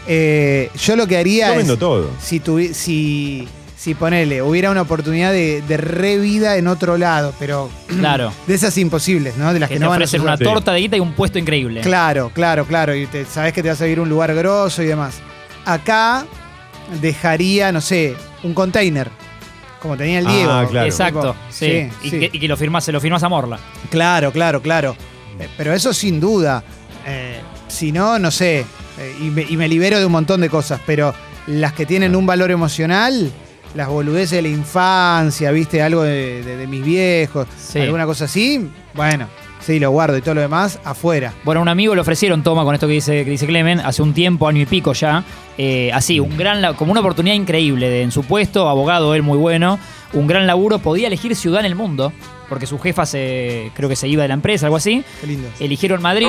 Eh, 0.07 0.71
yo 0.81 0.97
lo 0.97 1.07
que 1.07 1.17
haría 1.19 1.47
yo 1.49 1.53
es. 1.53 1.59
vendo 1.59 1.77
todo. 1.77 2.11
si, 2.21 2.41
tuvi- 2.41 2.73
si, 2.73 3.47
si 3.77 3.95
ponele, 3.95 4.41
hubiera 4.41 4.71
una 4.71 4.83
oportunidad 4.83 5.33
de, 5.33 5.61
de 5.69 5.77
revida 5.77 6.57
en 6.57 6.67
otro 6.67 6.97
lado, 6.97 7.35
pero 7.39 7.69
Claro. 7.99 8.33
de 8.47 8.55
esas 8.55 8.77
imposibles, 8.79 9.37
¿no? 9.37 9.53
De 9.53 9.61
las 9.61 9.69
Que, 9.69 9.75
que, 9.75 9.79
te 9.81 9.85
no 9.85 9.91
van 9.91 10.01
a 10.01 10.05
ofrecen 10.05 10.23
una 10.23 10.39
torta 10.39 10.73
de 10.73 10.81
guita 10.81 10.97
y 10.97 11.01
un 11.01 11.13
puesto 11.13 11.39
increíble. 11.39 11.83
Claro, 11.83 12.31
claro, 12.33 12.65
claro. 12.65 12.95
Y 12.95 13.07
te, 13.07 13.25
sabes 13.27 13.53
que 13.53 13.63
te 13.63 13.69
vas 13.69 13.81
a 13.83 13.87
ir 13.87 13.99
a 13.99 14.03
un 14.03 14.09
lugar 14.09 14.35
grosso 14.35 14.83
y 14.83 14.87
demás. 14.87 15.17
Acá 15.67 16.25
dejaría, 17.01 17.72
no 17.72 17.81
sé, 17.81 18.14
un 18.42 18.55
container. 18.55 19.09
Como 19.81 19.96
tenía 19.96 20.18
el 20.18 20.27
Ah, 20.27 20.33
Diego. 20.33 20.68
claro. 20.70 20.87
Exacto, 20.87 21.20
Tipo, 21.33 21.37
sí. 21.51 21.66
sí, 21.66 21.90
y, 22.07 22.11
sí. 22.11 22.18
Que, 22.18 22.31
y 22.33 22.40
que 22.40 22.48
lo 22.48 22.57
firmas, 22.57 22.85
se 22.85 22.90
lo 22.92 23.01
firmas 23.01 23.22
a 23.22 23.29
Morla. 23.29 23.59
Claro, 23.90 24.33
claro, 24.33 24.61
claro. 24.61 24.96
Eh, 25.38 25.48
Pero 25.57 25.72
eso 25.72 25.92
sin 25.92 26.18
duda. 26.18 26.64
Eh, 27.07 27.40
si 27.68 27.92
no, 27.92 28.18
no 28.18 28.31
sé. 28.31 28.64
Eh, 28.98 29.16
y, 29.20 29.24
me, 29.24 29.42
y 29.42 29.57
me 29.57 29.68
libero 29.68 29.98
de 30.01 30.07
un 30.07 30.12
montón 30.12 30.40
de 30.40 30.51
cosas. 30.51 30.81
Pero 30.85 31.14
las 31.46 31.72
que 31.74 31.87
tienen 31.87 32.16
un 32.16 32.27
valor 32.27 32.51
emocional, 32.51 33.31
las 33.74 33.87
boludeces 33.88 34.31
de 34.33 34.42
la 34.42 34.48
infancia, 34.48 35.53
viste, 35.53 35.81
algo 35.81 36.03
de, 36.03 36.42
de- 36.42 36.57
de 36.57 36.66
mis 36.66 36.85
viejos, 36.85 37.46
Sí. 37.57 37.79
alguna 37.79 38.05
cosa 38.05 38.24
así, 38.24 38.68
bueno, 38.94 39.29
sí, 39.61 39.79
lo 39.79 39.90
guardo 39.90 40.16
y 40.16 40.23
todo 40.23 40.35
lo 40.35 40.40
demás 40.40 40.79
afuera. 40.85 41.33
Bueno, 41.44 41.61
a 41.61 41.62
un 41.62 41.68
amigo 41.68 41.94
le 41.94 42.01
ofrecieron, 42.01 42.42
toma 42.42 42.64
con 42.64 42.75
esto 42.75 42.87
que 42.87 42.94
dice, 42.94 43.25
que 43.25 43.31
dice 43.31 43.47
Clemen, 43.47 43.81
hace 43.81 44.03
un 44.03 44.14
tiempo, 44.14 44.49
año 44.49 44.62
y 44.62 44.66
pico 44.66 44.92
ya, 44.92 45.25
eh, 45.57 45.90
así, 45.92 46.21
un 46.21 46.37
gran, 46.37 46.75
como 46.75 46.92
una 46.92 47.01
oportunidad 47.01 47.35
increíble 47.35 47.88
de, 47.88 48.03
en 48.03 48.12
su 48.12 48.23
puesto, 48.25 48.68
abogado 48.68 49.14
él 49.14 49.23
muy 49.23 49.38
bueno, 49.38 49.79
un 50.12 50.27
gran 50.27 50.47
laburo, 50.47 50.79
podía 50.79 51.07
elegir 51.09 51.35
ciudad 51.37 51.61
en 51.61 51.66
el 51.66 51.75
mundo, 51.75 52.12
porque 52.49 52.66
su 52.66 52.79
jefa 52.79 53.05
se, 53.05 53.71
creo 53.75 53.88
que 53.88 53.97
se 53.97 54.09
iba 54.09 54.23
de 54.23 54.29
la 54.29 54.35
empresa, 54.35 54.66
algo 54.66 54.77
así, 54.77 55.05
Qué 55.21 55.27
lindo. 55.27 55.49
eligieron 55.61 56.01
Madrid 56.01 56.29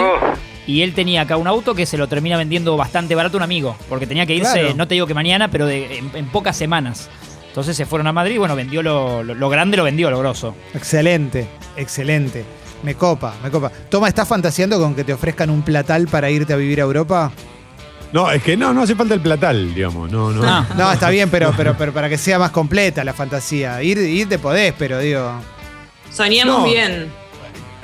y 0.67 0.81
él 0.81 0.93
tenía 0.93 1.21
acá 1.21 1.37
un 1.37 1.47
auto 1.47 1.73
que 1.75 1.85
se 1.85 1.97
lo 1.97 2.07
termina 2.07 2.35
vendiendo 2.37 2.75
bastante 2.77 3.15
barato 3.15 3.37
a 3.37 3.39
un 3.39 3.43
amigo, 3.43 3.75
porque 3.87 4.05
tenía 4.05 4.25
que 4.25 4.35
irse, 4.35 4.59
Claro. 4.59 4.75
no 4.75 4.87
te 4.87 4.95
digo 4.95 5.07
que 5.07 5.13
mañana, 5.13 5.49
pero 5.49 5.65
de- 5.65 5.99
en, 5.99 6.11
en 6.13 6.25
pocas 6.27 6.57
semanas. 6.57 7.09
Entonces 7.47 7.75
se 7.75 7.85
fueron 7.85 8.05
a 8.07 8.11
Madrid, 8.13 8.37
bueno, 8.37 8.55
vendió 8.55 8.83
lo, 8.83 9.23
lo- 9.23 9.33
lo 9.33 9.49
grande, 9.49 9.77
lo 9.77 9.83
vendió, 9.83 10.11
lo 10.11 10.19
grosso. 10.19 10.55
Excelente, 10.75 11.47
excelente. 11.77 12.43
Me 12.83 12.95
copa, 12.95 13.33
me 13.43 13.51
copa. 13.51 13.71
Toma, 13.89 14.07
¿estás 14.07 14.27
fantaseando 14.27 14.79
con 14.79 14.95
que 14.95 15.03
te 15.03 15.13
ofrezcan 15.13 15.49
un 15.49 15.61
platal 15.61 16.07
para 16.07 16.29
irte 16.29 16.53
a 16.53 16.55
vivir 16.55 16.79
a 16.79 16.83
Europa? 16.83 17.31
No, 18.13 18.31
es 18.31 18.41
que 18.41 18.57
no, 18.57 18.73
no 18.73 18.83
hace 18.83 18.95
falta 18.95 19.13
el 19.13 19.19
platal, 19.21 19.73
digamos. 19.75 20.09
No, 20.11 20.31
no. 20.31 20.41
Ah. 20.43 20.65
No, 20.77 20.91
está 20.91 21.09
bien, 21.09 21.29
pero, 21.29 21.53
pero, 21.55 21.75
pero 21.77 21.93
para 21.93 22.09
que 22.09 22.17
sea 22.17 22.39
más 22.39 22.51
completa 22.51 23.03
la 23.03 23.13
fantasía. 23.13 23.83
Ir, 23.83 23.97
ir 23.99 24.27
te 24.29 24.39
podés, 24.39 24.73
pero 24.77 24.97
digo. 24.99 25.31
Soñemos 26.11 26.59
No. 26.59 26.63
bien. 26.65 27.11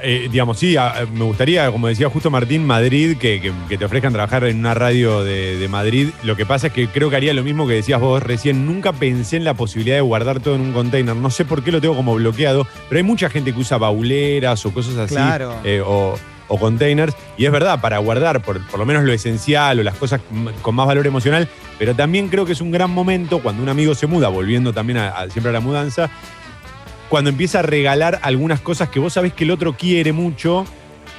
Eh, 0.07 0.27
digamos, 0.31 0.59
sí, 0.59 0.77
a- 0.77 1.07
me 1.11 1.23
gustaría, 1.23 1.71
como 1.71 1.87
decía 1.87 2.07
justo 2.09 2.29
Martín, 2.29 2.65
Madrid, 2.65 3.17
que, 3.17 3.41
que- 3.41 3.51
que 3.67 3.77
te 3.77 3.85
ofrezcan 3.85 4.13
trabajar 4.13 4.43
en 4.43 4.59
una 4.59 4.75
radio 4.75 5.23
de, 5.23 5.57
de 5.57 5.67
Madrid. 5.67 6.09
Lo 6.23 6.35
que 6.35 6.45
pasa 6.45 6.67
es 6.67 6.73
que 6.73 6.87
creo 6.87 7.09
que 7.09 7.15
haría 7.15 7.33
lo 7.33 7.43
mismo 7.43 7.67
que 7.67 7.73
decías 7.73 7.99
vos 7.99 8.21
recién. 8.21 8.65
Nunca 8.67 8.93
pensé 8.93 9.37
en 9.37 9.43
la 9.43 9.55
posibilidad 9.55 9.95
de 9.95 10.01
guardar 10.01 10.39
todo 10.39 10.55
en 10.55 10.61
un 10.61 10.73
container. 10.73 11.15
No 11.15 11.29
sé 11.31 11.43
por 11.43 11.63
qué 11.63 11.71
lo 11.71 11.81
tengo 11.81 11.95
como 11.95 12.13
bloqueado, 12.15 12.67
pero 12.87 12.97
hay 12.99 13.03
mucha 13.03 13.29
gente 13.29 13.51
que 13.51 13.59
usa 13.59 13.77
bauleras 13.77 14.63
o 14.65 14.71
cosas 14.73 14.95
así. 14.97 15.15
Claro. 15.15 15.55
eh, 15.63 15.81
o, 15.83 16.15
o 16.47 16.59
containers. 16.59 17.15
Y 17.37 17.45
es 17.45 17.51
verdad, 17.51 17.81
para 17.81 17.97
guardar 17.97 18.43
por, 18.43 18.63
por 18.67 18.79
lo 18.79 18.85
menos 18.85 19.03
lo 19.03 19.11
esencial 19.13 19.79
o 19.79 19.83
las 19.83 19.95
cosas 19.95 20.21
con 20.61 20.75
más 20.75 20.85
valor 20.85 21.07
emocional. 21.07 21.47
Pero 21.79 21.95
también 21.95 22.27
creo 22.29 22.45
que 22.45 22.51
es 22.53 22.61
un 22.61 22.69
gran 22.71 22.91
momento 22.91 23.39
cuando 23.39 23.63
un 23.63 23.69
amigo 23.69 23.95
se 23.95 24.05
muda, 24.05 24.27
volviendo 24.29 24.71
también 24.71 24.97
a- 24.99 25.09
a- 25.09 25.29
siempre 25.31 25.49
a 25.49 25.53
la 25.53 25.59
mudanza, 25.61 26.09
cuando 27.09 27.29
empieza 27.29 27.59
a 27.59 27.61
regalar 27.61 28.19
algunas 28.23 28.59
cosas 28.59 28.89
que 28.89 28.99
vos 28.99 29.13
sabés 29.13 29.33
que 29.33 29.43
el 29.43 29.51
otro 29.51 29.75
quiere 29.77 30.11
mucho 30.13 30.65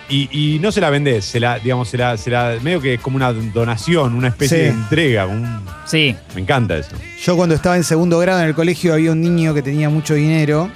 y, 0.08 0.28
y 0.30 0.58
no 0.60 0.70
se 0.72 0.80
la 0.80 0.90
vendés, 0.90 1.24
se 1.24 1.40
la, 1.40 1.58
digamos, 1.58 1.88
se 1.88 1.96
la, 1.98 2.16
se 2.16 2.30
la- 2.30 2.56
medio 2.62 2.80
que 2.80 2.94
es 2.94 3.00
como 3.00 3.16
una 3.16 3.32
donación, 3.32 4.14
una 4.14 4.28
especie 4.28 4.56
Sí. 4.58 4.62
de 4.64 4.68
entrega. 4.70 5.26
un- 5.26 5.60
Sí, 5.86 6.14
me 6.34 6.40
encanta 6.42 6.76
eso. 6.76 6.90
Yo 7.24 7.36
cuando 7.36 7.54
estaba 7.54 7.76
en 7.76 7.84
segundo 7.84 8.18
grado 8.18 8.40
en 8.40 8.46
el 8.48 8.54
colegio 8.54 8.92
había 8.94 9.12
un 9.12 9.20
niño 9.20 9.52
que 9.54 9.62
tenía 9.62 9.88
mucho 9.88 10.14
dinero 10.14 10.70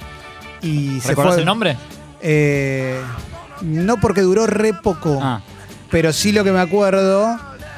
y 0.61 0.99
se 1.01 1.09
¿recordás 1.09 1.33
fue. 1.35 1.41
el 1.41 1.45
nombre? 1.45 1.77
Eh, 2.21 2.99
no 3.61 3.97
porque 3.97 4.21
duró 4.21 4.47
re 4.47 4.73
poco, 4.73 5.19
Ah, 5.21 5.41
pero 5.89 6.11
sí 6.13 6.31
lo 6.31 6.43
que 6.43 6.51
me 6.51 6.59
acuerdo. 6.59 7.37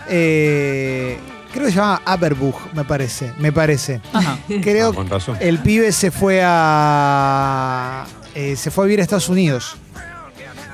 eh, 0.09 1.17
creo 1.53 1.65
que 1.65 1.71
se 1.71 1.77
llamaba 1.77 2.01
Aberbuch, 2.05 2.55
me 2.73 2.83
parece. 2.83 3.31
Me 3.37 3.51
parece. 3.53 4.01
ajá. 4.11 4.37
Creo 4.61 4.89
Ah, 4.89 4.95
con 4.95 5.09
razón. 5.09 5.37
El 5.39 5.59
pibe 5.59 5.91
se 5.93 6.11
fue 6.11 6.41
a. 6.43 8.05
eh, 8.35 8.55
se 8.57 8.71
fue 8.71 8.83
a 8.83 8.87
vivir 8.87 8.99
a 8.99 9.03
Estados 9.03 9.29
Unidos. 9.29 9.77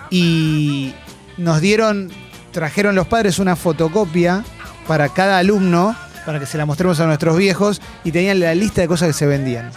Y 0.09 0.93
nos 1.37 1.61
dieron. 1.61 2.11
Trajeron 2.51 2.95
los 2.95 3.05
padres 3.07 3.37
una 3.37 3.55
fotocopia 3.55 4.43
para 4.87 5.09
cada 5.09 5.37
alumno, 5.37 5.95
para 6.25 6.39
que 6.39 6.47
se 6.47 6.57
la 6.57 6.65
mostremos 6.65 6.99
a 6.99 7.05
nuestros 7.05 7.37
viejos, 7.37 7.79
y 8.03 8.11
tenían 8.11 8.39
la 8.39 8.55
lista 8.55 8.81
de 8.81 8.87
cosas 8.87 9.09
que 9.09 9.13
se 9.13 9.27
vendían. 9.27 9.69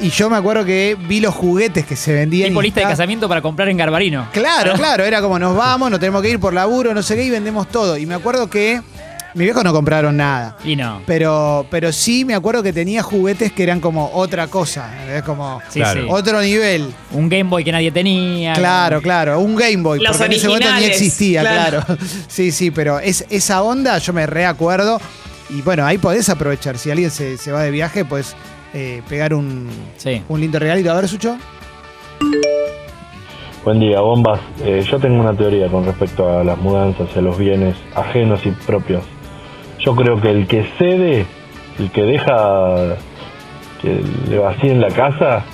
Y 0.00 0.10
yo 0.10 0.28
me 0.28 0.36
acuerdo 0.36 0.64
que 0.64 0.96
vi 1.08 1.20
los 1.20 1.32
juguetes 1.32 1.86
que 1.86 1.94
se 1.94 2.12
vendían. 2.12 2.48
Tipo 2.48 2.60
y 2.60 2.64
lista 2.64 2.80
de 2.80 2.86
casamiento 2.86 3.28
para 3.28 3.40
comprar 3.40 3.68
en 3.68 3.76
Garbarino. 3.76 4.26
Claro, 4.32 4.72
claro, 4.74 5.04
era 5.04 5.20
como 5.22 5.38
nos 5.38 5.56
vamos, 5.56 5.92
nos 5.92 6.00
tenemos 6.00 6.22
que 6.22 6.30
ir 6.30 6.40
por 6.40 6.52
laburo, 6.52 6.92
no 6.92 7.04
sé 7.04 7.14
qué, 7.14 7.22
y 7.24 7.30
vendemos 7.30 7.68
todo. 7.68 7.96
Y 7.96 8.04
me 8.04 8.16
acuerdo 8.16 8.50
que 8.50 8.82
mis 9.34 9.44
viejos 9.44 9.64
no 9.64 9.72
compraron 9.72 10.16
nada. 10.16 10.56
Y 10.64 10.76
no. 10.76 11.00
Pero, 11.06 11.66
pero 11.70 11.92
sí 11.92 12.24
me 12.24 12.34
acuerdo 12.34 12.62
que 12.62 12.72
tenía 12.72 13.02
juguetes 13.02 13.52
que 13.52 13.62
eran 13.62 13.80
como 13.80 14.10
otra 14.14 14.46
cosa. 14.48 14.90
Es 15.10 15.22
como 15.22 15.60
Sí, 15.68 15.80
Claro. 15.80 16.02
sí. 16.02 16.06
otro 16.10 16.40
nivel. 16.40 16.92
Un 17.12 17.28
Game 17.28 17.44
Boy 17.50 17.64
que 17.64 17.72
nadie 17.72 17.90
tenía. 17.90 18.52
Claro, 18.54 19.00
claro. 19.02 19.40
Un 19.40 19.56
Game 19.56 19.78
Boy. 19.82 20.00
Los 20.00 20.16
porque 20.16 20.24
en 20.26 20.32
ese 20.38 20.46
momento 20.48 20.66
ni 20.68 20.72
originales, 20.74 21.00
existía, 21.02 21.40
claro. 21.42 21.82
claro. 21.86 22.00
Sí, 22.28 22.52
sí, 22.52 22.70
pero 22.70 22.98
es, 22.98 23.24
esa 23.30 23.62
onda 23.62 23.98
yo 23.98 24.12
me 24.12 24.26
reacuerdo. 24.26 25.00
Y 25.50 25.60
bueno, 25.62 25.84
ahí 25.84 25.98
podés 25.98 26.28
aprovechar. 26.28 26.78
Si 26.78 26.90
alguien 26.90 27.10
se, 27.10 27.36
se 27.36 27.52
va 27.52 27.62
de 27.62 27.70
viaje, 27.70 28.04
pues 28.04 28.34
pegar 29.08 29.34
un, 29.34 29.68
Sí. 29.98 30.22
un 30.28 30.40
lindo 30.40 30.58
regalito. 30.58 30.90
A 30.90 30.94
ver, 30.94 31.08
Sucho. 31.08 31.36
Buen 33.64 33.78
día, 33.78 34.00
bombas. 34.00 34.40
Eh, 34.64 34.84
yo 34.90 34.98
tengo 34.98 35.20
una 35.20 35.36
teoría 35.36 35.68
con 35.68 35.84
respecto 35.84 36.38
a 36.38 36.42
las 36.42 36.58
mudanzas 36.58 37.08
y 37.14 37.18
a 37.18 37.22
los 37.22 37.38
bienes 37.38 37.76
ajenos 37.94 38.44
y 38.44 38.50
propios. 38.50 39.04
Yo 39.84 39.94
creo 39.96 40.20
que 40.20 40.30
el 40.30 40.46
que 40.46 40.64
cede, 40.78 41.26
el 41.78 41.90
que 41.90 42.02
deja 42.02 42.96
que 43.80 44.00
le 44.28 44.38
vacíen 44.38 44.80
la 44.80 44.88
casa, 44.88 45.44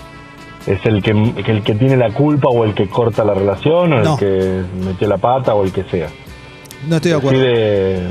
es 0.66 0.84
el 0.84 1.02
que, 1.02 1.10
el 1.12 1.62
que 1.62 1.74
tiene 1.74 1.96
la 1.96 2.10
culpa 2.10 2.48
o 2.48 2.64
el 2.64 2.74
que 2.74 2.88
corta 2.88 3.24
la 3.24 3.32
relación 3.34 3.92
o 3.94 4.02
No. 4.02 4.12
el 4.14 4.18
que 4.18 4.62
metió 4.84 5.08
la 5.08 5.16
pata 5.16 5.54
o 5.54 5.64
el 5.64 5.72
que 5.72 5.84
sea. 5.84 6.08
No 6.86 6.96
estoy 6.96 7.12
de 7.12 7.16
acuerdo. 7.16 7.38
Decide 7.40 8.10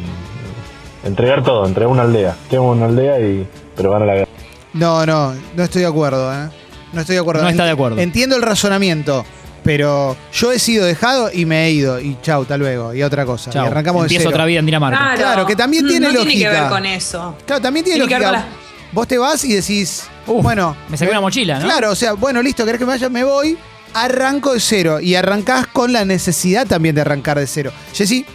entregar 1.06 1.44
todo, 1.44 1.66
entregar 1.68 1.92
una 1.92 2.02
aldea. 2.04 2.36
Tengo 2.50 2.72
una 2.72 2.86
aldea 2.86 3.20
y 3.20 3.48
pero 3.76 3.92
gana 3.92 4.06
la 4.06 4.14
guerra. 4.16 4.32
No, 4.74 5.06
no, 5.06 5.34
no 5.56 5.64
estoy 5.64 5.84
de 5.84 5.88
acuerdo, 5.88 6.34
¿eh? 6.34 6.50
No 6.94 7.02
estoy 7.02 7.16
de 7.16 7.22
acuerdo. 7.22 7.44
No 7.44 7.50
está 7.50 7.66
de 7.66 7.72
acuerdo. 7.72 8.00
Entiendo 8.00 8.36
el 8.36 8.42
razonamiento, 8.42 9.24
pero 9.64 10.16
yo 10.34 10.52
he 10.52 10.60
sido 10.60 10.86
dejado 10.86 11.30
y 11.34 11.46
me 11.46 11.66
he 11.66 11.72
ido. 11.72 12.00
Y 12.00 12.18
chau, 12.22 12.44
hasta 12.44 12.58
luego. 12.58 12.94
Y 12.94 13.04
otra 13.04 13.26
cosa. 13.26 13.52
Chau, 13.52 13.66
y 13.66 13.68
arrancamos 13.68 14.02
de 14.04 14.06
empieza 14.06 14.22
cero. 14.24 14.30
otra 14.32 14.46
vida 14.46 14.60
en 14.60 14.66
Dinamarca. 14.66 14.98
Claro, 14.98 15.18
Claro, 15.18 15.46
que 15.46 15.56
también 15.56 15.86
Mm, 15.86 15.90
tiene 15.90 16.08
no 16.08 16.14
lógica. 16.14 16.30
tiene 16.32 16.44
que 16.56 16.62
ver 16.62 16.70
con 16.70 16.86
eso. 16.86 17.36
Claro, 17.46 17.62
también 17.62 17.84
tiene, 17.86 18.00
Tiene 18.06 18.10
que 18.10 18.20
ver 18.24 18.32
lógica. 18.34 18.50
con 18.52 18.68
Vos 18.94 19.08
te 19.08 19.18
vas 19.18 19.44
y 19.44 19.54
decís, 19.54 20.06
Uf, 20.26 20.42
bueno. 20.42 20.76
me 20.90 20.98
saqué 20.98 21.12
una 21.12 21.20
mochila, 21.22 21.60
¿no? 21.60 21.66
Claro, 21.66 21.92
o 21.92 21.96
sea, 21.96 22.14
bueno, 22.14 22.42
listo, 22.42 22.64
querés 22.66 22.80
que 22.80 22.86
me 22.86 22.92
vaya, 22.94 23.10
me 23.10 23.24
voy. 23.24 23.58
Arranco 23.94 24.54
de 24.54 24.60
cero. 24.60 25.00
Y 25.02 25.16
arrancás 25.16 25.68
con 25.68 25.92
la 25.92 26.06
necesidad 26.06 26.66
también 26.66 26.96
de 26.96 27.02
arrancar 27.02 27.38
de 27.40 27.48
cero. 27.48 27.72
Jessy, 27.94 28.26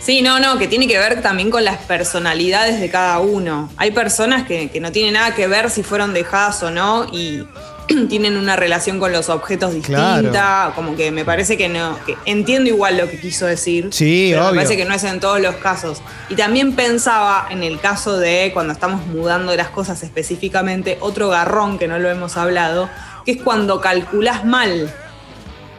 Sí, 0.00 0.22
no, 0.22 0.38
no, 0.38 0.56
que 0.56 0.68
tiene 0.68 0.86
que 0.86 0.98
ver 0.98 1.20
también 1.20 1.50
con 1.50 1.64
las 1.64 1.78
personalidades 1.78 2.78
de 2.80 2.88
cada 2.88 3.18
uno. 3.18 3.68
Hay 3.76 3.90
personas 3.90 4.46
que, 4.46 4.68
que 4.70 4.78
no 4.78 4.92
tienen 4.92 5.14
nada 5.14 5.34
que 5.34 5.48
ver 5.48 5.68
si 5.68 5.82
fueron 5.82 6.14
dejadas 6.14 6.62
o 6.62 6.70
no 6.70 7.06
y 7.12 7.44
tienen 8.08 8.36
una 8.36 8.56
relación 8.56 8.98
con 8.98 9.12
los 9.12 9.28
objetos 9.28 9.72
distinta. 9.74 10.20
Claro. 10.22 10.74
Como 10.74 10.96
que 10.96 11.10
me 11.10 11.24
parece 11.24 11.56
que 11.56 11.68
no. 11.68 11.98
que 12.04 12.16
entiendo 12.24 12.68
igual 12.68 12.96
lo 12.96 13.08
que 13.10 13.18
quiso 13.20 13.46
decir. 13.46 13.88
Sí, 13.92 14.28
pero 14.32 14.42
obvio. 14.44 14.52
Me 14.52 14.56
parece 14.64 14.76
que 14.76 14.84
no 14.84 14.94
es 14.94 15.04
en 15.04 15.20
todos 15.20 15.40
los 15.40 15.54
casos. 15.56 16.02
Y 16.28 16.34
también 16.34 16.74
pensaba 16.74 17.46
en 17.50 17.62
el 17.62 17.78
caso 17.80 18.18
de 18.18 18.50
cuando 18.52 18.72
estamos 18.72 19.06
mudando 19.06 19.54
las 19.56 19.68
cosas 19.70 20.02
específicamente, 20.02 20.98
otro 21.00 21.28
garrón 21.28 21.78
que 21.78 21.88
no 21.88 21.98
lo 21.98 22.10
hemos 22.10 22.36
hablado, 22.36 22.88
que 23.24 23.32
es 23.32 23.42
cuando 23.42 23.80
calculás 23.80 24.44
mal 24.44 24.92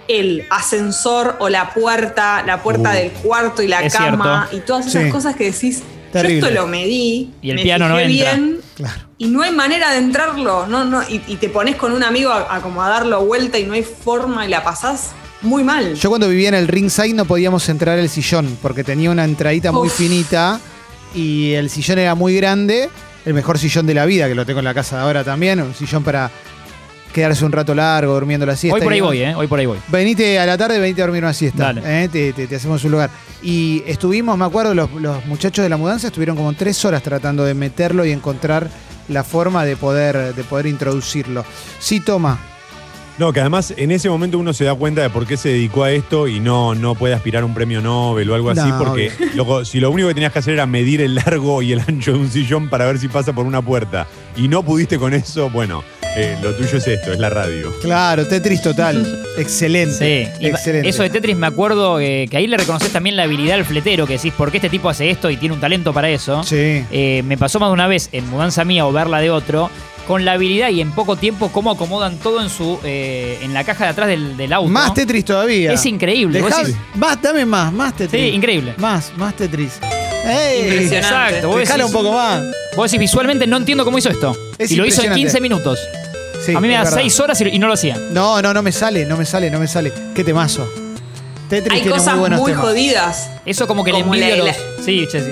el 0.08 0.45
ascensor 0.49 1.36
o 1.39 1.49
la 1.49 1.74
puerta, 1.74 2.41
la 2.45 2.64
puerta 2.64 2.91
Uh, 2.91 2.93
del 2.93 3.12
cuarto 3.12 3.62
y 3.62 3.68
la 3.68 3.88
cama 3.89 4.47
cierto. 4.49 4.58
y 4.58 4.66
todas 4.66 4.88
esas 4.88 5.03
Sí. 5.03 5.10
cosas 5.10 5.36
que 5.36 5.51
decís, 5.51 5.84
Terrible. 6.14 6.39
yo 6.39 6.47
esto 6.47 6.62
lo 6.62 6.68
medí, 6.68 7.34
Y 7.41 7.49
el 7.49 7.58
me 7.58 7.64
piano 7.64 7.89
no 7.89 7.99
entra. 7.99 8.08
bien 8.34 8.58
claro. 8.76 9.01
Y 9.18 9.28
no 9.28 9.41
hay 9.41 9.51
manera 9.51 9.91
de 9.91 9.97
entrarlo, 9.97 10.68
no, 10.68 10.86
no, 10.86 11.01
y, 11.09 11.22
y 11.28 11.36
te 11.38 11.49
pones 11.49 11.76
con 11.76 11.91
un 11.91 12.03
amigo 12.03 12.32
a, 12.32 12.55
a 12.55 12.61
como 12.61 12.82
a 12.84 12.89
darlo 12.89 13.26
vuelta 13.26 13.57
y 13.57 13.63
no 13.65 13.74
hay 13.74 13.84
forma 13.84 14.45
y 14.45 14.49
la 14.49 14.63
pasás 14.63 15.11
muy 15.41 15.63
mal. 15.63 15.95
Yo 15.95 16.09
cuando 16.09 16.30
vivía 16.30 16.49
en 16.49 16.55
el 16.55 16.68
ringside 16.68 17.13
no 17.13 17.26
podíamos 17.26 17.68
entrar 17.70 17.97
al 17.99 18.09
sillón 18.09 18.57
porque 18.61 18.84
tenía 18.84 19.09
una 19.11 19.24
entradita 19.24 19.72
muy 19.72 19.88
Uf. 19.88 19.93
finita 19.95 20.59
y 21.15 21.53
el 21.53 21.70
sillón 21.70 21.99
era 21.99 22.15
muy 22.15 22.36
grande, 22.36 22.89
el 23.26 23.34
mejor 23.34 23.57
sillón 23.57 23.86
de 23.88 23.93
la 23.93 24.05
vida, 24.05 24.28
que 24.28 24.36
lo 24.36 24.45
tengo 24.45 24.59
en 24.59 24.65
la 24.65 24.74
casa 24.74 24.97
de 24.97 25.01
ahora 25.03 25.24
también, 25.24 25.61
un 25.61 25.74
sillón 25.74 26.03
para 26.03 26.30
quedarse 27.13 27.43
un 27.45 27.51
rato 27.51 27.74
largo 27.74 28.13
durmiendo 28.13 28.45
la 28.45 28.55
siesta. 28.55 28.76
Hoy 28.76 28.82
por 28.82 28.93
ahí 28.93 29.01
voy, 29.01 29.22
¿eh? 29.22 29.34
Hoy 29.34 29.47
por 29.47 29.57
ahí 29.59 29.65
voy. 29.65 29.80
Venite 29.88 30.38
a 30.38 30.45
la 30.45 30.57
tarde, 30.57 30.78
venite 30.78 31.01
a 31.01 31.05
dormir 31.05 31.24
una 31.24 31.34
siesta. 31.34 31.74
Dale. 31.74 32.03
¿eh? 32.03 32.09
Te, 32.09 32.34
te- 32.34 32.45
te 32.45 32.55
hacemos 32.57 32.84
un 32.84 32.91
lugar. 32.91 33.09
Y 33.41 33.82
estuvimos, 33.88 34.38
me 34.38 34.45
acuerdo, 34.45 34.76
los, 34.76 34.91
los 34.93 35.26
muchachos 35.26 35.63
de 35.63 35.70
la 35.70 35.78
mudanza 35.78 36.07
estuvieron 36.07 36.36
como 36.36 36.53
tres 36.53 36.84
horas 36.86 37.01
tratando 37.01 37.43
de 37.43 37.55
meterlo 37.55 38.05
y 38.05 38.11
encontrar 38.11 38.70
la 39.08 39.24
forma 39.24 39.66
de 39.66 39.76
poder, 39.76 40.36
de 40.36 40.43
poder 40.43 40.68
introducirlo. 40.68 41.45
Sí, 41.80 41.99
toma. 41.99 42.39
No, 43.18 43.34
que 43.34 43.39
además 43.39 43.74
en 43.76 43.89
ese 43.91 44.10
momento 44.10 44.38
uno 44.38 44.53
se 44.53 44.64
da 44.66 44.76
cuenta 44.76 45.01
de 45.01 45.10
por 45.10 45.26
qué 45.26 45.38
se 45.38 45.49
dedicó 45.49 45.84
a 45.84 45.91
esto 45.91 46.28
y 46.28 46.39
no, 46.39 46.76
no 46.76 46.93
puede 46.93 47.16
aspirar 47.16 47.41
a 47.41 47.45
un 47.47 47.53
premio 47.55 47.82
Nobel 47.82 48.30
o 48.30 48.36
algo 48.36 48.51
así, 48.51 48.70
porque 48.78 49.12
loco, 49.34 49.66
si 49.66 49.80
lo 49.80 49.89
único 49.89 50.08
que 50.08 50.14
tenías 50.14 50.32
que 50.32 50.39
hacer 50.39 50.53
era 50.53 50.68
medir 50.68 51.01
el 51.01 51.16
largo 51.16 51.64
y 51.64 51.74
el 51.74 51.80
ancho 51.88 52.14
de 52.14 52.20
un 52.20 52.30
sillón 52.30 52.70
para 52.70 52.86
ver 52.86 52.99
si 52.99 53.08
pasa 53.08 53.34
por 53.34 53.47
una 53.47 53.64
puerta 53.64 54.05
y 54.36 54.47
no 54.47 54.62
pudiste 54.62 54.99
con 54.99 55.16
eso, 55.16 55.49
bueno, 55.49 55.84
eh, 56.18 56.38
lo 56.41 56.53
tuyo 56.55 56.78
es 56.78 56.88
esto, 56.88 57.13
es 57.13 57.20
la 57.20 57.30
radio. 57.30 57.74
Claro, 57.82 58.26
Tetris 58.28 58.61
total. 58.61 59.24
Excelente. 59.38 60.32
Sí, 60.36 60.43
y 60.43 60.47
Excelente. 60.47 60.89
eso 60.89 61.03
de 61.03 61.09
Tetris 61.09 61.36
me 61.38 61.47
acuerdo 61.47 61.99
eh, 61.99 62.28
que 62.30 62.38
ahí 62.38 62.47
le 62.47 62.57
reconoces 62.57 62.91
también 62.91 63.15
la 63.15 63.24
habilidad 63.24 63.55
al 63.55 63.65
fletero, 63.65 64.07
que 64.07 64.13
decís, 64.13 64.34
¿por 64.34 64.51
qué 64.51 64.57
este 64.57 64.70
tipo 64.70 64.89
hace 64.89 65.09
esto 65.09 65.30
y 65.30 65.38
tiene 65.38 65.53
un 65.55 65.61
talento 65.61 65.93
para 65.93 66.09
eso? 66.09 66.43
Sí. 66.43 66.84
Eh, 66.91 67.22
me 67.26 67.38
pasó 67.38 67.59
más 67.59 67.70
de 67.70 67.74
una 67.74 67.88
vez 67.88 68.09
en 68.11 68.28
mudanza 68.30 68.63
mía 68.65 68.86
o 68.88 68.91
verla 68.91 69.20
de 69.20 69.30
otro, 69.30 69.70
con 70.07 70.24
la 70.24 70.32
habilidad 70.34 70.70
y 70.70 70.80
en 70.82 70.91
poco 70.93 71.18
tiempo 71.18 71.49
cómo 71.51 71.70
acomodan 71.72 72.18
todo 72.18 72.41
en 72.41 72.49
su 72.49 72.80
eh, 72.86 73.39
en 73.41 73.53
la 73.53 73.63
caja 73.65 73.84
de 73.84 73.89
atrás 73.91 74.07
del, 74.07 74.38
del 74.38 74.53
auto. 74.53 74.70
Más 74.70 74.93
Tetris 74.93 75.26
todavía. 75.26 75.74
Es 75.74 75.86
increíble. 75.86 76.41
Dejá- 76.41 76.63
decís- 76.63 76.76
más, 76.95 77.22
dame 77.22 77.45
más, 77.45 77.72
más 77.74 77.93
Tetris. 77.95 78.22
Sí, 78.22 78.30
increíble. 78.30 78.74
Más, 78.78 79.11
más 79.18 79.36
Tetris. 79.36 79.74
¡Ey! 80.26 80.61
Impresionante. 80.61 80.97
Exacto. 81.39 81.57
Dejala 81.57 81.86
un 81.86 81.91
poco 81.91 82.11
más. 82.13 82.41
vos 82.76 82.89
decís, 82.89 82.99
visualmente 82.99 83.45
no 83.47 83.57
entiendo 83.57 83.84
cómo 83.86 83.97
hizo 83.97 84.09
esto. 84.09 84.36
Es 84.57 84.72
y 84.72 84.76
lo 84.78 84.86
hizo 84.86 85.01
en 85.01 85.07
impresionante. 85.11 85.20
15 85.20 85.41
minutos. 85.41 85.80
Sí, 86.48 86.56
a 86.56 86.60
mí 86.60 86.68
me 86.68 86.74
es 86.74 86.80
da 86.80 86.84
verdad. 86.86 86.98
6 87.02 87.20
horas 87.20 87.41
y, 87.41 87.48
y 87.50 87.60
no 87.60 87.68
lo 87.68 87.74
hacía. 87.74 87.98
No, 88.12 88.41
no, 88.41 88.54
no 88.54 88.62
me 88.64 88.72
sale, 88.72 89.06
no 89.06 89.16
me 89.18 89.26
sale, 89.26 89.50
no 89.52 89.60
me 89.60 89.68
sale. 89.68 89.93
Qué 90.16 90.24
temazo. 90.24 90.68
Tetris 91.50 91.74
Hay 91.76 91.82
tiene 91.82 91.98
cosas 91.98 92.16
muy 92.16 92.30
muy, 92.30 92.39
buenos 92.39 92.45
temas. 92.50 92.66
jodidas. 92.66 93.30
Eso 93.45 93.68
como 93.68 93.84
que 93.84 93.91
Como 93.91 94.16
le 94.16 94.26
envidio 94.30 94.43
la- 94.45 94.52
a 94.52 94.54
los. 94.56 94.86
Sí, 94.86 95.06
Chessy. 95.12 95.32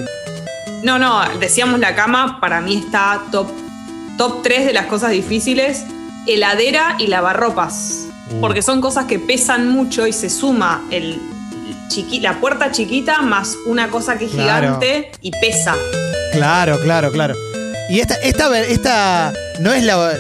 No, 0.84 1.00
no, 1.00 1.22
decíamos 1.40 1.80
la 1.80 1.96
cama, 1.96 2.40
para 2.40 2.62
mí 2.62 2.78
está 2.86 3.24
top, 3.32 3.48
top 4.18 4.44
3 4.44 4.66
de 4.68 4.74
las 4.74 4.86
cosas 4.86 5.12
difíciles. 5.12 5.84
Heladera 6.28 6.96
y 7.00 7.08
lavarropas. 7.08 8.08
Uh. 8.32 8.40
Porque 8.42 8.62
son 8.62 8.82
cosas 8.82 9.06
que 9.06 9.20
pesan 9.20 9.68
mucho 9.70 10.08
y 10.08 10.14
se 10.14 10.30
suma 10.30 10.84
el 10.92 11.20
chiqui- 11.90 12.22
la 12.22 12.40
puerta 12.40 12.72
chiquita 12.72 13.22
más 13.22 13.56
una 13.66 13.90
cosa 13.90 14.18
que 14.18 14.26
es 14.26 14.32
Claro. 14.32 14.68
gigante 14.80 15.12
y 15.22 15.32
pesa. 15.32 15.76
Claro, 16.32 16.80
claro, 16.80 17.12
claro. 17.12 17.36
Y 17.90 18.00
esta, 18.00 18.16
esta, 18.16 18.48
ver- 18.50 18.66
esta 18.70 19.32
no 19.60 19.72
es 19.74 19.84
la, 19.84 20.12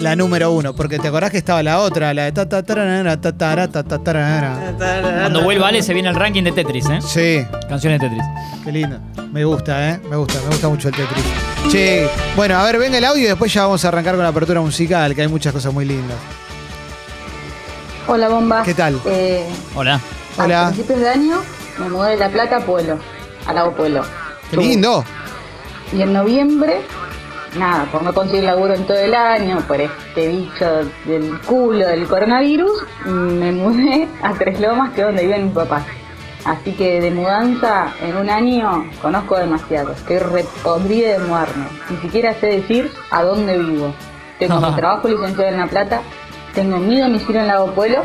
la 0.00 0.16
número 0.16 0.50
uno, 0.52 0.74
porque 0.74 0.98
te 0.98 1.08
acordás 1.08 1.30
que 1.30 1.38
estaba 1.38 1.62
la 1.62 1.78
otra, 1.80 2.14
la 2.14 2.24
de 2.24 2.32
ta 2.32 2.48
ta 2.48 2.62
tarara, 2.62 3.20
ta 3.20 3.36
tara, 3.36 3.68
ta 3.68 3.82
ta 3.82 3.98
tarara. 3.98 4.74
Cuando 5.20 5.42
vuelva 5.42 5.68
Ale 5.68 5.82
se 5.82 5.92
viene 5.92 6.08
el 6.08 6.14
ranking 6.14 6.42
de 6.42 6.52
Tetris, 6.52 6.86
¿eh? 6.88 6.98
Sí, 7.02 7.46
Canciones 7.68 8.00
de 8.00 8.08
Tetris. 8.08 8.24
qué 8.64 8.72
lindo. 8.72 8.98
Me 9.32 9.44
gusta, 9.44 9.90
¿eh? 9.90 10.00
Me 10.08 10.16
gusta, 10.16 10.40
me 10.40 10.46
gusta 10.48 10.68
mucho 10.68 10.88
el 10.88 10.94
Tetris. 10.94 11.24
Che, 11.70 12.08
bueno, 12.34 12.56
a 12.56 12.64
ver, 12.64 12.78
venga 12.78 12.96
el 12.98 13.04
audio 13.04 13.24
y 13.24 13.26
después 13.26 13.52
ya 13.52 13.62
vamos 13.64 13.84
a 13.84 13.88
arrancar 13.88 14.14
con 14.14 14.22
la 14.24 14.30
apertura 14.30 14.60
musical, 14.62 15.14
que 15.14 15.22
hay 15.22 15.28
muchas 15.28 15.52
cosas 15.52 15.72
muy 15.72 15.84
lindas. 15.84 16.16
Hola, 18.06 18.28
bomba. 18.28 18.62
¿Qué 18.62 18.74
tal? 18.74 18.98
Eh, 19.06 19.46
Hola. 19.74 20.00
Hola. 20.38 20.68
A 20.68 20.70
principios 20.70 21.00
de 21.00 21.08
año 21.10 21.42
me 21.78 21.88
mudé 21.90 22.10
de 22.12 22.16
La 22.16 22.28
Plata 22.30 22.56
a 22.56 22.60
Pueblo, 22.60 22.98
al 23.46 23.54
lago 23.54 23.72
Pueblo. 23.74 24.02
Qué 24.50 24.56
lindo. 24.56 25.04
Y 25.92 26.02
en 26.02 26.12
noviembre, 26.12 26.80
nada, 27.56 27.84
por 27.86 28.02
no 28.02 28.12
conseguir 28.12 28.44
laburo 28.44 28.74
en 28.74 28.84
todo 28.86 28.98
el 28.98 29.14
año, 29.14 29.58
por 29.66 29.80
este 29.80 30.28
bicho 30.28 30.84
del 31.04 31.38
culo 31.40 31.86
del 31.86 32.06
coronavirus, 32.06 32.84
me 33.06 33.52
mudé 33.52 34.08
a 34.22 34.32
Tres 34.34 34.60
Lomas, 34.60 34.92
que 34.92 35.00
es 35.00 35.06
donde 35.06 35.22
viven 35.22 35.46
mis 35.46 35.54
papás. 35.54 35.84
Así 36.44 36.72
que 36.72 37.00
de 37.00 37.10
mudanza 37.10 37.92
en 38.00 38.16
un 38.16 38.30
año 38.30 38.86
conozco 39.02 39.36
demasiado. 39.36 39.92
Estoy 39.92 40.18
repodrida 40.18 41.12
de 41.12 41.18
mudarme. 41.18 41.66
Ni 41.90 41.96
siquiera 41.98 42.32
sé 42.34 42.46
decir 42.46 42.90
a 43.10 43.22
dónde 43.22 43.58
vivo. 43.58 43.92
Tengo 44.38 44.60
mi 44.60 44.72
trabajo 44.76 45.08
licenciado 45.08 45.50
en 45.50 45.58
La 45.58 45.66
Plata, 45.66 46.00
tengo 46.54 46.78
mi 46.78 46.98
domicilio 46.98 47.42
en 47.42 47.48
Lago 47.48 47.72
Pueblo, 47.72 48.02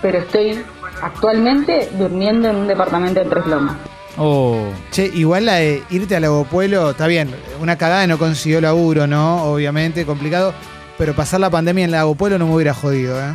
pero 0.00 0.18
estoy 0.18 0.64
actualmente 1.02 1.90
durmiendo 1.92 2.48
en 2.48 2.56
un 2.56 2.66
departamento 2.66 3.20
de 3.20 3.26
Tres 3.28 3.46
Lomas. 3.46 3.76
Oh. 4.16 4.68
Che, 4.90 5.10
igual 5.14 5.46
la 5.46 5.54
de 5.54 5.82
irte 5.90 6.16
a 6.16 6.20
Lago 6.20 6.44
Pueblo, 6.44 6.90
está 6.90 7.06
bien, 7.06 7.30
una 7.60 7.76
cagada 7.76 8.06
no 8.06 8.18
consiguió 8.18 8.60
laburo, 8.60 9.06
¿no? 9.06 9.44
Obviamente, 9.44 10.06
complicado. 10.06 10.54
Pero 10.96 11.14
pasar 11.14 11.40
la 11.40 11.50
pandemia 11.50 11.84
en 11.84 11.90
Lago 11.90 12.14
Pueblo 12.14 12.38
no 12.38 12.46
me 12.46 12.54
hubiera 12.54 12.72
jodido, 12.72 13.20
¿eh? 13.20 13.34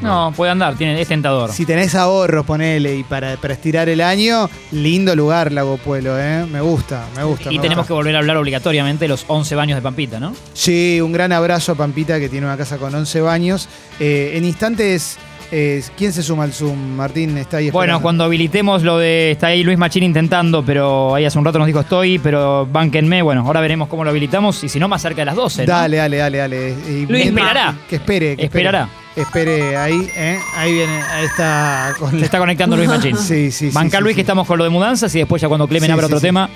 No, 0.00 0.30
puede 0.36 0.52
andar, 0.52 0.76
tiene, 0.76 1.00
es 1.00 1.08
tentador. 1.08 1.50
Si 1.50 1.64
tenés 1.64 1.94
ahorros, 1.94 2.44
ponele, 2.44 2.96
y 2.96 3.02
para, 3.02 3.36
para 3.36 3.54
estirar 3.54 3.88
el 3.88 4.02
año, 4.02 4.50
lindo 4.70 5.16
lugar 5.16 5.52
Lago 5.52 5.78
Pueblo, 5.78 6.20
¿eh? 6.20 6.44
Me 6.44 6.60
gusta, 6.60 7.06
me 7.16 7.24
gusta. 7.24 7.50
Y 7.50 7.56
me 7.56 7.62
tenemos 7.62 7.84
gusta. 7.84 7.88
que 7.88 7.92
volver 7.94 8.14
a 8.14 8.18
hablar 8.18 8.36
obligatoriamente 8.36 9.04
de 9.04 9.08
los 9.08 9.24
11 9.26 9.54
baños 9.54 9.76
de 9.76 9.82
Pampita, 9.82 10.20
¿no? 10.20 10.34
Sí, 10.52 11.00
un 11.00 11.12
gran 11.12 11.32
abrazo 11.32 11.72
a 11.72 11.74
Pampita, 11.76 12.20
que 12.20 12.28
tiene 12.28 12.46
una 12.46 12.58
casa 12.58 12.76
con 12.76 12.94
11 12.94 13.20
baños. 13.22 13.68
Eh, 13.98 14.32
en 14.34 14.44
instantes, 14.44 15.18
eh, 15.52 15.82
¿quién 15.96 16.12
se 16.12 16.22
suma 16.22 16.44
al 16.44 16.52
Zoom? 16.52 16.76
Martín 16.96 17.36
está 17.38 17.58
ahí 17.58 17.70
Bueno, 17.70 17.84
esperando. 17.92 18.02
cuando 18.02 18.24
habilitemos 18.24 18.82
lo 18.82 18.98
de. 18.98 19.30
Está 19.32 19.48
ahí 19.48 19.62
Luis 19.62 19.78
Machín 19.78 20.02
intentando, 20.02 20.64
pero 20.64 21.14
ahí 21.14 21.24
hace 21.24 21.38
un 21.38 21.44
rato 21.44 21.58
nos 21.58 21.66
dijo 21.66 21.80
estoy, 21.80 22.18
pero 22.18 22.66
bánquenme. 22.70 23.22
Bueno, 23.22 23.42
ahora 23.46 23.60
veremos 23.60 23.88
cómo 23.88 24.04
lo 24.04 24.10
habilitamos 24.10 24.62
y 24.64 24.68
si 24.68 24.78
no, 24.78 24.88
más 24.88 25.02
cerca 25.02 25.22
de 25.22 25.26
las 25.26 25.36
12. 25.36 25.66
¿no? 25.66 25.72
Dale, 25.72 25.96
dale, 25.96 26.16
dale, 26.16 26.38
dale. 26.38 26.74
Y 26.88 27.06
Luis 27.06 27.26
esperará. 27.26 27.74
Que 27.88 27.96
espere, 27.96 28.36
que 28.36 28.44
Esperará. 28.44 28.88
Espere, 29.16 29.56
Espere 29.60 29.76
ahí, 29.78 30.10
¿eh? 30.14 30.38
Ahí 30.56 30.72
viene, 30.74 31.00
ahí 31.02 31.24
está. 31.24 31.94
Con 31.98 32.10
Se 32.18 32.24
está 32.24 32.38
conectando 32.38 32.76
Luis 32.76 32.88
Machín. 32.88 33.16
Sí, 33.18 33.50
sí, 33.50 33.68
sí. 33.68 33.70
Banca 33.72 33.96
sí, 33.98 34.02
Luis 34.02 34.12
sí. 34.12 34.16
que 34.16 34.20
estamos 34.22 34.46
con 34.46 34.58
lo 34.58 34.64
de 34.64 34.70
mudanzas 34.70 35.14
y 35.14 35.18
después 35.20 35.40
ya 35.40 35.48
cuando 35.48 35.66
Clemen 35.66 35.86
Sí, 35.88 35.92
abra 35.92 36.06
otro 36.06 36.20
tema, 36.20 36.50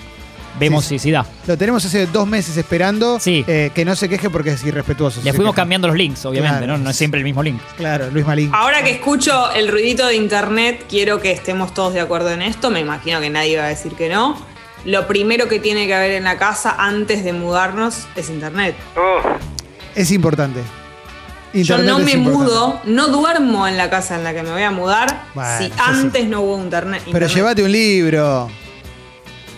vemos 0.59 0.84
Sí, 0.84 0.98
si, 0.98 1.05
si 1.05 1.11
da. 1.11 1.24
Lo 1.46 1.57
tenemos 1.57 1.84
hace 1.84 2.07
dos 2.07 2.26
meses 2.26 2.57
esperando. 2.57 3.18
eh, 3.26 3.70
que 3.74 3.84
no 3.84 3.94
se 3.96 4.09
queje 4.09 4.30
porque 4.30 4.51
es 4.51 4.64
irrespetuoso. 4.64 5.20
Le 5.22 5.32
fuimos 5.32 5.55
cambiando 5.55 5.88
los 5.88 5.96
links, 5.96 6.24
obviamente, 6.26 6.59
Claro. 6.64 6.78
¿no? 6.78 6.84
No 6.84 6.90
es 6.90 6.96
siempre 6.96 7.18
el 7.18 7.24
mismo 7.24 7.42
link. 7.42 7.61
Claro, 7.76 8.11
Luis 8.11 8.26
Malín. 8.26 8.51
Ahora 8.53 8.82
que 8.82 8.90
escucho 8.90 9.51
el 9.53 9.68
ruidito 9.68 10.07
de 10.07 10.16
internet, 10.16 10.84
quiero 10.88 11.20
que 11.20 11.30
estemos 11.32 11.72
todos 11.74 11.94
de 11.94 12.01
acuerdo 12.01 12.30
en 12.30 12.42
esto. 12.42 12.70
Me 12.70 12.80
imagino 12.80 13.20
que 13.20 13.30
nadie 13.30 13.57
va 13.59 13.64
a 13.64 13.68
decir 13.68 13.92
que 13.94 14.09
no. 14.09 14.36
Lo 14.84 15.07
primero 15.07 15.46
que 15.48 15.59
tiene 15.61 15.86
que 15.86 15.94
haber 15.94 16.12
en 16.12 16.24
la 16.24 16.38
casa 16.38 16.74
antes 16.78 17.22
de 17.24 17.32
mudarnos 17.34 18.07
es 18.16 18.30
internet. 18.30 18.74
Es 19.94 20.11
importante. 20.11 20.61
Yo 21.53 21.78
no 21.78 21.98
me 21.98 22.12
importante. 22.12 22.18
mudo, 22.30 22.80
no 22.84 23.09
duermo 23.09 23.66
en 23.66 23.76
la 23.76 23.90
casa 23.90 24.14
en 24.16 24.22
la 24.24 24.32
que 24.32 24.42
me 24.44 24.53
voy 24.53 24.62
a 24.62 24.70
mudar 24.70 25.24
Bueno, 25.34 25.51
si 25.59 25.72
antes 25.78 26.28
no 26.28 26.42
hubo 26.42 26.62
internet. 26.62 27.03
Pero 27.07 27.26
internet. 27.26 27.34
llévate 27.36 27.62
un 27.64 27.72
libro. 27.72 28.51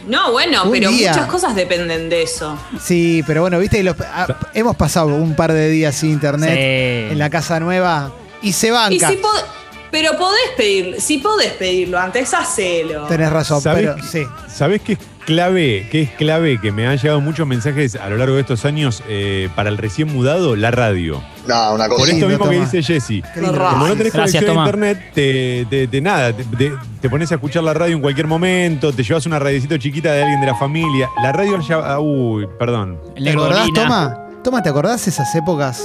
No, 0.07 0.33
bueno, 0.33 0.65
Un 0.65 0.73
pero 0.73 0.91
día. 0.91 1.11
muchas 1.13 1.27
cosas 1.27 1.55
dependen 1.55 2.09
de 2.09 2.23
eso. 2.23 2.59
Sí, 2.83 3.23
pero 3.27 3.43
bueno, 3.43 3.59
viste, 3.59 3.83
los- 3.83 3.97
ah, 4.01 4.27
hemos 4.55 4.77
pasado 4.77 5.09
un 5.09 5.35
par 5.37 5.53
de 5.53 5.69
días 5.71 5.95
sin 5.95 6.11
internet 6.11 6.51
Sí. 6.55 7.13
en 7.13 7.19
la 7.19 7.31
casa 7.31 7.61
nueva 7.61 8.13
y 8.43 8.53
se 8.53 8.69
Y 8.69 8.71
banca. 8.71 9.09
si 9.09 9.17
pod- 9.17 9.45
pero 9.91 10.17
podés 10.17 10.41
pedirlo, 10.57 11.01
si 11.01 11.19
podés 11.19 11.53
pedirlo 11.53 11.99
antes, 11.99 12.33
hacelo. 12.35 13.07
Tenés 13.07 13.31
razón, 13.31 13.61
¿Sabés 13.61 13.91
pero 13.95 14.07
sí. 14.07 14.25
¿Sabés 14.53 14.81
qué 14.83 14.95
es 14.95 14.99
clave? 15.27 15.87
¿Qué 15.91 16.03
es 16.03 16.11
clave? 16.11 16.59
Que 16.61 16.73
me 16.73 16.87
han 16.87 16.97
llegado 16.99 17.21
muchos 17.21 17.47
mensajes 17.47 17.97
a 17.97 18.09
lo 18.09 18.17
largo 18.17 18.35
de 18.35 18.41
estos 18.43 18.65
años 18.65 19.03
eh, 19.09 19.49
para 19.55 19.69
el 19.71 19.79
recién 19.79 20.13
mudado, 20.13 20.57
la 20.57 20.71
radio. 20.71 21.23
No, 21.47 21.75
una 21.75 21.89
cosa. 21.89 22.01
Por 22.01 22.09
esto 22.09 22.29
mismo 22.29 22.49
que 22.49 22.61
dice 22.61 22.83
lindo. 22.83 23.29
Como 23.35 23.87
no 23.89 23.97
tenés 23.97 24.13
Gracias, 24.13 24.45
conexión 24.45 24.59
a 24.59 24.65
internet, 24.65 25.11
te, 25.15 25.67
te- 25.69 25.87
te- 25.89 26.01
nada, 26.01 26.33
te, 26.33 27.11
pones 27.11 27.31
a 27.33 27.35
escuchar 27.37 27.63
la 27.65 27.75
radio 27.75 27.97
en 27.97 28.03
cualquier 28.03 28.27
momento, 28.27 28.93
te 28.93 29.03
llevas 29.03 29.27
una 29.27 29.39
radiocito 29.39 29.77
chiquita 29.77 30.13
de 30.13 30.23
alguien 30.23 30.41
de 30.41 30.47
la 30.47 30.55
familia. 30.55 31.09
La 31.23 31.33
radio 31.33 31.61
ya. 31.61 31.99
Uy, 31.99 32.47
perdón. 32.59 32.99
¿Te 33.17 33.31
acordás. 33.31 33.69
Toma? 33.75 34.19
Toma, 34.45 34.63
¿te 34.63 34.69
acordás 34.69 35.07
esas 35.09 35.35
épocas 35.35 35.83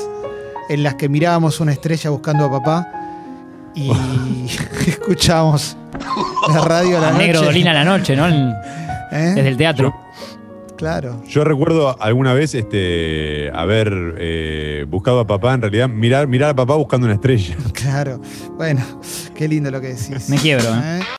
en 0.69 0.83
las 0.83 0.95
que 0.95 1.09
mirábamos 1.09 1.59
una 1.59 1.71
estrella 1.71 2.09
buscando 2.09 2.45
a 2.45 2.51
papá 2.51 2.87
y 3.75 3.89
escuchábamos 4.87 5.77
la 6.53 6.61
radio 6.61 6.97
a 6.97 7.01
la 7.01 7.07
El 7.09 7.13
noche? 7.13 7.25
negro 7.27 7.41
Dolina 7.43 7.71
a 7.71 7.73
la 7.73 7.83
noche, 7.83 8.15
¿no? 8.15 8.27
En- 9.11 9.19
¿Eh? 9.19 9.33
Desde 9.35 9.49
el 9.49 9.57
teatro. 9.57 9.95
Claro. 10.77 11.23
Yo 11.27 11.43
recuerdo 11.43 11.99
alguna 11.99 12.33
vez 12.35 12.53
este, 12.53 13.49
haber 13.51 14.15
eh, 14.19 14.85
buscado 14.87 15.19
a 15.21 15.25
papá, 15.25 15.55
en 15.55 15.61
realidad, 15.61 15.89
mirar, 15.89 16.27
mirar 16.27 16.51
a 16.51 16.55
papá 16.55 16.75
buscando 16.75 17.05
una 17.07 17.15
estrella. 17.15 17.55
Claro. 17.73 18.21
Bueno, 18.57 18.81
qué 19.35 19.47
lindo 19.47 19.71
lo 19.71 19.81
que 19.81 19.87
decís. 19.95 20.29
Me 20.29 20.37
quiebro, 20.37 20.65
¿eh? 20.75 20.99
¿Eh? 20.99 20.99